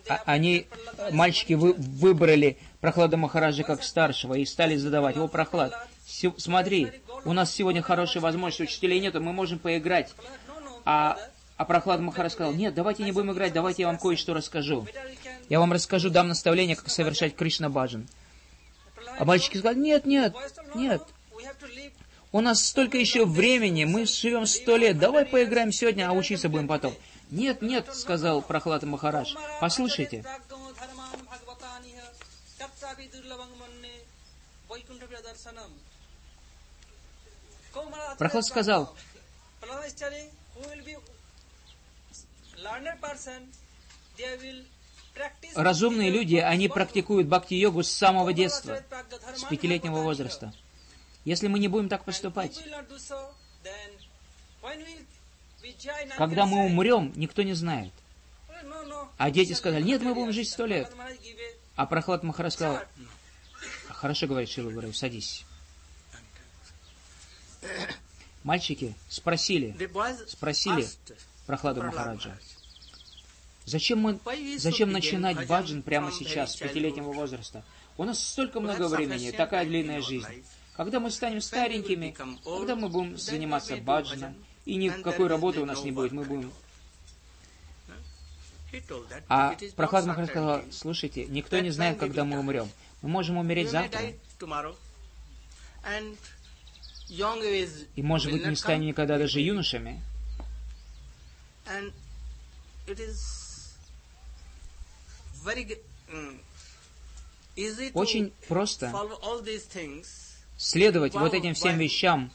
а- 0.09 0.21
они, 0.25 0.67
мальчики, 1.11 1.53
вы, 1.53 1.73
выбрали 1.73 2.57
Прохлада 2.81 3.17
Махараджа 3.17 3.63
как 3.63 3.83
старшего 3.83 4.33
и 4.33 4.45
стали 4.45 4.75
задавать. 4.75 5.17
О, 5.17 5.27
Прохлад, 5.27 5.73
смотри, 6.37 6.91
у 7.25 7.33
нас 7.33 7.53
сегодня 7.53 7.81
хорошая 7.81 8.21
возможность, 8.21 8.71
учителей 8.71 8.99
нету, 8.99 9.21
мы 9.21 9.33
можем 9.33 9.59
поиграть. 9.59 10.13
А, 10.83 11.17
а 11.55 11.65
Прохлад 11.65 12.01
Махарадж 12.01 12.33
сказал, 12.33 12.53
нет, 12.53 12.73
давайте 12.73 13.03
не 13.03 13.11
будем 13.11 13.31
играть, 13.31 13.53
давайте 13.53 13.83
я 13.83 13.87
вам 13.87 13.97
кое-что 13.97 14.33
расскажу. 14.33 14.87
Я 15.49 15.59
вам 15.59 15.71
расскажу, 15.71 16.09
дам 16.09 16.27
наставление, 16.27 16.75
как 16.75 16.89
совершать 16.89 17.35
Кришна 17.35 17.69
Баджан. 17.69 18.07
А 19.17 19.25
мальчики 19.25 19.57
сказали, 19.57 19.79
нет, 19.79 20.05
нет, 20.05 20.33
нет. 20.75 21.01
У 22.31 22.41
нас 22.41 22.65
столько 22.65 22.97
еще 22.97 23.25
времени, 23.25 23.85
мы 23.85 24.05
живем 24.05 24.45
сто 24.45 24.77
лет, 24.77 24.99
давай 24.99 25.25
поиграем 25.25 25.71
сегодня, 25.71 26.09
а 26.09 26.13
учиться 26.13 26.49
будем 26.49 26.67
потом. 26.67 26.93
Нет, 27.31 27.61
нет, 27.61 27.93
сказал 27.93 28.41
Прохлад 28.41 28.83
Махарадж, 28.83 29.33
послушайте. 29.59 30.23
Прохлад 38.17 38.45
сказал, 38.45 38.95
there 44.17 44.37
will 44.41 44.63
разумные 45.55 46.09
люди, 46.09 46.35
они 46.35 46.67
практикуют 46.67 47.27
бхакти-йогу 47.27 47.83
с 47.83 47.91
самого 47.91 48.33
детства, 48.33 48.81
с 49.35 49.43
пятилетнего 49.43 50.01
возраста. 50.01 50.53
Если 51.25 51.47
мы 51.47 51.59
не 51.59 51.67
будем 51.67 51.89
так 51.89 52.05
поступать, 52.05 52.63
когда 56.17 56.45
мы 56.45 56.65
умрем, 56.65 57.11
никто 57.15 57.41
не 57.43 57.53
знает. 57.53 57.93
А 59.17 59.31
дети 59.31 59.53
сказали, 59.53 59.83
нет, 59.83 60.01
мы 60.01 60.13
будем 60.13 60.31
жить 60.31 60.49
сто 60.49 60.65
лет. 60.65 60.91
А 61.75 61.85
Прохлад 61.85 62.23
Махарадж 62.23 62.53
сказал, 62.53 62.79
хорошо, 63.89 64.27
говорит 64.27 64.49
Шила 64.49 64.71
Гуру, 64.71 64.93
садись. 64.93 65.45
Мальчики 68.43 68.95
спросили 69.09 69.75
Спросили 70.27 70.87
Прохладу 71.47 71.83
Махараджа, 71.83 72.37
зачем, 73.67 73.99
мы, 73.99 74.19
зачем 74.57 74.91
начинать 74.91 75.45
баджан 75.47 75.83
прямо 75.83 76.11
сейчас, 76.11 76.53
с 76.53 76.55
пятилетнего 76.55 77.11
возраста? 77.11 77.63
У 77.97 78.03
нас 78.03 78.23
столько 78.23 78.59
много 78.59 78.87
времени, 78.87 79.29
такая 79.31 79.65
длинная 79.65 80.01
жизнь. 80.01 80.43
Когда 80.75 80.99
мы 80.99 81.11
станем 81.11 81.41
старенькими, 81.41 82.15
когда 82.43 82.75
мы 82.75 82.89
будем 82.89 83.17
заниматься 83.17 83.75
bhajan, 83.75 84.33
и 84.65 84.75
никакой 84.75 85.27
работы 85.27 85.61
у 85.61 85.65
нас 85.65 85.83
не 85.83 85.91
будет, 85.91 86.11
мы 86.11 86.23
будем... 86.23 86.51
А 89.29 89.55
Прохлад 89.75 90.05
Махарадж 90.05 90.29
сказал, 90.29 90.61
слушайте, 90.71 91.25
никто 91.25 91.59
не 91.59 91.69
знает, 91.69 91.99
когда 91.99 92.25
мы 92.25 92.39
умрем. 92.39 92.69
Мы 93.01 93.09
можем 93.09 93.37
умереть 93.37 93.69
завтра, 93.69 94.01
и, 97.95 98.01
может 98.03 98.31
быть, 98.31 98.45
не 98.45 98.55
станем 98.55 98.87
никогда 98.87 99.17
даже 99.17 99.39
юношами. 99.39 100.01
and 101.69 101.91
it 102.87 102.99
is 102.99 103.75
very 105.36 105.36
g- 105.36 105.36
mm, 105.36 105.36
easy 105.36 105.36
to 105.36 105.36
Очень 107.93 108.31
просто 108.47 108.93
следовать 110.57 111.13
вот 111.13 111.33
этим 111.33 111.53
всем 111.53 111.77
вещам, 111.77 112.31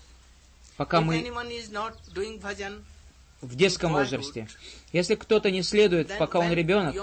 пока 0.76 1.00
мы 1.00 1.22
в 3.40 3.56
детском 3.56 3.92
возрасте. 3.92 4.48
Если 4.92 5.14
кто-то 5.16 5.50
не 5.50 5.62
следует, 5.62 6.16
пока 6.18 6.38
он 6.38 6.52
ребенок, 6.52 6.94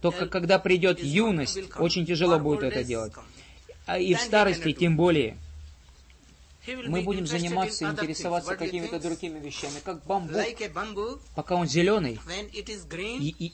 то 0.00 0.10
когда 0.12 0.58
придет 0.58 1.02
юность, 1.02 1.58
очень 1.78 2.06
тяжело 2.06 2.38
будет 2.38 2.62
это 2.64 2.84
делать. 2.84 3.12
А 3.86 3.98
и 3.98 4.14
в 4.14 4.20
старости 4.20 4.72
тем 4.72 4.96
более. 4.96 5.36
Мы 6.66 7.02
будем 7.02 7.26
заниматься, 7.26 7.84
интересоваться 7.84 8.56
какими-то 8.56 8.98
другими 8.98 9.38
вещами, 9.38 9.80
как 9.84 10.02
бамбук. 10.06 10.36
Пока 11.34 11.56
он 11.56 11.66
зеленый, 11.68 12.18
и, 13.20 13.34
и- 13.38 13.52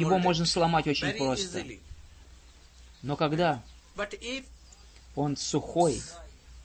его 0.00 0.18
можно 0.18 0.46
сломать 0.46 0.86
очень 0.86 1.06
просто. 1.18 1.58
Но 3.02 3.16
когда 3.16 3.62
он 5.16 5.36
сухой 5.36 6.00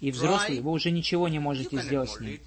и 0.02 0.12
взрослый, 0.12 0.60
вы 0.62 0.72
уже 0.72 0.92
ничего 0.92 1.28
не 1.28 1.40
можете 1.40 1.78
сделать 1.82 2.10
с 2.10 2.20
ним. 2.20 2.40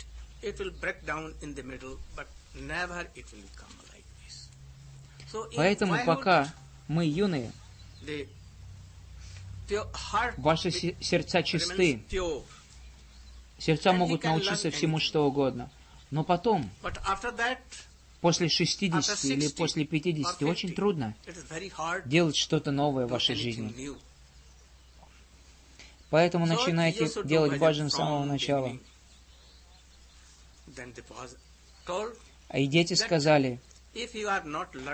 Поэтому 5.56 5.92
пока 6.06 6.54
мы 6.88 7.04
юные, 7.04 7.52
ваши 10.38 10.70
се- 10.70 10.96
сердца 11.00 11.42
чисты, 11.42 12.02
сердца 13.58 13.92
могут 13.92 14.20
научиться 14.30 14.70
всему 14.70 14.98
что 15.00 15.26
угодно. 15.26 15.70
Но 16.10 16.24
потом, 16.24 16.70
после 18.20 18.48
60 18.48 18.90
After 18.90 19.26
или 19.26 19.40
60 19.40 19.56
после 19.56 19.84
50, 19.84 20.42
or 20.42 20.50
очень 20.50 20.68
50, 20.70 20.76
трудно 20.76 21.14
делать 22.04 22.36
что-то 22.36 22.70
новое 22.70 23.06
в 23.06 23.10
вашей 23.10 23.34
жизни. 23.34 23.92
Поэтому 26.10 26.46
начинайте 26.46 27.10
делать 27.24 27.58
баджан 27.58 27.90
с 27.90 27.94
самого 27.94 28.24
начала. 28.24 28.78
А 32.48 32.58
и 32.58 32.66
дети 32.66 32.94
сказали, 32.94 33.60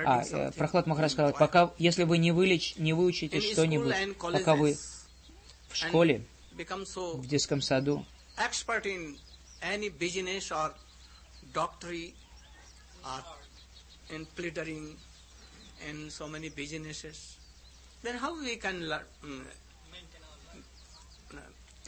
А, 0.07 0.23
э, 0.23 0.53
Прохлад 0.53 0.87
Махарадж 0.87 1.13
сказал, 1.13 1.33
пока, 1.33 1.73
если 1.79 2.05
вы 2.05 2.19
не, 2.19 2.33
вылеч, 2.33 2.77
не 2.77 2.93
выучите 2.93 3.41
что-нибудь, 3.41 3.95
пока 4.19 4.55
вы 4.55 4.77
в 5.69 5.77
школе, 5.77 6.25
в 6.57 7.27
детском 7.27 7.61
саду, 7.61 8.07
or 13.05 13.23
in 14.17 14.27
plittering 14.37 14.97
in 15.91 16.11
so 16.11 16.27
many 16.29 16.49
businesses, 16.51 17.37
then 18.03 18.17
how 18.17 18.33
we 18.41 18.57
can 18.57 18.89
learn? 18.89 19.05
mm, 19.23 19.45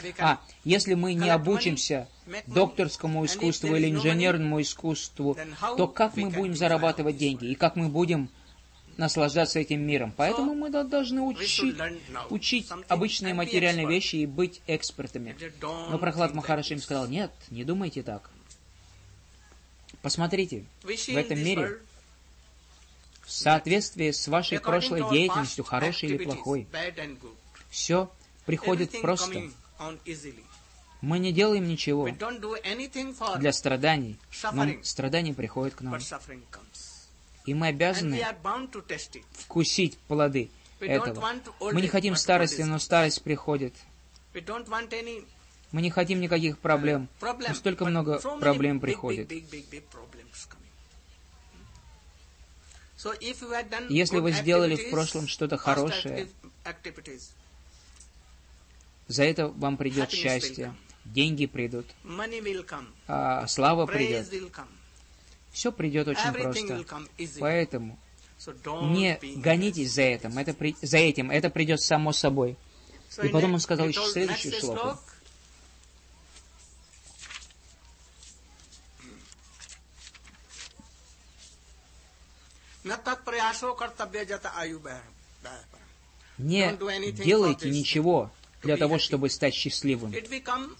we 0.02 0.12
can 0.12 0.24
А, 0.24 0.40
если 0.64 0.94
мы 0.94 1.14
не 1.14 1.30
обучимся 1.30 2.06
докторскому 2.46 3.22
and 3.22 3.26
искусству 3.26 3.74
или 3.74 3.90
инженерному 3.90 4.60
искусству, 4.60 5.36
то 5.76 5.88
как 5.88 6.16
мы 6.16 6.30
будем 6.30 6.54
зарабатывать 6.54 7.16
деньги 7.16 7.46
и 7.46 7.54
как 7.54 7.76
мы 7.76 7.88
будем 7.88 8.28
наслаждаться 8.98 9.58
этим 9.58 9.80
миром? 9.86 10.12
Поэтому 10.16 10.54
мы 10.54 10.70
до- 10.70 10.84
должны 10.84 11.22
учить, 11.22 11.76
учить 12.30 12.68
обычные 12.88 13.32
and 13.32 13.36
материальные 13.36 13.86
вещи 13.86 14.16
и 14.16 14.26
быть 14.26 14.60
экспертами. 14.66 15.34
Но 15.62 15.98
Прохлад 15.98 16.32
think 16.32 16.34
Махараш 16.34 16.66
that 16.70 16.72
им 16.72 16.78
this- 16.78 16.82
сказал, 16.82 17.06
нет, 17.06 17.30
не 17.50 17.64
думайте 17.64 18.02
так. 18.02 18.30
Посмотрите, 20.06 20.64
в 20.84 21.16
этом 21.16 21.42
мире 21.42 21.80
в 23.22 23.32
соответствии 23.32 24.12
с 24.12 24.28
вашей 24.28 24.60
прошлой 24.60 25.02
деятельностью, 25.10 25.64
хорошей 25.64 26.10
или 26.10 26.24
плохой, 26.24 26.68
все 27.70 28.08
приходит 28.44 29.00
просто. 29.02 29.50
Мы 31.00 31.18
не 31.18 31.32
делаем 31.32 31.66
ничего 31.66 32.08
для 33.38 33.52
страданий, 33.52 34.16
но 34.52 34.80
страдания 34.84 35.34
приходят 35.34 35.74
к 35.74 35.80
нам. 35.80 35.98
И 37.44 37.54
мы 37.54 37.66
обязаны 37.66 38.24
вкусить 39.32 39.98
плоды 40.06 40.50
этого. 40.78 41.20
Мы 41.72 41.82
не 41.82 41.88
хотим 41.88 42.14
старости, 42.14 42.62
но 42.62 42.78
старость 42.78 43.24
приходит. 43.24 43.74
Мы 45.72 45.82
не 45.82 45.90
хотим 45.90 46.20
никаких 46.20 46.58
проблем. 46.58 47.08
Но 47.20 47.54
столько 47.54 47.84
but 47.84 47.90
много 47.90 48.18
проблем 48.40 48.80
приходит. 48.80 49.32
Если 53.88 54.18
вы 54.18 54.32
сделали 54.32 54.76
в 54.76 54.90
прошлом 54.90 55.28
что-то 55.28 55.56
хорошее, 55.56 56.28
за 59.06 59.24
это 59.24 59.48
вам 59.48 59.76
придет 59.76 60.10
счастье, 60.10 60.74
деньги 61.04 61.46
придут, 61.46 61.86
а 63.06 63.46
слава 63.46 63.86
придет. 63.86 64.26
Все 65.52 65.72
придет 65.72 66.08
очень 66.08 66.32
просто. 66.32 66.84
Поэтому 67.38 67.98
не 68.82 69.18
гонитесь 69.36 69.92
за 69.92 70.02
этим, 70.02 70.36
это 70.38 70.52
при- 70.54 70.76
за 70.82 70.98
этим, 70.98 71.30
это 71.30 71.48
придет 71.50 71.80
само 71.80 72.12
собой. 72.12 72.56
И 73.22 73.28
потом 73.28 73.54
он 73.54 73.60
сказал 73.60 73.86
еще 73.88 74.00
следующую 74.12 74.52
шлоку. 74.60 74.98
न 82.85 82.95
तत्प्रयासो 83.05 83.73
कर्तव्य 83.79 84.25
जत 84.25 84.45
आयु 84.45 84.79
व्यय 84.79 85.01
व्यय 85.43 85.63
पर 85.71 85.79
Не 86.39 86.61
Don't 86.65 86.79
do 86.79 86.89
anything 86.89 87.23
делайте 87.25 87.65
for 87.67 87.71
this. 87.71 87.77
ничего 87.77 88.31
для 88.63 88.75
be 88.75 88.79
того, 88.79 88.95
happy. 88.95 88.99
чтобы 88.99 89.29
стать 89.29 89.53
счастливым. 89.53 90.11
It 90.11 90.29
become 90.29 90.75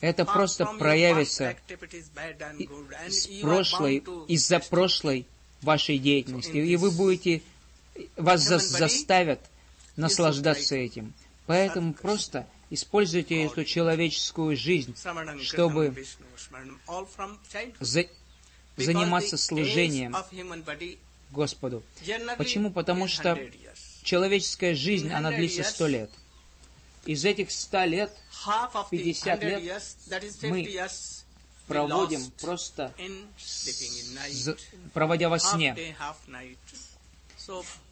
Это 0.00 0.22
from- 0.24 0.32
просто 0.32 0.64
from 0.64 0.72
your 0.74 0.78
проявится 0.78 1.44
past 1.44 1.56
activities 1.68 2.04
bad 2.14 2.38
and 2.40 2.58
и- 2.60 2.66
good, 2.66 2.90
and 3.04 3.10
с 3.10 3.26
you 3.28 3.38
are 3.38 3.42
прошлой, 3.42 3.98
bound 3.98 4.04
to 4.04 4.26
из-за 4.28 4.56
test 4.56 4.60
it. 4.60 4.68
прошлой 4.70 5.26
вашей 5.62 5.98
деятельности. 5.98 6.56
in 6.56 6.64
И 6.66 6.76
вы 6.76 6.88
this 6.88 6.96
будете, 6.96 7.42
вас 8.16 8.40
за- 8.42 8.56
human 8.56 8.58
body, 8.58 8.78
заставят 8.78 9.40
наслаждаться 9.96 10.76
like 10.76 10.84
этим. 10.86 11.12
Поэтому 11.46 11.92
sadhana. 11.92 12.00
просто 12.02 12.46
используйте 12.70 13.42
эту 13.44 13.64
человеческую 13.64 14.56
жизнь, 14.56 14.94
Sravanam, 14.94 15.36
Kirtanam, 15.36 15.42
чтобы 15.42 15.86
Vishnu, 15.88 16.24
Smaranam, 16.36 16.78
all 16.88 17.06
from 17.16 17.38
childhood. 17.52 17.74
за- 17.80 18.00
Because 18.00 18.84
заниматься 18.84 19.36
the 19.36 19.38
служением 19.38 20.14
Господу. 21.31 21.83
Почему? 22.37 22.71
Потому 22.71 23.07
что 23.07 23.35
100 23.35 23.41
years. 23.41 24.01
Человеческая 24.03 24.75
жизнь, 24.75 25.11
она 25.11 25.29
100 25.29 25.37
длится 25.37 25.63
сто 25.63 25.87
лет. 25.87 26.09
Из 27.05 27.25
этих 27.25 27.51
ста 27.51 27.85
лет 27.85 28.11
Half 28.45 28.73
of 28.73 28.85
the 28.91 28.97
50 28.97 29.37
100 29.39 29.47
лет 29.47 29.63
years, 29.63 29.95
that 30.09 30.23
is 30.23 30.37
50 30.39 30.49
мы 30.49 30.67
проводим 31.67 32.31
просто, 32.41 32.93
проводя 34.93 35.29
во 35.29 35.39
сне. 35.39 35.95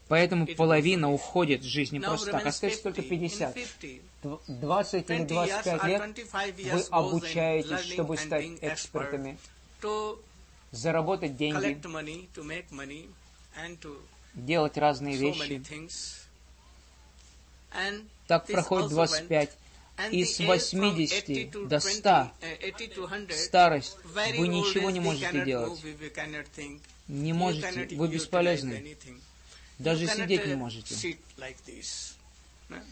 Поэтому 0.07 0.47
половина 0.47 1.11
уходит 1.11 1.61
из 1.61 1.67
жизни 1.67 1.99
просто 1.99 2.31
так. 2.31 2.45
Остается 2.45 2.83
только 2.83 3.01
50. 3.03 3.55
In 3.55 3.61
50. 3.61 3.79
50, 3.79 4.01
Дв- 4.23 4.41
20 4.47 5.09
или 5.09 5.23
20 5.23 5.51
years 5.51 5.63
25 5.63 5.81
or 5.81 5.87
лет 5.87 5.99
25 5.99 6.73
вы 6.73 6.81
обучаетесь, 6.89 7.91
чтобы 7.93 8.17
стать 8.17 8.45
экспертами, 8.61 9.37
заработать 10.71 11.37
деньги, 11.37 11.79
делать 14.33 14.77
разные 14.77 15.17
вещи. 15.17 15.61
Так 18.27 18.45
проходит 18.45 18.91
also 18.91 18.95
25. 18.95 19.49
went, 19.49 19.59
and 19.97 20.13
И 20.13 20.23
с 20.23 20.39
age 20.39 20.45
from 20.45 20.93
80 20.93 20.95
80 20.95 21.51
to 21.51 21.67
до 21.67 21.79
20, 21.79 21.97
100 21.97 22.09
uh, 22.09 22.31
80 22.61 22.95
to 22.95 23.07
100, 23.07 23.33
старость, 23.35 23.97
вы 24.37 24.47
ничего 24.47 24.89
не 24.91 24.99
можете 24.99 25.43
делать. 25.43 25.79
Не 27.07 27.33
можете, 27.33 27.95
вы 27.95 28.07
бесполезны. 28.07 28.97
Даже 29.77 30.07
сидеть 30.07 30.45
не 30.45 30.53
uh, 30.53 30.57
можете. 30.57 31.17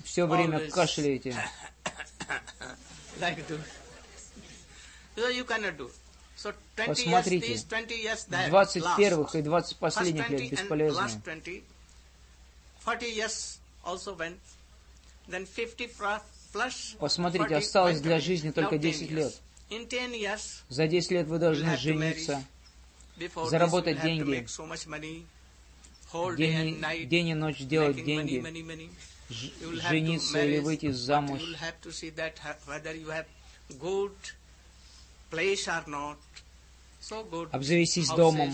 Все 0.04 0.26
время 0.26 0.70
кашляете. 0.70 1.36
Like 6.44 6.46
do. 6.46 6.46
So 6.46 6.50
you 6.50 6.54
cannot 6.54 6.54
do. 6.54 6.54
So 6.54 6.54
20 6.76 6.88
years 6.88 7.24
Посмотрите, 7.24 7.48
this, 7.48 7.64
20 7.64 7.96
years 7.96 8.26
that. 8.30 8.50
20 8.50 8.80
last. 8.82 8.98
первых 8.98 9.36
и 9.36 9.42
20 9.42 9.74
First 9.74 9.80
последних 9.80 10.28
20 10.28 10.32
лет 10.42 10.52
бесполезны. 10.52 11.00
last 11.02 11.24
20. 11.24 11.64
40 12.80 13.06
years 13.16 13.60
also 13.84 14.16
went. 14.18 14.38
Then 15.30 15.46
50 15.46 15.88
plus 15.98 16.22
plus 16.54 16.96
Посмотрите, 17.00 17.50
40 17.50 17.58
осталось 17.58 18.02
для 18.02 18.20
жизни 18.20 18.52
только 18.52 18.78
10 18.78 19.00
10 19.00 19.10
years. 19.10 19.16
лет. 19.16 19.42
In 19.70 19.88
10 19.88 20.14
years, 20.14 20.62
За 20.70 20.88
10 20.88 21.12
лет 21.12 21.28
вы 21.28 21.40
должны 21.40 21.76
жениться, 21.78 22.42
Заработать 23.50 24.02
деньги. 24.02 24.46
день, 26.38 26.82
и- 26.96 27.06
день 27.06 27.28
и 27.30 27.34
ночь 27.34 27.60
делать 27.60 28.02
деньги, 28.02 28.42
жениться 29.30 30.42
или 30.42 30.60
выйти 30.60 30.92
замуж. 30.92 31.42
Обзавестись 37.52 38.10
домом. 38.10 38.54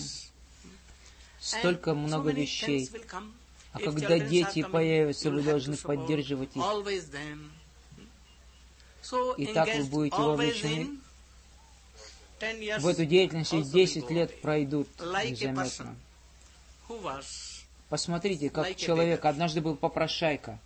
Столько 1.39 1.93
много 1.93 2.31
вещей. 2.31 2.89
А 3.71 3.79
когда 3.79 4.19
дети 4.19 4.63
появятся, 4.63 5.31
вы 5.31 5.41
должны 5.41 5.75
поддерживать 5.77 6.55
их. 6.55 6.63
И 9.37 9.45
так 9.47 9.67
вы 9.75 9.83
будете 9.85 10.17
вовлечены. 10.17 10.99
in 12.43 12.59
10 12.59 12.61
years 12.61 12.79
В 12.79 12.87
эту 12.87 13.05
деятельность 13.05 13.53
и 13.53 13.57
also 13.57 13.61
will 13.61 13.71
10 13.71 14.03
go 14.03 14.13
лет 14.13 14.41
пройдут 14.41 14.87
незаметно. 14.99 15.95
Посмотрите, 17.89 18.49
как 18.49 18.75
человек 18.75 19.23
однажды 19.25 19.61
был 19.61 19.75
попрошайка, 19.75 20.59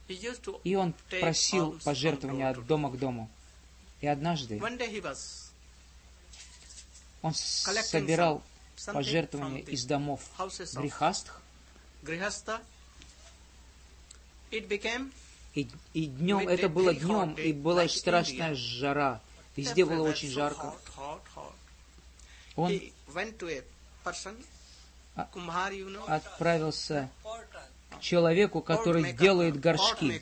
и 0.63 0.75
он 0.75 0.93
просил 1.09 1.77
пожертвования 1.83 2.49
от 2.49 2.65
дома 2.65 2.89
к 2.89 2.97
дому. 2.97 3.29
И 3.99 4.07
однажды 4.07 4.57
One 4.57 4.77
day 4.77 4.91
he 4.91 5.01
was 5.01 5.51
он 7.21 7.33
собирал 7.33 8.43
пожертвования 8.85 9.61
из 9.63 9.85
домов 9.85 10.21
became 14.67 15.11
и, 15.57 15.67
и 15.93 16.05
днем, 16.05 16.47
это 16.47 16.69
было 16.69 16.93
днем, 16.93 17.33
и 17.33 17.51
была 17.51 17.87
страшная 17.87 18.53
жара. 18.53 19.21
Везде 19.55 19.85
было 19.85 20.07
очень 20.07 20.29
жарко. 20.29 20.75
Он 22.55 22.79
А- 25.15 25.27
отправился 26.05 27.09
к 27.89 27.99
человеку, 27.99 28.61
который 28.61 29.13
делает 29.13 29.59
горшки. 29.59 30.21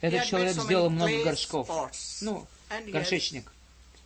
Этот 0.00 0.24
человек 0.26 0.54
сделал 0.54 0.88
много 0.88 1.24
горшков. 1.24 1.68
Ну, 2.20 2.46
горшечник. 2.68 3.52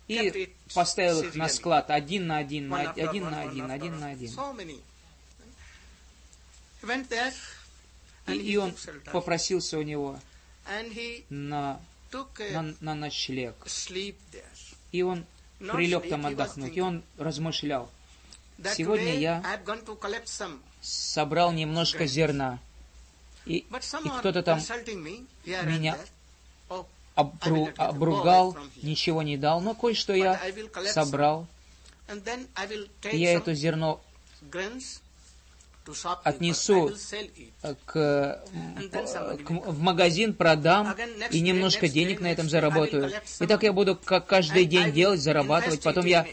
И 0.07 0.53
поставил 0.73 1.23
их 1.23 1.35
на 1.35 1.47
склад 1.47 1.89
один 1.89 2.27
на 2.27 2.37
один, 2.37 2.67
на 2.69 2.91
один 2.91 3.29
на 3.29 3.41
один, 3.41 3.71
один 3.71 3.99
на 3.99 4.07
один. 4.09 4.31
И, 8.27 8.57
он 8.57 8.75
попросился 9.11 9.77
у 9.77 9.81
него 9.81 10.19
на, 11.29 11.79
на, 12.51 12.75
на 12.79 12.95
ночлег. 12.95 13.55
И 14.91 15.01
он 15.01 15.25
прилег 15.59 16.09
там 16.09 16.25
отдохнуть, 16.25 16.75
и 16.75 16.81
он 16.81 17.03
размышлял. 17.17 17.89
Сегодня 18.75 19.17
я 19.17 19.59
собрал 20.81 21.51
немножко 21.51 22.05
зерна, 22.05 22.59
и, 23.45 23.57
и 23.57 24.09
кто-то 24.19 24.43
там 24.43 24.59
меня. 24.59 25.97
Oh, 25.97 26.07
обру- 27.15 27.73
обругал, 27.77 28.57
ничего 28.83 29.21
не 29.21 29.37
дал, 29.37 29.61
но 29.61 29.73
кое-что 29.73 30.13
я 30.13 30.39
собрал, 30.93 31.47
и 33.11 33.17
я 33.17 33.33
это 33.33 33.53
зерно 33.53 34.01
отнесу 36.23 36.89
э, 37.63 37.73
к, 37.85 38.43
м, 38.53 38.89
к 39.43 39.49
в 39.49 39.79
магазин, 39.79 40.33
продам 40.33 40.95
и 41.31 41.41
немножко 41.41 41.87
денег 41.87 42.21
на 42.21 42.31
этом 42.31 42.49
заработаю. 42.49 43.11
И 43.39 43.47
так 43.47 43.63
я 43.63 43.73
буду 43.73 43.95
как 43.95 44.25
каждый 44.27 44.65
день 44.65 44.91
делать, 44.93 45.21
зарабатывать. 45.21 45.81
Потом 45.81 46.05
я 46.05 46.25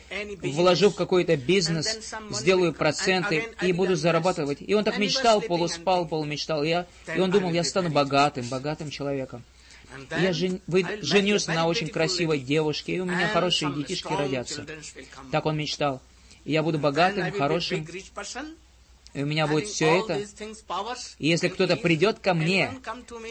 вложу 0.43 0.91
в 0.91 0.95
какой-то 0.95 1.37
бизнес, 1.37 2.13
сделаю 2.31 2.75
проценты 2.75 3.49
и 3.63 3.73
буду 3.73 3.97
зарабатывать. 3.97 4.59
И 4.61 4.75
он 4.75 4.85
так 4.85 4.99
мечтал, 4.99 5.41
полуспал, 5.41 6.07
полумечтал. 6.07 6.63
Я, 6.63 6.87
и 7.17 7.19
он 7.19 7.31
думал, 7.31 7.51
я 7.53 7.65
стану 7.65 7.89
богатым, 7.91 8.47
богатым 8.49 8.91
человеком. 8.91 9.43
Я 10.23 10.33
жен- 10.33 10.61
вы- 10.67 10.85
женюсь 11.03 11.47
на 11.47 11.67
очень 11.67 11.89
красивой 11.89 12.41
девушке, 12.41 12.97
и 12.97 13.01
у 13.01 13.05
меня 13.05 13.29
хорошие 13.29 13.73
детишки 13.75 14.13
родятся. 14.13 14.67
Так 15.33 15.47
он 15.47 15.57
мечтал. 15.57 16.01
И 16.45 16.53
я 16.53 16.63
буду 16.63 16.79
богатым, 16.79 17.25
хорошим, 17.39 17.87
и 19.15 19.23
у 19.23 19.27
меня 19.27 19.47
будет 19.47 19.69
все 19.69 19.87
это. 20.01 20.15
И 21.19 21.29
если 21.29 21.49
кто-то 21.49 21.77
придет 21.77 22.19
ко 22.21 22.35
мне 22.35 22.71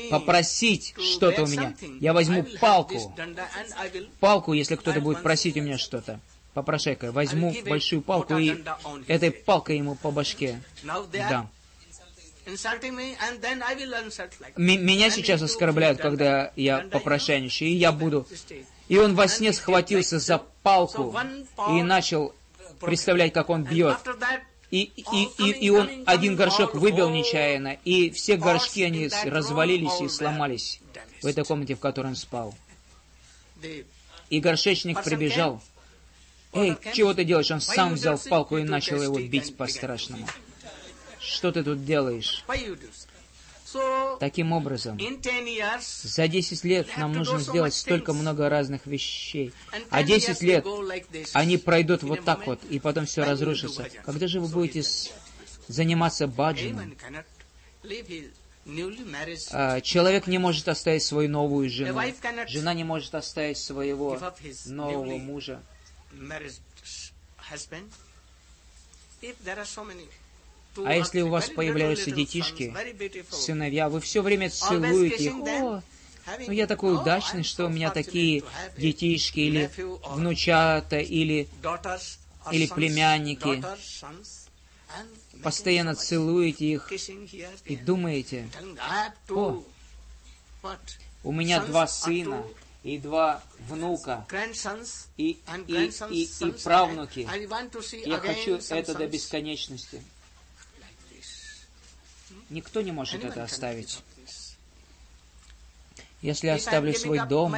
попросить 0.09 0.93
что-то 0.99 1.43
у 1.43 1.47
меня, 1.47 1.75
я 2.01 2.13
возьму 2.13 2.43
палку, 2.59 3.15
палку, 4.19 4.53
если 4.53 4.75
кто-то 4.75 4.99
будет 5.01 5.23
просить 5.23 5.57
у 5.57 5.61
меня 5.61 5.77
что-то, 5.77 6.19
попрошайка, 6.53 7.11
возьму 7.11 7.51
большую 7.69 8.01
палку 8.01 8.37
и 8.37 8.49
этой 9.07 9.31
палкой 9.31 9.77
ему 9.77 9.95
по 9.95 10.11
башке 10.11 10.61
дам. 11.29 11.49
Меня 14.55 15.09
сейчас 15.09 15.41
оскорбляют, 15.41 15.99
когда 15.99 16.51
я 16.55 16.79
попрошайничаю, 16.79 17.69
и 17.69 17.73
я 17.73 17.91
буду... 17.91 18.25
И 18.87 18.97
он 18.97 19.15
во 19.15 19.27
сне 19.27 19.51
схватился 19.51 20.17
за 20.17 20.41
палку 20.63 21.13
и 21.69 21.83
начал 21.83 22.33
представлять, 22.79 23.33
как 23.33 23.49
он 23.49 23.63
бьет. 23.63 23.97
И, 24.69 24.91
и, 24.95 25.29
и, 25.39 25.51
и 25.51 25.69
он 25.69 26.03
один 26.05 26.35
горшок 26.35 26.75
выбил 26.75 27.09
нечаянно, 27.09 27.77
и 27.85 28.09
все 28.11 28.35
горшки, 28.35 28.81
они 28.81 29.09
развалились 29.25 30.01
и 30.01 30.09
сломались 30.09 30.81
в 31.21 31.25
этой 31.25 31.45
комнате, 31.45 31.75
в 31.75 31.79
которой 31.79 32.07
он 32.07 32.15
спал. 32.15 32.53
И 34.29 34.39
горшечник 34.39 35.03
прибежал. 35.03 35.61
«Эй, 36.53 36.75
чего 36.93 37.13
ты 37.13 37.23
делаешь?» 37.23 37.51
Он 37.51 37.61
сам 37.61 37.93
взял 37.93 38.17
палку 38.17 38.57
и 38.57 38.63
начал 38.63 39.01
его 39.01 39.19
бить 39.19 39.55
по-страшному. 39.55 40.27
«Что 41.27 41.51
ты 41.51 41.63
тут 41.63 41.83
делаешь?» 41.85 42.43
Таким 44.19 44.53
образом, 44.53 44.97
in 44.97 45.21
10 45.21 45.45
years, 45.45 46.07
за 46.07 46.27
10 46.29 46.63
лет 46.63 46.87
нам 46.97 47.11
нужно 47.11 47.39
сделать 47.39 47.73
столько 47.73 48.13
много 48.13 48.47
разных 48.47 48.85
вещей. 48.85 49.53
А 49.89 50.03
10 50.03 50.41
лет 50.41 50.65
они 51.33 51.57
пройдут 51.57 52.01
вот 52.03 52.23
так 52.23 52.47
вот, 52.47 52.63
и 52.69 52.79
потом 52.79 53.05
все 53.05 53.23
разрушится. 53.23 53.89
Когда 54.05 54.27
же 54.27 54.39
вы 54.39 54.47
будете 54.47 54.83
заниматься 55.67 56.27
баджаном? 56.27 56.95
А, 59.51 59.81
Человек 59.81 60.27
не 60.27 60.37
может 60.37 60.67
оставить 60.69 61.03
свою 61.03 61.29
новую 61.29 61.69
жену. 61.69 62.01
Жена 62.47 62.73
не 62.73 62.85
может 62.85 63.15
оставить 63.15 63.57
своего 63.57 64.17
нового 64.65 65.17
мужа. 65.17 65.61
А 70.85 70.93
если 70.93 71.21
у 71.21 71.29
вас 71.29 71.49
появляются 71.49 72.11
детишки, 72.11 72.73
сыновья, 73.31 73.89
вы 73.89 73.99
все 74.01 74.21
время 74.21 74.49
целуете 74.49 75.25
их. 75.25 75.35
О, 75.35 75.81
ну 76.45 76.51
я 76.51 76.67
такой 76.67 76.93
"Oh, 76.93 77.01
удачный, 77.01 77.43
что 77.43 77.65
у 77.65 77.69
меня 77.69 77.89
такие 77.89 78.43
детишки 78.77 79.39
или 79.39 79.69
внучата, 80.09 80.99
или 80.99 81.47
или 82.51 82.67
племянники. 82.67 83.63
постоянно 85.43 85.95
целуете 85.95 86.65
их 86.65 86.91
и 87.65 87.75
думаете, 87.75 88.49
О, 89.29 89.63
у 91.23 91.31
меня 91.31 91.59
два 91.61 91.87
сына 91.87 92.43
и 92.83 92.97
два 92.97 93.43
внука, 93.67 94.25
и, 95.17 95.37
и, 95.67 95.91
и, 96.09 96.29
и 96.39 96.51
правнуки. 96.63 97.27
Я 98.05 98.17
хочу 98.19 98.59
это 98.69 98.95
до 98.95 99.07
бесконечности. 99.07 100.01
Никто 102.49 102.81
не 102.81 102.91
может 102.91 103.23
это 103.23 103.43
оставить. 103.43 103.99
this. 104.25 104.47
Если 106.21 106.47
я 106.47 106.55
оставлю 106.55 106.93
свой 106.93 107.25
дом 107.27 107.55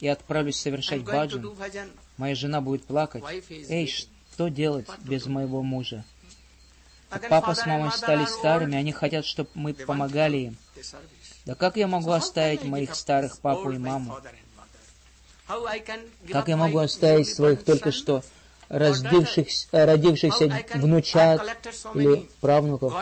и 0.00 0.08
отправлюсь 0.08 0.60
совершать 0.60 1.02
баджан, 1.04 1.56
моя 2.16 2.34
жена 2.34 2.60
будет 2.60 2.84
плакать. 2.84 3.24
Эй, 3.68 3.86
что 3.86 4.48
делать 4.48 4.86
без 5.04 5.26
моего 5.26 5.62
мужа? 5.62 6.04
Again, 7.10 7.28
Папа 7.30 7.54
с 7.54 7.64
мамой 7.64 7.90
стали 7.90 8.26
старыми, 8.26 8.76
они 8.76 8.92
хотят, 8.92 9.24
чтобы 9.24 9.48
мы 9.54 9.72
помогали 9.72 10.36
им. 10.36 10.56
Да 11.46 11.54
как 11.54 11.76
я 11.76 11.86
могу 11.86 12.10
оставить 12.10 12.64
моих 12.64 12.94
старых 12.94 13.38
папу 13.38 13.70
и 13.70 13.78
маму? 13.78 14.18
Как 16.30 16.48
я 16.48 16.58
могу 16.58 16.78
оставить 16.78 17.28
своих 17.28 17.64
только 17.64 17.92
что 17.92 18.22
родившихся, 18.68 19.68
э, 19.72 19.84
родившихся 19.84 20.64
внучат 20.74 21.42
или 21.94 22.28
правнуков? 22.40 22.94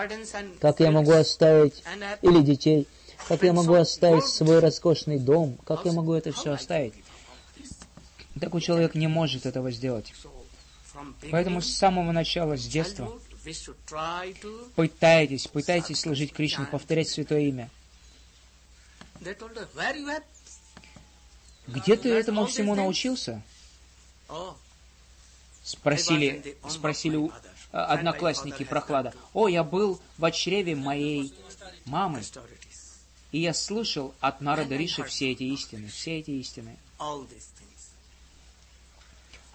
Как 0.60 0.80
я 0.80 0.90
могу 0.90 1.12
оставить 1.12 1.82
или 2.22 2.40
детей? 2.40 2.86
Как 3.28 3.42
я 3.42 3.52
могу 3.52 3.74
оставить 3.74 4.24
свой 4.24 4.60
роскошный 4.60 5.18
дом? 5.18 5.58
Как 5.64 5.84
я 5.84 5.92
могу 5.92 6.12
это 6.12 6.32
все 6.32 6.52
оставить? 6.52 6.94
Такой 8.40 8.60
человек 8.60 8.94
не 8.94 9.08
может 9.08 9.46
этого 9.46 9.70
сделать. 9.70 10.12
Поэтому 11.30 11.60
с 11.60 11.72
самого 11.72 12.12
начала, 12.12 12.56
с 12.56 12.66
детства, 12.66 13.18
пытайтесь, 14.74 15.46
пытайтесь 15.46 16.00
служить 16.00 16.32
Кришне, 16.32 16.66
повторять 16.66 17.08
Святое 17.08 17.40
Имя. 17.40 17.70
Где 21.66 21.96
ты 21.96 22.10
этому 22.10 22.46
всему 22.46 22.74
научился? 22.74 23.42
Спросили, 25.66 26.56
спросили 26.68 27.26
э, 27.26 27.30
одноклассники 27.72 28.62
Прохлада. 28.62 29.12
О, 29.34 29.48
я 29.48 29.64
был 29.64 30.00
в 30.16 30.30
чреве 30.30 30.76
моей 30.76 31.34
мамы, 31.86 32.22
и 33.32 33.40
я 33.40 33.52
слышал 33.52 34.14
от 34.20 34.40
Нарада 34.40 34.76
Риши 34.76 35.02
все 35.02 35.32
эти 35.32 35.42
истины, 35.42 35.88
все 35.88 36.20
эти 36.20 36.30
истины. 36.30 36.76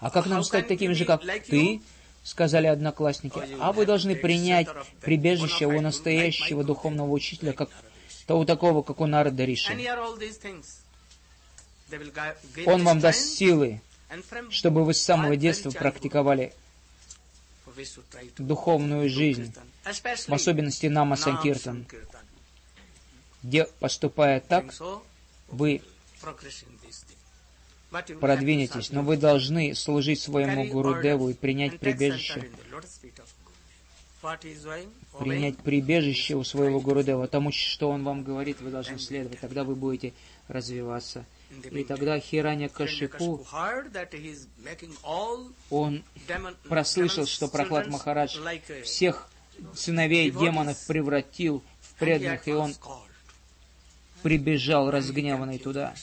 А 0.00 0.10
как 0.10 0.26
нам 0.26 0.44
стать 0.44 0.68
такими 0.68 0.92
же, 0.92 1.06
как 1.06 1.22
ты? 1.46 1.80
Сказали 2.24 2.66
одноклассники. 2.66 3.40
А 3.58 3.72
вы 3.72 3.86
должны 3.86 4.14
принять 4.14 4.68
прибежище 5.00 5.64
у 5.64 5.80
настоящего 5.80 6.62
духовного 6.62 7.10
учителя, 7.10 7.54
как 7.54 7.70
то 8.26 8.38
у 8.38 8.44
такого, 8.44 8.82
как 8.82 9.00
у 9.00 9.06
Нарада 9.06 9.44
And 9.44 9.46
Риши. 9.46 9.72
Он 12.66 12.84
вам 12.84 13.00
даст 13.00 13.34
силы, 13.34 13.80
чтобы 14.50 14.84
вы 14.84 14.94
с 14.94 15.00
самого 15.00 15.36
детства 15.36 15.70
практиковали 15.70 16.52
духовную 18.38 19.08
жизнь, 19.08 19.52
в 19.84 20.34
особенности 20.34 20.86
Нама 20.86 21.16
Санкиртан, 21.16 21.86
где, 23.42 23.64
поступая 23.80 24.40
так, 24.40 24.74
вы 25.48 25.82
продвинетесь, 28.20 28.90
но 28.90 29.02
вы 29.02 29.16
должны 29.16 29.74
служить 29.74 30.20
своему 30.20 30.64
carry 30.64 30.68
Гурудеву 30.68 31.28
и 31.30 31.34
принять 31.34 31.78
прибежище, 31.78 32.50
принять 35.18 35.58
прибежище 35.58 36.36
у 36.36 36.44
своего 36.44 36.80
Гурудева. 36.80 37.26
Тому, 37.28 37.52
что 37.52 37.90
он 37.90 38.04
вам 38.04 38.22
говорит, 38.22 38.60
вы 38.60 38.70
должны 38.70 38.98
следовать. 38.98 39.40
Тогда 39.40 39.64
вы 39.64 39.74
будете 39.74 40.14
развиваться. 40.48 41.24
И 41.70 41.84
тогда 41.84 42.18
Хираня 42.18 42.68
Кашипу, 42.68 43.46
он 45.70 46.04
прослышал, 46.68 47.26
что 47.26 47.48
Прохлад 47.48 47.88
Махарадж 47.88 48.38
всех 48.84 49.28
сыновей 49.74 50.30
демонов 50.30 50.86
превратил 50.86 51.62
в 51.80 51.94
преданных, 51.94 52.48
и 52.48 52.52
он 52.52 52.74
прибежал 54.22 54.90
разгневанный 54.90 55.58
туда. 55.58 55.94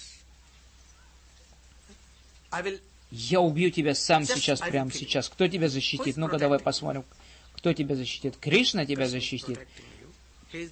Я 3.12 3.42
убью 3.42 3.72
тебя 3.72 3.96
сам 3.96 4.26
сейчас, 4.26 4.60
прямо 4.60 4.92
сейчас. 4.92 5.30
Кто 5.30 5.48
тебя 5.48 5.68
защитит? 5.68 6.18
Ну-ка, 6.18 6.38
давай 6.38 6.60
посмотрим. 6.60 7.04
Кто 7.54 7.74
тебя 7.74 7.96
защитит? 7.96 8.38
Кришна 8.38 8.86
тебя 8.86 9.08
защитит? 9.08 9.60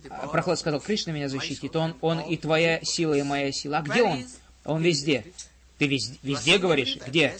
А 0.09 0.27
Прохлад 0.27 0.59
сказал. 0.59 0.79
Кришна 0.79 1.13
меня 1.13 1.29
защитит. 1.29 1.75
Он, 1.75 1.95
он 2.01 2.19
и 2.19 2.37
твоя 2.37 2.83
сила, 2.83 3.15
и 3.15 3.23
моя 3.23 3.51
сила. 3.51 3.79
А 3.79 3.81
где 3.81 4.03
он? 4.03 4.25
Он 4.67 4.81
везде. 4.83 5.25
Ты 5.77 5.87
везде, 5.87 6.17
везде 6.21 6.57
говоришь? 6.57 6.97
Где? 7.07 7.37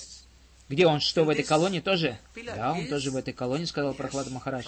Где 0.69 0.87
он? 0.87 0.99
Что, 1.01 1.23
в 1.23 1.29
этой 1.29 1.43
колонии 1.43 1.81
тоже? 1.81 2.17
Да, 2.35 2.73
он 2.73 2.87
тоже 2.87 3.11
в 3.11 3.15
этой 3.15 3.33
колонии, 3.33 3.65
сказал 3.65 3.93
Прохлада 3.93 4.31
Махарадж. 4.31 4.67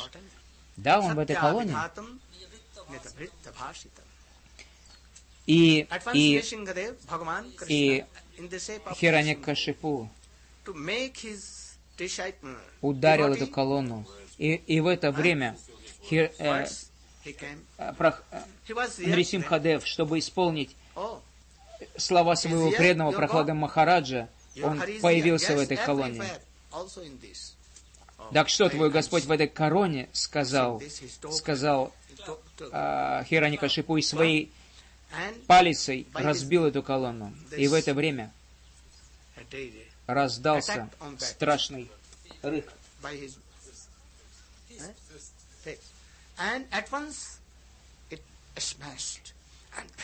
Да, 0.78 1.00
он 1.00 1.16
в 1.16 1.20
этой 1.20 1.36
колонии. 1.36 1.76
И, 5.46 5.88
и 6.14 6.44
и 7.68 8.06
disciple 8.38 10.08
ударил 12.82 13.34
эту 13.34 13.48
колонну. 13.48 14.06
И, 14.38 14.54
и 14.54 14.80
в 14.80 14.88
это 14.88 15.12
время 15.12 15.58
Хир, 16.08 16.32
э, 16.38 16.68
э, 17.26 17.94
Прах- 17.98 18.24
э, 18.32 18.42
there. 18.68 19.08
Нрисимхадев, 19.08 19.86
чтобы 19.86 20.20
исполнить 20.20 20.76
Oh, 20.96 21.22
слова 21.98 22.36
своего 22.36 22.72
преданного 22.72 23.12
Прохлада 23.12 23.54
Махараджа, 23.54 24.30
он 24.62 24.82
появился 25.02 25.56
в 25.56 25.60
этой 25.60 25.78
колонии. 25.78 26.24
Oh, 26.72 28.34
Так 28.34 28.50
что 28.50 28.70
твой. 28.70 28.90
Господь 28.92 29.26
в 29.26 29.32
этой 29.32 29.48
короне 29.48 30.10
сказал, 30.14 30.82
сказал 31.32 31.94
to- 32.18 32.40
э, 32.72 33.24
Хираникашипу 33.26 33.98
и 33.98 34.02
своей 34.02 34.52
палицей 35.48 36.08
разбил 36.14 36.66
эту 36.66 36.84
колонну. 36.84 37.34
И 37.56 37.68
в 37.68 37.74
это 37.74 37.94
время 37.94 38.32
раздался 40.06 40.90
страшный 41.18 41.90
рык. 42.42 42.72
eh, 43.02 43.32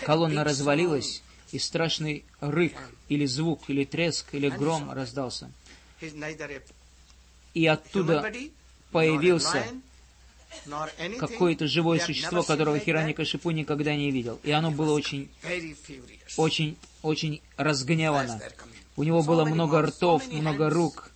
Колонна 0.06 0.43
развалилась, 0.43 1.22
и 1.51 1.59
страшный 1.59 2.26
рык, 2.39 2.76
или 3.09 3.26
звук, 3.26 3.61
или 3.67 3.85
треск, 3.85 4.34
или 4.34 4.49
гром 4.49 4.91
раздался. 4.91 5.51
И 7.53 7.65
оттуда 7.67 8.31
появился 8.91 9.63
какое-то 11.19 11.67
живое 11.67 11.99
существо, 11.99 12.43
которого 12.43 12.76
like 12.76 12.80
that. 12.80 12.85
Хираникашипу 12.85 13.51
никогда 13.51 13.95
не 13.95 14.11
видел. 14.11 14.39
И 14.43 14.51
оно 14.51 14.72
было 14.72 14.93
очень, 14.93 15.30
очень, 16.38 16.77
очень 17.01 17.41
разгневано. 17.57 18.41
У 18.95 19.03
него 19.03 19.22
было 19.23 19.45
много 19.45 19.81
ртов, 19.81 20.27
много 20.31 20.69
рук. 20.69 21.11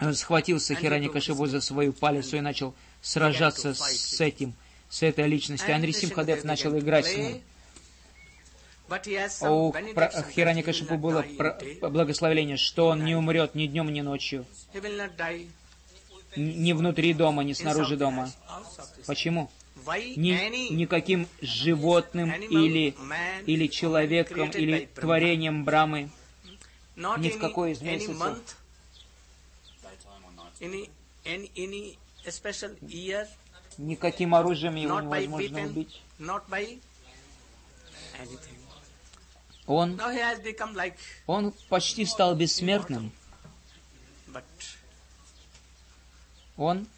Он 0.00 0.14
схватился 0.14 0.74
Хираникашипу 0.74 1.44
took 1.44 1.48
за 1.48 1.60
свою 1.60 1.92
палицу 1.92 2.36
и 2.36 2.40
начал 2.40 2.74
сражаться 3.00 3.74
с 3.74 4.20
этим, 4.20 4.54
с 4.90 5.02
этой 5.02 5.26
личностью. 5.26 5.74
Анри 5.74 5.92
Симхадев 5.92 6.44
начал 6.44 6.78
играть 6.78 7.06
с 7.06 7.16
ним. 7.16 7.26
but 7.26 7.26
he 7.26 7.32
has 7.32 7.42
А 8.77 8.77
у 8.88 9.70
will 9.70 10.88
not 10.88 10.98
было 10.98 11.24
благословение, 11.90 12.56
что 12.56 12.86
он 12.88 13.04
не 13.04 13.14
умрет 13.14 13.54
ни 13.54 13.66
днем, 13.66 13.92
ни 13.92 14.00
ночью. 14.00 14.46
Ни 16.36 16.72
внутри 16.72 17.14
дома, 17.14 17.42
ни 17.44 17.52
снаружи 17.52 17.96
дома. 17.96 18.30
Почему? 19.06 19.50
Ни, 19.86 20.72
никаким 20.72 21.26
животным 21.40 22.30
или, 22.30 22.94
или 23.46 23.66
человеком, 23.68 24.50
или 24.50 24.88
творением 24.94 25.64
Брамы 25.64 26.10
ни 26.96 27.30
в 27.30 27.38
какой 27.38 27.72
из 27.72 27.80
месяцев. 27.80 28.16
никаким 33.78 34.34
оружием 34.34 34.74
его 34.74 35.00
невозможно 35.00 35.64
убить. 35.64 36.02
Он, 39.68 40.00
он 41.26 41.52
почти 41.68 42.06
стал 42.06 42.34
бессмертным. 42.34 43.12
Он 46.56 46.88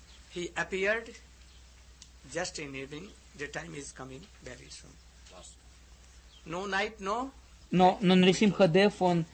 Но, 7.72 7.98
но 8.01 8.14
Нрисимхадев, 8.14 9.01
он 9.02 9.26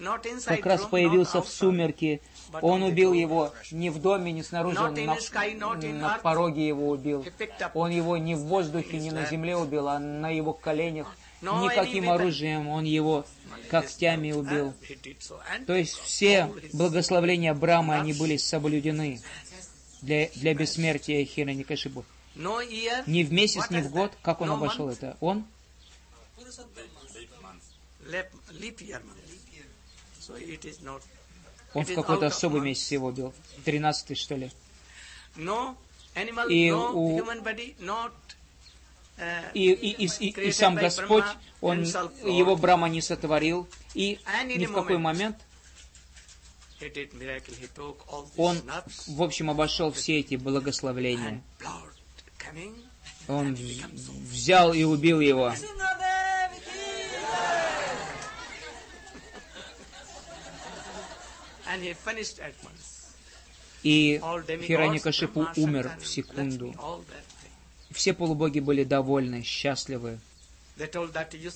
как 0.44 0.66
раз 0.66 0.84
появился 0.86 1.40
в 1.42 1.48
сумерки. 1.48 2.20
Он 2.60 2.82
убил 2.82 3.12
его 3.12 3.52
не 3.70 3.90
в 3.90 4.00
доме, 4.00 4.32
не 4.32 4.42
снаружи, 4.42 4.80
он 4.80 4.94
на, 4.94 5.74
на 5.74 6.18
пороге 6.18 6.66
его 6.66 6.88
убил. 6.88 7.24
Он 7.74 7.90
его 7.90 8.16
не 8.16 8.34
в 8.34 8.40
воздухе, 8.40 8.98
не 8.98 9.10
на 9.10 9.26
земле 9.26 9.56
убил, 9.56 9.88
а 9.88 9.98
на 9.98 10.30
его 10.30 10.52
коленях. 10.52 11.14
Никаким 11.42 12.04
оружием 12.10 12.68
он 12.68 12.84
его 12.84 13.26
когтями 13.70 14.32
убил. 14.32 14.74
То 15.66 15.74
есть 15.74 15.94
все 15.98 16.50
благословления 16.72 17.52
Брамы, 17.54 17.94
они 17.94 18.12
были 18.12 18.36
соблюдены 18.36 19.20
для, 20.02 20.28
для 20.28 20.54
бессмертия 20.54 21.22
year, 21.24 22.04
Ни 23.06 23.22
в 23.22 23.32
месяц, 23.32 23.70
ни 23.70 23.80
в 23.80 23.90
год, 23.90 24.12
как 24.22 24.40
он 24.40 24.50
обошел 24.50 24.88
это? 24.88 25.16
Он. 25.20 25.44
Он 31.74 31.84
в 31.84 31.94
какой-то 31.94 32.26
особый 32.26 32.60
месяц 32.62 32.90
его 32.92 33.08
убил. 33.08 33.34
Тринадцатый, 33.64 34.16
что 34.16 34.36
ли. 34.36 34.50
И 36.48 36.70
у- 36.70 37.16
И, 39.55 39.70
и, 39.72 40.05
и, 40.05 40.10
и- 40.20 40.30
и 40.48 40.52
сам 40.52 40.74
Господь, 40.74 41.24
Он 41.62 41.78
его 42.38 42.56
Брама 42.56 42.88
не 42.88 43.01
сотворил. 43.01 43.66
И 43.94 44.18
ни 44.59 44.66
в 44.66 44.72
какой 44.74 44.98
момент 44.98 45.36
Он, 48.36 48.60
в 49.06 49.22
общем, 49.22 49.51
обошел 49.51 49.90
все 49.93 50.18
эти 50.20 50.34
благословления. 50.36 51.43
Он 53.28 53.55
взял 54.30 54.74
и 54.74 54.84
убил 54.84 55.20
его. 55.20 55.52
И 63.82 64.20
Хираникашипу 64.66 65.47
умер 65.56 65.90
в 66.01 66.06
секунду. 66.06 66.66
Lakshmi, 66.66 66.78
all 66.80 67.01
that 67.01 67.24
thing. 67.40 67.52
Все 67.97 68.12
полубоги 68.12 68.60
были 68.60 68.85
довольны, 68.85 69.43
счастливы. 69.43 70.18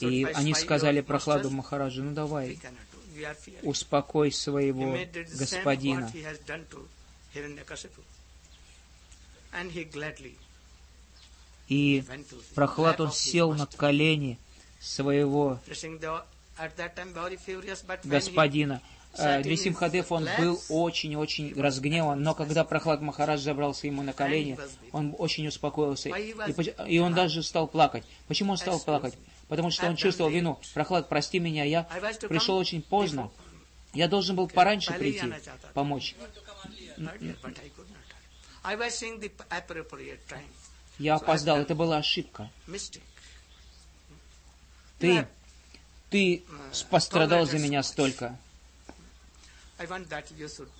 И 0.01 0.25
они 0.35 0.55
сказали 0.55 1.03
Прохладу. 1.03 1.51
Махараджу, 1.51 2.03
ну 2.03 2.15
давай, 2.15 2.59
успокой 3.62 4.33
своего 4.33 4.97
господина. 5.39 6.11
И 11.69 12.03
Прохлад, 12.55 13.03
он 13.03 13.12
сел 13.12 13.53
на 13.53 13.67
колени 13.67 14.39
своего 14.81 15.61
господина. 18.05 18.81
Дрисим 19.16 19.73
his 19.73 19.77
Хадев, 19.77 20.12
он 20.12 20.28
был 20.39 20.62
очень-очень 20.69 21.61
разгневан, 21.61 22.23
но 22.23 22.35
когда 22.35 22.65
Прохлад 22.65 23.01
Махарадж 23.01 23.41
забрался 23.41 23.87
ему 23.87 24.03
на 24.03 24.12
колени, 24.12 24.57
он 24.93 25.15
очень 25.19 25.47
успокоился, 25.49 26.11
и, 26.11 26.99
он 26.99 27.15
даже 27.15 27.43
стал 27.43 27.66
плакать. 27.66 28.05
Почему 28.28 28.53
он 28.53 28.59
стал 28.59 28.78
плакать? 28.78 29.15
Потому 29.49 29.70
что 29.70 29.87
он 29.87 29.97
чувствовал 29.97 30.31
вину. 30.31 30.61
Прохлад, 30.74 31.09
прости 31.09 31.41
меня, 31.41 31.65
я 31.65 31.82
пришел 32.28 32.57
очень 32.57 32.82
поздно. 32.82 33.31
Я 33.93 34.07
должен 34.07 34.37
был 34.37 34.47
пораньше 34.47 34.93
прийти, 34.93 35.32
помочь. 35.74 36.15
Я 40.99 41.15
опоздал, 41.16 41.59
это 41.59 41.74
была 41.74 41.97
ошибка. 41.97 42.49
Ты, 45.01 45.27
ты 46.11 46.45
пострадал 46.91 47.47
за 47.47 47.59
меня 47.59 47.82
столько. 47.82 48.37
I 48.37 48.37
want 48.37 48.39
that 48.39 48.39
you 48.39 48.39
should. 48.39 48.49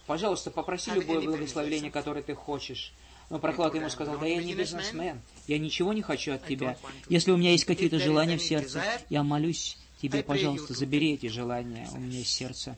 Пожалуйста, 0.07 0.51
попроси 0.51 0.91
любое 0.93 1.21
благословение, 1.21 1.91
которое 1.91 2.23
ты 2.23 2.35
хочешь. 2.35 2.93
Но 3.31 3.39
Прохлад 3.39 3.75
ему 3.75 3.89
сказал, 3.89 4.19
да 4.19 4.27
я 4.27 4.43
не 4.43 4.55
бизнесмен, 4.55 5.21
я 5.47 5.59
ничего 5.59 5.93
не 5.93 6.03
хочу 6.03 6.35
от 6.35 6.47
тебя. 6.47 6.77
Если 7.09 7.31
у 7.31 7.37
меня 7.37 7.53
есть 7.53 7.65
какие-то 7.65 7.99
желания 7.99 8.37
в 8.37 8.43
сердце, 8.43 8.83
я 9.09 9.23
молюсь 9.23 9.79
тебе, 10.03 10.23
пожалуйста, 10.23 10.75
забери 10.75 11.15
эти 11.15 11.27
желания 11.27 11.89
у 11.93 11.99
меня 11.99 12.21
из 12.21 12.29
сердца. 12.29 12.77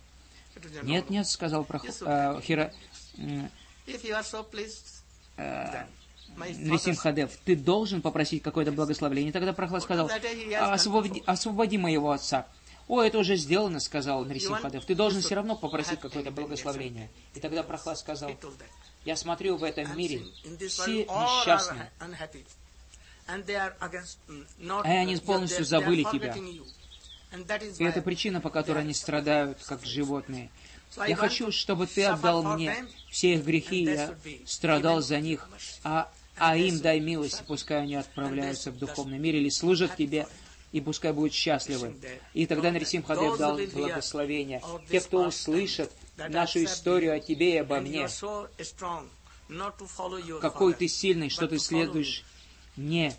Нет, 0.83 1.09
нет, 1.09 1.27
сказал 1.27 1.65
Прох... 1.65 1.85
Yes, 1.85 2.05
э, 2.07 2.41
Хира... 2.43 2.75
э, 5.39 5.43
then 5.73 5.87
my 6.37 6.53
Нрисим 6.53 6.93
father 6.93 6.97
Хадев, 6.97 7.31
ты 7.45 7.57
должен 7.57 8.03
попросить 8.03 8.43
какое-то 8.43 8.73
благословение. 8.73 9.33
Тогда 9.33 9.53
Прохлад 9.53 9.83
сказал, 9.83 10.09
That 10.09 10.23
he 10.23 10.51
has 10.51 10.59
«А, 10.61 10.71
done 10.71 10.75
освободи, 10.75 11.23
освободи 11.27 11.79
моего 11.79 12.11
отца. 12.11 12.47
О, 12.93 13.01
это 13.01 13.21
уже 13.21 13.37
сделано, 13.37 13.81
сказал 13.81 14.23
Нрисим 14.27 14.51
You 14.51 14.59
want- 14.59 14.61
Хадев. 14.61 14.85
Ты 14.85 14.95
должен 14.95 15.23
все 15.23 15.35
равно 15.35 15.57
попросить 15.57 15.99
какое-то 15.99 16.31
благословение. 16.31 17.09
И 17.35 17.41
тогда 17.41 17.63
Прохлад 17.63 17.99
сказал, 17.99 18.31
я 19.07 19.17
смотрю 19.17 19.57
в 19.57 19.65
этом 19.65 19.97
мире, 19.97 20.27
все 20.69 21.07
несчастны. 21.07 21.89
А 23.27 24.91
они 24.91 25.17
полностью 25.17 25.65
забыли 25.65 26.03
тебя. 26.03 26.37
И 27.79 27.83
это 27.83 28.03
причина, 28.03 28.43
по 28.43 28.51
которой 28.51 28.81
они 28.81 28.93
страдают, 28.93 29.65
как 29.65 29.83
животные. 29.87 30.51
Я 31.09 31.17
хочу, 31.17 31.51
чтобы 31.51 31.87
ты 31.87 32.05
отдал 32.05 32.43
мне 32.43 32.87
все 33.11 33.37
их 33.37 33.45
грехи, 33.47 33.85
и 33.85 33.91
я 33.91 34.15
страдал 34.45 35.01
за 35.01 35.19
них, 35.19 35.49
а, 35.83 36.13
а 36.37 36.59
им 36.59 36.79
дай 36.79 37.01
милость, 37.01 37.41
и 37.41 37.45
пускай 37.45 37.81
они 37.85 37.95
отправляются 37.95 38.71
в 38.71 38.77
духовный 38.77 39.19
мир 39.19 39.37
или 39.37 39.49
служат 39.49 39.97
тебе, 39.97 40.27
и 40.73 40.81
пускай 40.81 41.13
будут 41.13 41.33
счастливы. 41.33 41.95
И 42.33 42.47
тогда 42.47 42.71
Нарисим 42.71 43.03
Хадев 43.03 43.39
дал 43.39 43.59
благословение. 43.73 44.63
Те, 44.91 45.01
кто 45.01 45.27
услышат 45.27 45.93
нашу 46.17 46.65
историю 46.65 47.15
о 47.15 47.21
тебе 47.21 47.55
и 47.55 47.59
обо 47.59 47.81
мне, 47.81 48.09
какой 50.41 50.75
ты 50.75 50.89
сильный, 50.89 51.29
что 51.29 51.47
ты 51.47 51.59
следуешь 51.59 52.25
не, 52.77 53.15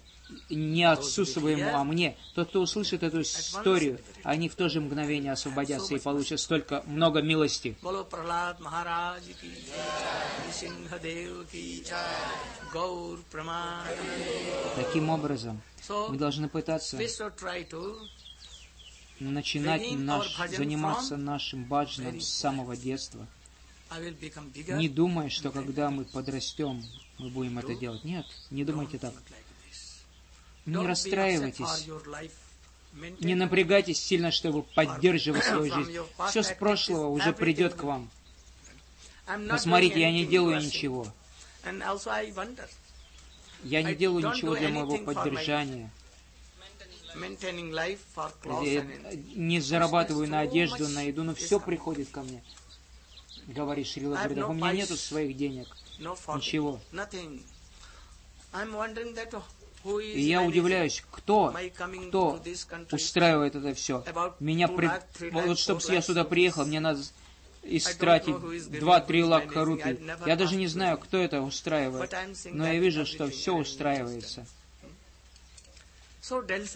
не 0.50 0.84
отцу 0.84 1.26
своему, 1.26 1.76
а 1.76 1.84
мне. 1.84 2.18
Тот, 2.36 2.50
кто 2.50 2.62
услышит 2.62 3.04
эту 3.04 3.22
историю, 3.22 4.00
они 4.24 4.50
в 4.50 4.56
то 4.56 4.70
же 4.70 4.82
мгновение 4.82 5.32
освободятся 5.32 5.96
и 5.96 6.00
получат 6.00 6.40
столько 6.40 6.84
много 6.86 7.22
милости. 7.22 7.78
Таким 14.76 15.10
образом, 15.10 15.62
мы 15.90 16.18
должны 16.18 16.50
пытаться 16.50 16.98
начинать 19.20 19.92
наш, 19.92 20.38
заниматься 20.50 21.18
нашим 21.18 21.66
баджаном 21.66 22.20
с 22.20 22.28
самого 22.28 22.76
детства. 22.76 23.28
Не 24.70 24.90
думая, 24.90 25.30
что 25.30 25.52
когда 25.52 25.90
мы 25.90 26.06
подрастем, 26.06 26.84
мы 27.20 27.30
будем 27.30 27.60
это 27.60 27.76
делать. 27.76 28.04
Нет, 28.04 28.26
не 28.50 28.66
думайте 28.66 28.98
так. 28.98 29.14
Не 30.66 30.88
расстраивайтесь. 30.88 31.90
Не 33.20 33.36
напрягайтесь 33.36 34.00
сильно, 34.00 34.32
чтобы 34.32 34.64
поддерживать 34.64 35.44
свою 35.44 35.74
жизнь. 35.74 36.00
Все 36.30 36.44
с 36.44 36.52
прошлого 36.52 37.08
уже 37.08 37.34
придет 37.34 37.74
к 37.74 37.84
вам. 37.84 38.10
Посмотрите, 39.50 40.02
я 40.02 40.12
не 40.12 40.26
делаю 40.26 40.62
ничего. 40.62 41.08
Я 43.64 43.82
не 43.82 43.96
делаю 43.96 44.30
ничего 44.30 44.56
для 44.56 44.70
моего 44.70 44.98
поддержания. 45.00 45.90
Я 48.64 48.86
не 49.36 49.60
зарабатываю 49.60 50.28
на 50.28 50.40
одежду, 50.40 50.88
на 50.88 51.04
еду, 51.04 51.24
но 51.24 51.36
все 51.36 51.60
приходит 51.60 52.10
ко 52.10 52.22
мне. 52.22 52.44
Говорит 53.48 53.88
Шрила 53.88 54.16
no 54.16 54.50
У 54.50 54.54
меня 54.54 54.72
нету 54.72 54.96
своих 54.96 55.36
денег. 55.36 55.68
Ничего. 56.00 56.80
И 59.86 60.22
я 60.22 60.42
удивляюсь, 60.42 61.04
кто, 61.12 61.54
кто 62.08 62.42
устраивает 62.92 63.56
это 63.56 63.74
все. 63.74 64.04
Меня 64.40 64.68
при... 64.68 64.90
Вот 65.32 65.60
чтобы 65.60 65.82
я 65.90 66.02
сюда 66.02 66.24
приехал, 66.24 66.66
мне 66.66 66.80
надо 66.80 67.02
истратить 67.64 68.36
know 68.36 68.42
who 68.42 68.56
is 68.56 68.68
giving, 68.70 68.82
2-3 68.82 69.08
who 69.08 69.20
is 69.20 69.26
лака 69.26 69.66
рупий. 69.66 70.00
Я 70.26 70.36
даже 70.36 70.56
не 70.56 70.68
знаю, 70.68 70.98
кто 70.98 71.18
это 71.18 71.42
устраивает. 71.42 72.14
Но 72.52 72.68
я 72.68 72.80
вижу, 72.80 73.06
что 73.06 73.30
все 73.30 73.56
устраивается. 73.56 74.46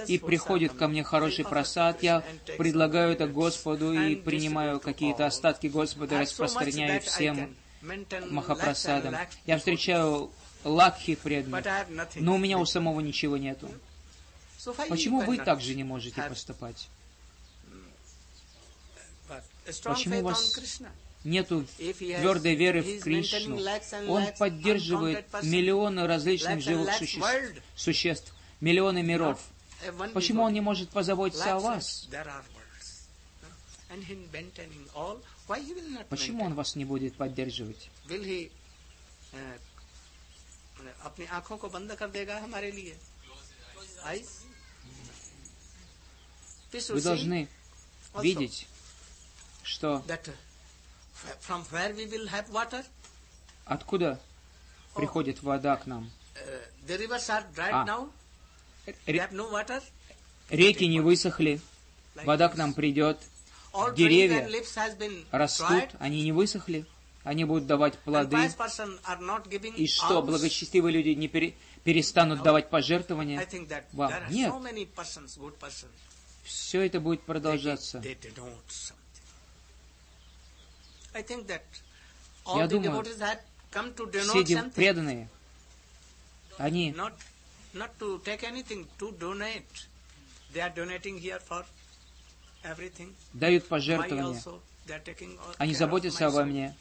И 0.08 0.18
приходит 0.18 0.74
ко 0.74 0.90
мне 0.90 1.04
хороший 1.04 1.46
просад, 1.46 2.04
я 2.04 2.22
предлагаю 2.58 3.14
это 3.14 3.28
Господу 3.28 3.94
и 3.94 4.16
принимаю 4.16 4.82
какие-то 4.82 5.26
остатки 5.26 5.68
Господа, 5.68 6.20
распространяю 6.20 7.02
всем 7.02 7.56
Махапрасадом. 8.30 9.16
Я 9.46 9.58
встречаю 9.58 10.32
лакхи 10.64 11.18
nothing. 11.24 12.22
но 12.22 12.36
у 12.36 12.38
меня 12.38 12.58
у 12.58 12.66
самого 12.66 13.00
ничего 13.00 13.38
нету. 13.38 13.70
Почему 14.90 15.22
вы 15.22 15.38
cannot 15.38 15.46
также 15.46 15.76
не 15.76 15.84
можете 15.84 16.22
поступать? 16.24 16.88
Почему 19.84 20.20
у 20.20 20.24
вас? 20.24 20.60
Нету 21.24 21.66
твердой 21.78 22.56
веры 22.56 22.82
в 22.82 23.00
Кришну. 23.02 23.60
Он 24.08 24.28
поддерживает 24.38 25.26
миллионы 25.44 26.08
различных 26.08 26.62
живых 26.62 26.88
lakhs 26.90 27.00
суще- 27.00 27.20
world. 27.20 27.62
существ, 27.76 28.34
миллионы 28.62 29.04
миров. 29.04 29.40
Почему 30.14 30.44
он 30.44 30.54
не 30.54 30.62
может 30.62 30.90
позаботиться 30.90 31.56
о 31.56 31.60
вас? 31.60 32.08
Почему 36.10 36.44
он 36.46 36.54
вас 36.54 36.76
не 36.76 36.86
будет 36.86 37.16
поддерживать? 37.16 37.90
Will 40.79 40.85
he 40.85 40.91
uh, 40.91 41.07
अपनी 41.07 41.27
आंखों 41.39 41.57
को 41.59 41.69
बंद 41.69 41.95
कर 41.99 42.09
देगा 42.11 42.39
हमारे 42.45 42.71
लिए 42.73 42.97
Eyes? 44.05 44.31
We 46.73 46.81
should 46.81 46.95
Вы 46.97 47.01
see 47.01 47.05
должны 47.05 47.49
also 48.15 48.23
видеть, 48.23 48.67
что 49.63 50.03
that 50.07 50.29
uh, 50.29 50.33
from 51.41 51.63
where 51.71 51.93
we 51.95 52.07
will 52.07 52.29
have 52.29 52.51
water 52.51 52.85
откуда 53.67 54.19
приходит 54.95 55.43
вода 55.43 55.77
к 55.77 55.87
нам. 55.87 56.11
uh, 56.37 56.61
the 56.87 56.99
rivers 56.99 57.29
are 57.31 57.45
dried 57.55 57.73
А. 57.73 57.85
now 57.85 58.09
we 58.87 58.95
Ре- 59.07 59.19
have 59.21 59.33
no 59.33 59.51
water 59.51 59.81
Реки 60.51 60.87
не 60.89 61.01
высохли, 61.01 61.61
like 62.17 62.25
вода 62.27 62.49
this. 62.49 62.55
к 62.55 62.57
нам 62.57 62.75
придет, 62.75 63.19
all 63.73 63.95
деревья 63.95 64.41
trees 64.41 64.47
and 64.47 64.51
leaves 64.51 64.75
has 64.77 64.97
been 64.99 65.25
растут, 65.31 65.69
dried 65.69 65.97
они 66.01 66.23
не 66.23 66.33
высохли, 66.33 66.85
они 67.28 67.44
будут 67.44 67.68
давать 67.68 67.98
плоды. 68.00 68.36
И 69.76 69.88
что, 69.88 70.22
благочестивые 70.22 70.94
люди 70.94 71.10
не 71.10 71.28
пере- 71.28 71.56
перестанут 71.84 72.42
давать 72.44 72.70
пожертвования? 72.70 73.38
Вам 73.92 74.12
нет. 74.30 74.50
Все 76.44 76.82
это 76.86 77.02
будет 77.02 77.22
продолжаться. 77.24 78.00
Я 82.46 82.68
думаю, 82.70 82.92
Все 84.44 84.44
преданные, 84.76 85.28
они 86.58 86.92
дают 93.34 93.68
пожертвования, 93.68 94.40
они 95.58 95.74
заботятся 95.74 96.28
обо 96.28 96.44
мне. 96.46 96.76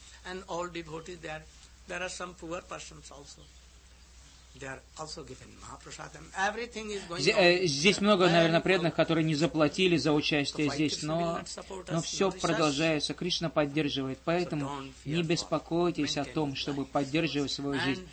Э, 7.37 7.67
Здесь 7.67 8.01
много, 8.01 8.31
наверное, 8.31 8.61
преданных, 8.61 8.95
которые 8.95 9.25
не 9.25 9.35
заплатили 9.35 9.97
за 9.99 10.13
участие 10.13 10.71
здесь, 10.71 11.03
но, 11.03 11.43
но 11.89 12.01
все 12.01 12.31
продолжается. 12.41 13.13
Кришна 13.13 13.51
поддерживает, 13.51 14.19
поэтому 14.25 14.71
не 15.05 15.23
беспокойтесь 15.23 16.17
о 16.17 16.25
том, 16.25 16.55
чтобы 16.57 16.87
поддерживать 16.87 17.51
свою 17.53 17.79
жизнь. 17.81 18.09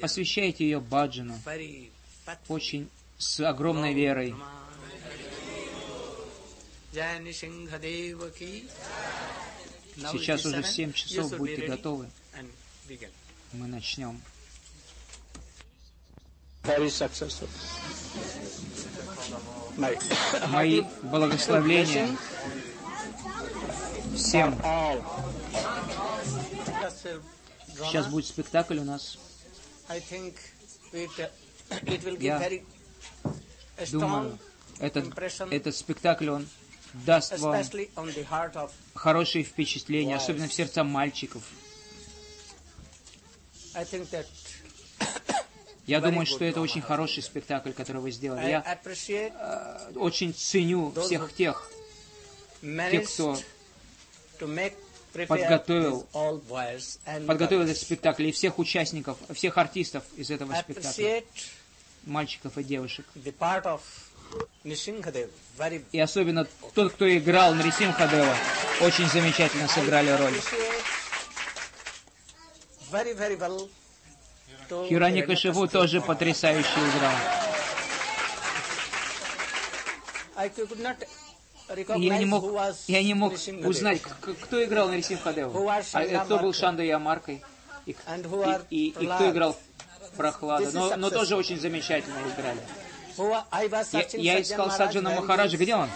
Посвящайте 0.00 0.64
ее 0.64 0.80
баджану 0.80 1.36
очень 2.48 2.88
с 3.18 3.40
огромной 3.40 3.92
верой. 3.92 4.34
Jai 6.92 7.20
ki. 8.38 8.68
Сейчас 10.12 10.44
уже 10.44 10.62
seven. 10.62 10.64
7 10.64 10.90
You 10.90 10.92
часов, 10.92 11.36
будьте 11.36 11.66
готовы. 11.66 12.10
Мы 13.52 13.66
начнем. 13.66 14.20
Мои 20.48 20.82
благословления 21.02 22.16
всем. 24.16 24.60
Сейчас 27.76 28.06
будет 28.08 28.26
спектакль 28.26 28.78
у 28.78 28.84
нас. 28.84 29.18
Uh, 29.88 31.30
Я 32.20 32.50
Думаю, 33.90 34.38
этот, 34.78 35.18
этот 35.50 35.76
спектакль, 35.76 36.28
он 36.28 36.48
даст 36.94 37.32
вам 37.38 37.52
хорошие 38.94 39.44
впечатления, 39.44 40.14
особенно 40.16 40.48
в 40.48 40.52
сердца 40.52 40.84
мальчиков. 40.84 41.42
Я 45.86 46.00
думаю, 46.00 46.26
что 46.26 46.44
это 46.44 46.60
очень 46.60 46.82
хороший 46.82 47.22
спектакль, 47.22 47.72
который 47.72 48.00
вы 48.00 48.10
сделали. 48.10 48.40
Я 48.50 48.60
э, 49.38 49.92
очень 49.96 50.32
ценю 50.34 50.92
всех 51.06 51.32
тех, 51.34 51.70
managed 52.62 52.90
кто 53.06 53.38
подготовил- 55.28 56.06
подготовил 57.26 57.62
этот 57.62 57.76
спектакль, 57.78 58.26
и 58.26 58.32
всех 58.32 58.58
участников, 58.60 59.18
всех 59.34 59.58
артистов 59.58 60.04
из 60.16 60.30
этого 60.30 60.52
спектакля, 60.62 60.92
мальчиков 62.04 62.56
и 62.58 62.62
девушек. 62.62 63.06
И 65.92 65.98
особенно 66.00 66.46
тот, 66.74 66.92
кто 66.92 67.16
играл 67.16 67.54
Нарисимхадева, 67.54 68.34
очень 68.82 69.08
замечательно 69.08 69.68
сыграли 69.68 70.10
роль. 70.10 70.34
Хираникашиву 74.88 75.64
Hiranyakashipu. 75.64 75.68
тоже 75.68 76.00
потрясающе 76.00 76.68
играл. 76.68 77.12
Я 81.96 82.18
не 82.18 82.24
мог, 82.26 82.44
я 82.86 83.02
не 83.02 83.14
мог 83.14 83.34
узнать, 83.64 84.00
кто 84.02 84.64
играл 84.64 84.88
на 84.88 84.94
was 84.96 85.90
А 85.92 86.24
кто 86.24 86.38
был? 86.38 86.52
Шанда 86.52 86.82
Ямаркой. 86.82 87.42
И, 87.86 87.96
и, 88.70 88.76
и- 88.76 88.88
и 88.88 89.06
кто 89.06 89.30
играл 89.30 89.56
Прохлада. 90.16 90.70
Но, 90.72 90.96
но 90.96 91.10
тоже 91.10 91.36
очень 91.36 91.58
замечательно 91.58 92.18
играли. 92.36 92.60
Я, 93.92 94.00
я 94.22 94.40
искал 94.42 94.66
Саджана 94.78 95.10
Махараджа, 95.20 95.56
где 95.56 95.74
он? 95.74 95.88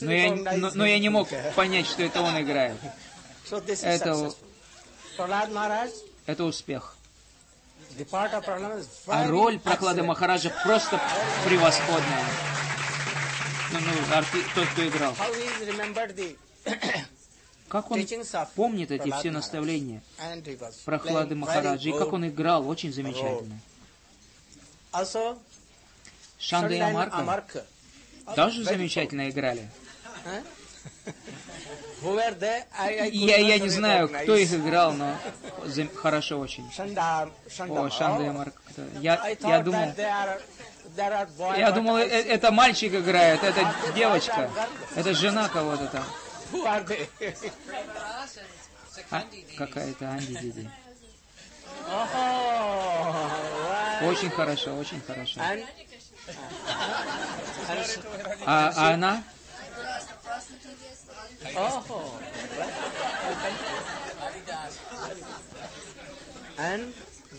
Но 0.00 0.12
я, 0.12 0.30
но, 0.58 0.70
но 0.74 0.84
я 0.86 0.98
не 0.98 1.08
мог 1.08 1.28
понять, 1.54 1.86
что 1.86 2.02
это 2.02 2.20
он 2.20 2.40
играет. 2.40 2.76
Это- 3.94 4.14
Это 6.26 6.44
успех. 6.44 6.96
А 9.06 9.26
роль 9.28 9.58
Прохлады 9.58 10.00
excellent. 10.00 10.06
Махараджа 10.06 10.50
просто 10.64 11.00
превосходная. 11.44 12.24
Ну, 13.72 13.78
ну, 13.80 14.14
арти- 14.14 14.44
тот, 14.54 14.66
кто 14.68 14.86
играл. 14.86 15.14
Как 17.68 17.90
он 17.90 17.98
помнит 18.54 18.90
эти 18.92 19.10
все 19.18 19.30
наставления 19.32 20.02
Прохлады 20.84 21.34
playing 21.34 21.38
Махараджа, 21.38 21.88
и 21.88 21.92
как 21.92 22.12
он 22.12 22.28
играл, 22.28 22.68
очень 22.68 22.92
замечательно. 22.92 23.58
Шанда 26.38 26.74
и 26.74 26.78
Amarka, 26.80 27.64
тоже 28.34 28.64
замечательно 28.64 29.30
играли. 29.30 29.68
Я, 33.12 33.36
я 33.38 33.58
не 33.58 33.68
знаю, 33.68 34.08
кто 34.08 34.36
их 34.36 34.52
играл, 34.52 34.92
но 34.92 35.16
хорошо 35.96 36.38
очень. 36.38 36.70
О, 37.84 37.90
Шанда 37.90 38.24
и 38.24 38.50
кто? 38.50 38.82
Я, 39.00 39.16
я 39.40 39.60
думал, 39.62 39.94
я 41.56 41.70
думал, 41.72 41.96
э- 41.96 42.02
это 42.06 42.50
мальчик 42.52 42.94
играет, 42.94 43.42
это 43.42 43.74
девочка, 43.94 44.50
это 44.94 45.14
жена 45.14 45.48
кого-то 45.48 45.86
там. 45.86 46.04
А, 49.10 49.24
какая-то 49.58 50.08
Анди 50.10 50.34
Диди. 50.38 50.70
Очень 54.02 54.30
хорошо, 54.30 54.76
очень 54.76 55.00
хорошо. 55.00 55.40
And, 55.40 55.64
А, 58.46 58.72
а 58.76 58.94
она? 58.94 59.22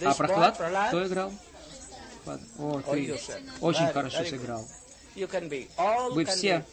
А 0.01 0.13
Прохлад? 0.13 0.55
Кто 0.89 1.07
играл? 1.07 1.33
О, 2.59 2.81
ты 2.81 3.19
очень 3.61 3.87
хорошо 3.93 4.23
сыграл. 4.25 4.67
Вы 6.11 6.25
все 6.25 6.65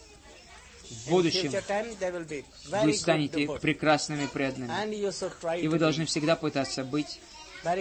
в 0.91 1.09
будущем 1.11 1.51
вы 2.83 2.93
станете 2.95 3.47
прекрасными 3.61 4.27
преданными. 4.27 4.71
И 5.61 5.69
вы 5.69 5.79
должны 5.79 6.05
всегда 6.07 6.37
пытаться 6.37 6.85
быть 6.85 7.21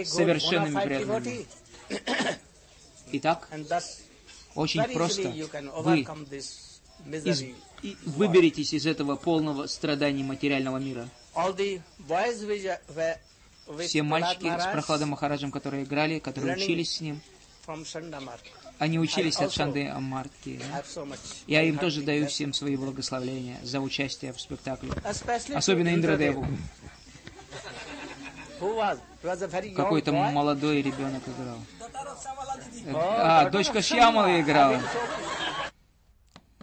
совершенными 0.06 0.74
преданными. 0.82 1.46
Итак, 3.12 3.48
очень 4.54 4.82
просто 4.92 5.28
вы 5.82 6.00
из- 6.02 7.44
выберетесь 8.06 8.72
из 8.72 8.86
этого 8.86 9.16
полного 9.16 9.66
страдания 9.66 10.24
материального 10.24 10.78
мира. 10.78 11.08
Все 13.80 14.02
мальчики 14.02 14.46
с 14.46 14.66
Прохладом 14.72 15.10
Махараджем, 15.10 15.50
которые 15.50 15.84
играли, 15.84 16.18
которые 16.18 16.56
учились 16.56 16.96
с 16.96 17.00
ним, 17.00 17.20
они 18.78 18.98
учились 18.98 19.36
от 19.36 19.52
Шанды 19.52 19.82
much. 19.84 20.30
Я 21.46 21.62
им 21.62 21.78
тоже 21.78 22.02
даю 22.02 22.26
всем 22.26 22.52
свои 22.52 22.76
благословения 22.76 23.58
за 23.62 23.80
участие 23.80 24.32
в 24.32 24.40
спектакле. 24.40 24.90
Особенно 25.54 25.88
to 25.88 25.94
Индрадеву. 25.94 26.46
Какой-то 29.76 30.12
молодой 30.12 30.82
ребенок 30.82 31.22
играл. 31.26 31.58
А, 32.94 33.50
дочка 33.50 33.78
Shamba. 33.78 34.40
играла. 34.40 34.74
So 34.74 35.43